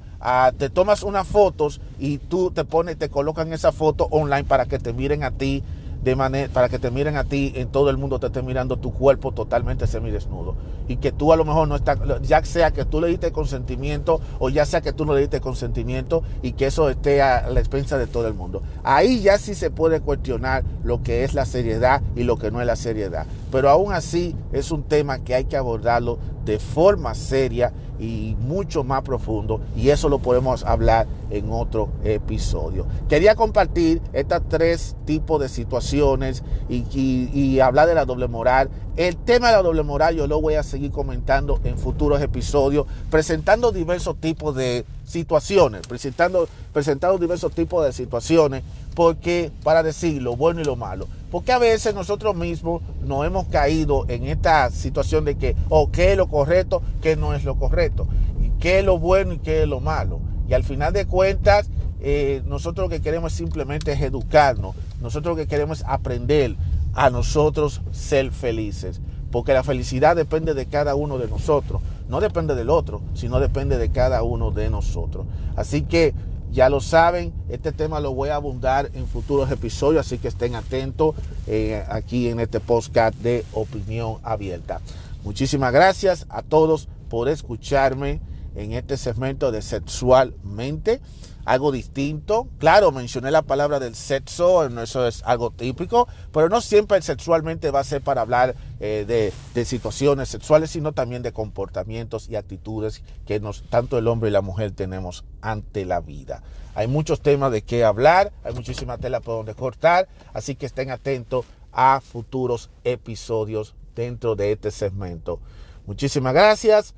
te 0.58 0.70
tomas 0.70 1.04
unas 1.04 1.28
fotos 1.28 1.82
y 1.98 2.18
tú 2.18 2.52
te 2.52 2.64
pones, 2.64 2.98
te 2.98 3.10
colocan 3.10 3.54
esa 3.54 3.72
foto 3.72 4.08
online 4.12 4.44
para 4.44 4.66
que 4.66 4.78
te 4.80 4.94
miren 4.94 5.24
a 5.24 5.32
ti 5.32 5.64
de 6.04 6.16
manera 6.16 6.52
para 6.52 6.70
que 6.70 6.80
te 6.80 6.92
miren 6.92 7.18
a 7.18 7.24
ti, 7.24 7.52
en 7.56 7.68
todo 7.70 7.90
el 7.90 7.98
mundo 7.98 8.20
te 8.20 8.28
esté 8.28 8.42
mirando 8.42 8.78
tu 8.78 8.94
cuerpo 8.94 9.32
totalmente 9.32 9.88
semidesnudo. 9.88 10.56
Y 10.88 10.98
que 10.98 11.12
tú 11.12 11.34
a 11.34 11.36
lo 11.36 11.46
mejor 11.46 11.68
no 11.68 11.76
estás, 11.76 12.00
ya 12.22 12.44
sea 12.44 12.72
que 12.72 12.86
tú 12.86 13.02
le 13.02 13.08
diste 13.08 13.32
consentimiento 13.32 14.22
o 14.40 14.50
ya 14.50 14.66
sea 14.66 14.82
que 14.82 14.94
tú 14.94 15.06
no 15.06 15.14
le 15.14 15.22
diste 15.22 15.42
consentimiento 15.42 16.24
y 16.42 16.54
que 16.54 16.68
eso 16.68 16.90
esté 16.90 17.22
a 17.22 17.50
la 17.50 17.60
expensa 17.60 17.98
de 17.98 18.08
todo 18.08 18.28
el 18.28 18.34
mundo. 18.34 18.64
Ahí 18.84 19.22
ya 19.22 19.38
sí 19.38 19.56
se 19.56 19.70
puede 19.70 20.02
cuestionar 20.02 20.64
lo 20.84 21.04
que 21.04 21.24
es 21.24 21.34
la 21.34 21.46
seriedad 21.46 22.02
y 22.16 22.24
lo 22.24 22.38
que 22.38 22.52
no 22.52 22.62
es 22.62 22.68
la 22.68 22.76
seriedad. 22.76 23.26
Pero 23.52 23.70
aún 23.70 23.94
así 23.94 24.36
es 24.52 24.72
un 24.72 24.84
tema 24.84 25.20
que 25.20 25.36
hay 25.36 25.46
que 25.46 25.58
abordarlo 25.58 26.18
de 26.46 26.60
forma 26.60 27.14
seria 27.14 27.72
y 28.00 28.36
mucho 28.40 28.84
más 28.84 29.02
profundo 29.02 29.62
y 29.76 29.90
eso 29.90 30.10
lo 30.10 30.20
podemos 30.20 30.64
hablar 30.64 31.08
en 31.30 31.52
otro 31.52 31.90
episodio. 32.04 32.86
Quería 33.08 33.36
compartir 33.36 34.02
estos 34.14 34.42
tres 34.48 34.96
tipos 35.06 35.42
de 35.42 35.50
situaciones 35.50 36.44
y, 36.70 37.60
hablar 37.60 37.88
de 37.88 37.96
la 37.96 38.06
doble 38.06 38.28
moral. 38.28 38.70
El 38.96 39.18
tema 39.18 39.48
de 39.48 39.54
la 39.54 39.62
doble 39.62 39.84
moral 39.84 40.16
yo 40.16 40.28
lo 40.28 40.42
voy 40.42 40.56
a 40.56 40.64
seguir 40.64 40.92
comentando 40.92 41.60
en 41.64 41.78
futuros 41.78 42.22
episodios, 42.22 42.88
presentando 43.10 43.72
diversos 43.72 44.18
tipos 44.20 44.56
de 44.56 44.86
situaciones, 45.10 45.82
presentando, 45.88 46.48
presentando 46.72 47.18
diversos 47.18 47.52
tipos 47.52 47.84
de 47.84 47.92
situaciones, 47.92 48.64
porque 48.96 49.52
para 49.64 49.84
decir 49.84 50.22
lo 50.22 50.36
bueno 50.36 50.62
y 50.62 50.64
lo 50.64 50.76
malo. 50.76 51.08
Porque 51.32 51.52
a 51.52 51.58
veces 51.58 51.96
nosotros 51.96 52.36
mismos 52.36 52.82
nos 53.06 53.26
hemos 53.26 53.48
caído 53.48 54.06
en 54.08 54.26
esta 54.26 54.70
situación 54.70 55.26
de 55.26 55.36
que, 55.36 55.56
o 55.70 55.82
oh, 55.82 55.92
qué 55.92 56.12
es 56.12 56.18
lo 56.18 56.28
correcto, 56.28 56.82
qué 57.02 57.16
no 57.16 57.34
es 57.34 57.44
lo 57.44 57.56
correcto, 57.56 58.08
y 58.42 58.50
qué 58.60 58.80
es 58.80 58.86
lo 58.86 59.00
bueno 59.00 59.34
y 59.34 59.40
qué 59.40 59.64
es 59.64 59.68
lo 59.68 59.80
malo. 59.80 60.20
Y 60.48 60.54
al 60.54 60.64
final 60.64 60.94
de 60.94 61.06
cuentas, 61.06 61.70
eh, 62.02 62.42
nosotros 62.46 62.86
lo 62.86 62.90
que 62.90 63.02
queremos 63.02 63.34
simplemente 63.34 63.92
es 63.92 64.02
educarnos, 64.02 64.76
nosotros 65.02 65.38
lo 65.38 65.44
que 65.44 65.48
queremos 65.48 65.80
es 65.80 65.86
aprender 65.88 66.56
a 66.94 67.10
nosotros 67.10 67.82
ser 67.92 68.32
felices. 68.32 69.02
Porque 69.32 69.54
la 69.54 69.64
felicidad 69.64 70.16
depende 70.16 70.54
de 70.54 70.66
cada 70.66 70.96
uno 70.96 71.18
de 71.18 71.28
nosotros. 71.28 71.82
No 72.10 72.20
depende 72.20 72.56
del 72.56 72.70
otro, 72.70 73.02
sino 73.14 73.40
depende 73.40 73.78
de 73.78 73.92
cada 73.92 74.24
uno 74.24 74.52
de 74.52 74.70
nosotros. 74.70 75.26
Así 75.56 75.84
que 75.84 76.14
ya 76.52 76.68
lo 76.70 76.82
saben, 76.82 77.32
este 77.50 77.72
tema 77.72 78.00
lo 78.00 78.14
voy 78.14 78.30
a 78.30 78.36
abundar 78.36 78.90
en 78.94 79.06
futuros 79.06 79.52
episodios, 79.52 80.06
así 80.06 80.18
que 80.18 80.28
estén 80.28 80.56
atentos 80.56 81.16
eh, 81.46 81.86
aquí 81.88 82.28
en 82.28 82.40
este 82.40 82.60
podcast 82.60 83.16
de 83.20 83.46
opinión 83.54 84.18
abierta. 84.24 84.82
Muchísimas 85.24 85.72
gracias 85.72 86.26
a 86.30 86.42
todos 86.42 86.88
por 87.10 87.30
escucharme 87.30 88.20
en 88.56 88.74
este 88.74 88.98
segmento 88.98 89.52
de 89.52 89.62
sexualmente 89.62 91.02
algo 91.50 91.72
distinto. 91.72 92.48
Claro, 92.60 92.92
mencioné 92.92 93.32
la 93.32 93.42
palabra 93.42 93.80
del 93.80 93.96
sexo, 93.96 94.64
eso 94.66 95.08
es 95.08 95.24
algo 95.26 95.50
típico, 95.50 96.08
pero 96.32 96.48
no 96.48 96.62
siempre 96.62 97.02
sexualmente 97.02 97.72
va 97.72 97.80
a 97.80 97.84
ser 97.84 98.04
para 98.04 98.22
hablar 98.22 98.56
eh, 98.80 99.34
de, 99.56 99.66
situaciones 99.66 100.30
sexuales, 100.30 100.70
sino 100.70 100.92
también 100.92 101.24
de 101.24 101.34
comportamientos 101.34 102.30
y 102.30 102.36
actitudes 102.36 103.02
que 103.26 103.40
nos, 103.40 103.64
tanto 103.64 103.98
el 103.98 104.08
hombre 104.08 104.30
y 104.30 104.34
la 104.34 104.42
mujer 104.42 104.72
tenemos 104.72 105.26
ante 105.42 105.86
la 105.86 106.02
vida. 106.02 106.44
Hay 106.76 106.88
muchos 106.88 107.20
temas 107.20 107.52
de 107.52 107.64
qué 107.64 107.84
hablar, 107.84 108.32
hay 108.44 108.54
muchísima 108.54 109.00
tela 109.00 109.20
por 109.20 109.38
donde 109.38 109.56
cortar, 109.56 110.08
así 110.34 110.54
que 110.54 110.68
estén 110.68 110.92
atentos 110.92 111.46
a 111.74 112.00
futuros 112.00 112.70
episodios 112.84 113.74
dentro 113.96 114.36
de 114.36 114.52
este 114.52 114.70
segmento. 114.70 115.40
Muchísimas 115.88 116.36
gracias. 116.36 116.94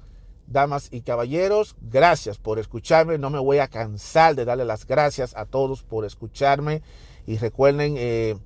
Damas 0.51 0.89
y 0.91 1.01
caballeros, 1.01 1.75
gracias 1.81 2.37
por 2.37 2.59
escucharme. 2.59 3.17
No 3.17 3.29
me 3.29 3.39
voy 3.39 3.59
a 3.59 3.67
cansar 3.67 4.35
de 4.35 4.45
darle 4.45 4.65
las 4.65 4.85
gracias 4.85 5.35
a 5.35 5.45
todos 5.45 5.83
por 5.83 6.05
escucharme. 6.05 6.81
Y 7.25 7.37
recuerden, 7.37 7.95
eh, 7.97 8.37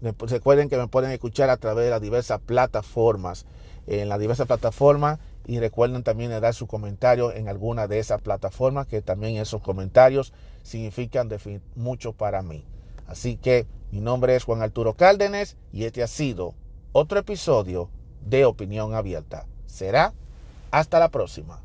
recuerden 0.00 0.68
que 0.68 0.76
me 0.76 0.88
pueden 0.88 1.10
escuchar 1.10 1.50
a 1.50 1.56
través 1.56 1.84
de 1.84 1.90
las 1.90 2.00
diversas 2.00 2.40
plataformas. 2.40 3.46
En 3.86 4.08
las 4.08 4.18
diversas 4.18 4.46
plataformas. 4.46 5.18
Y 5.46 5.58
recuerden 5.58 6.02
también 6.02 6.30
dar 6.30 6.54
su 6.54 6.66
comentario 6.66 7.32
en 7.32 7.48
alguna 7.48 7.88
de 7.88 7.98
esas 7.98 8.20
plataformas, 8.20 8.86
que 8.86 9.02
también 9.02 9.36
esos 9.36 9.62
comentarios 9.62 10.32
significan 10.62 11.28
mucho 11.74 12.12
para 12.12 12.42
mí. 12.42 12.64
Así 13.06 13.36
que 13.36 13.66
mi 13.90 14.00
nombre 14.00 14.36
es 14.36 14.44
Juan 14.44 14.62
Arturo 14.62 14.94
Cárdenas 14.94 15.56
y 15.72 15.84
este 15.84 16.02
ha 16.02 16.06
sido 16.06 16.54
otro 16.92 17.18
episodio 17.18 17.90
de 18.20 18.44
Opinión 18.44 18.94
Abierta. 18.94 19.46
Será 19.66 20.14
hasta 20.70 20.98
la 20.98 21.10
próxima. 21.10 21.62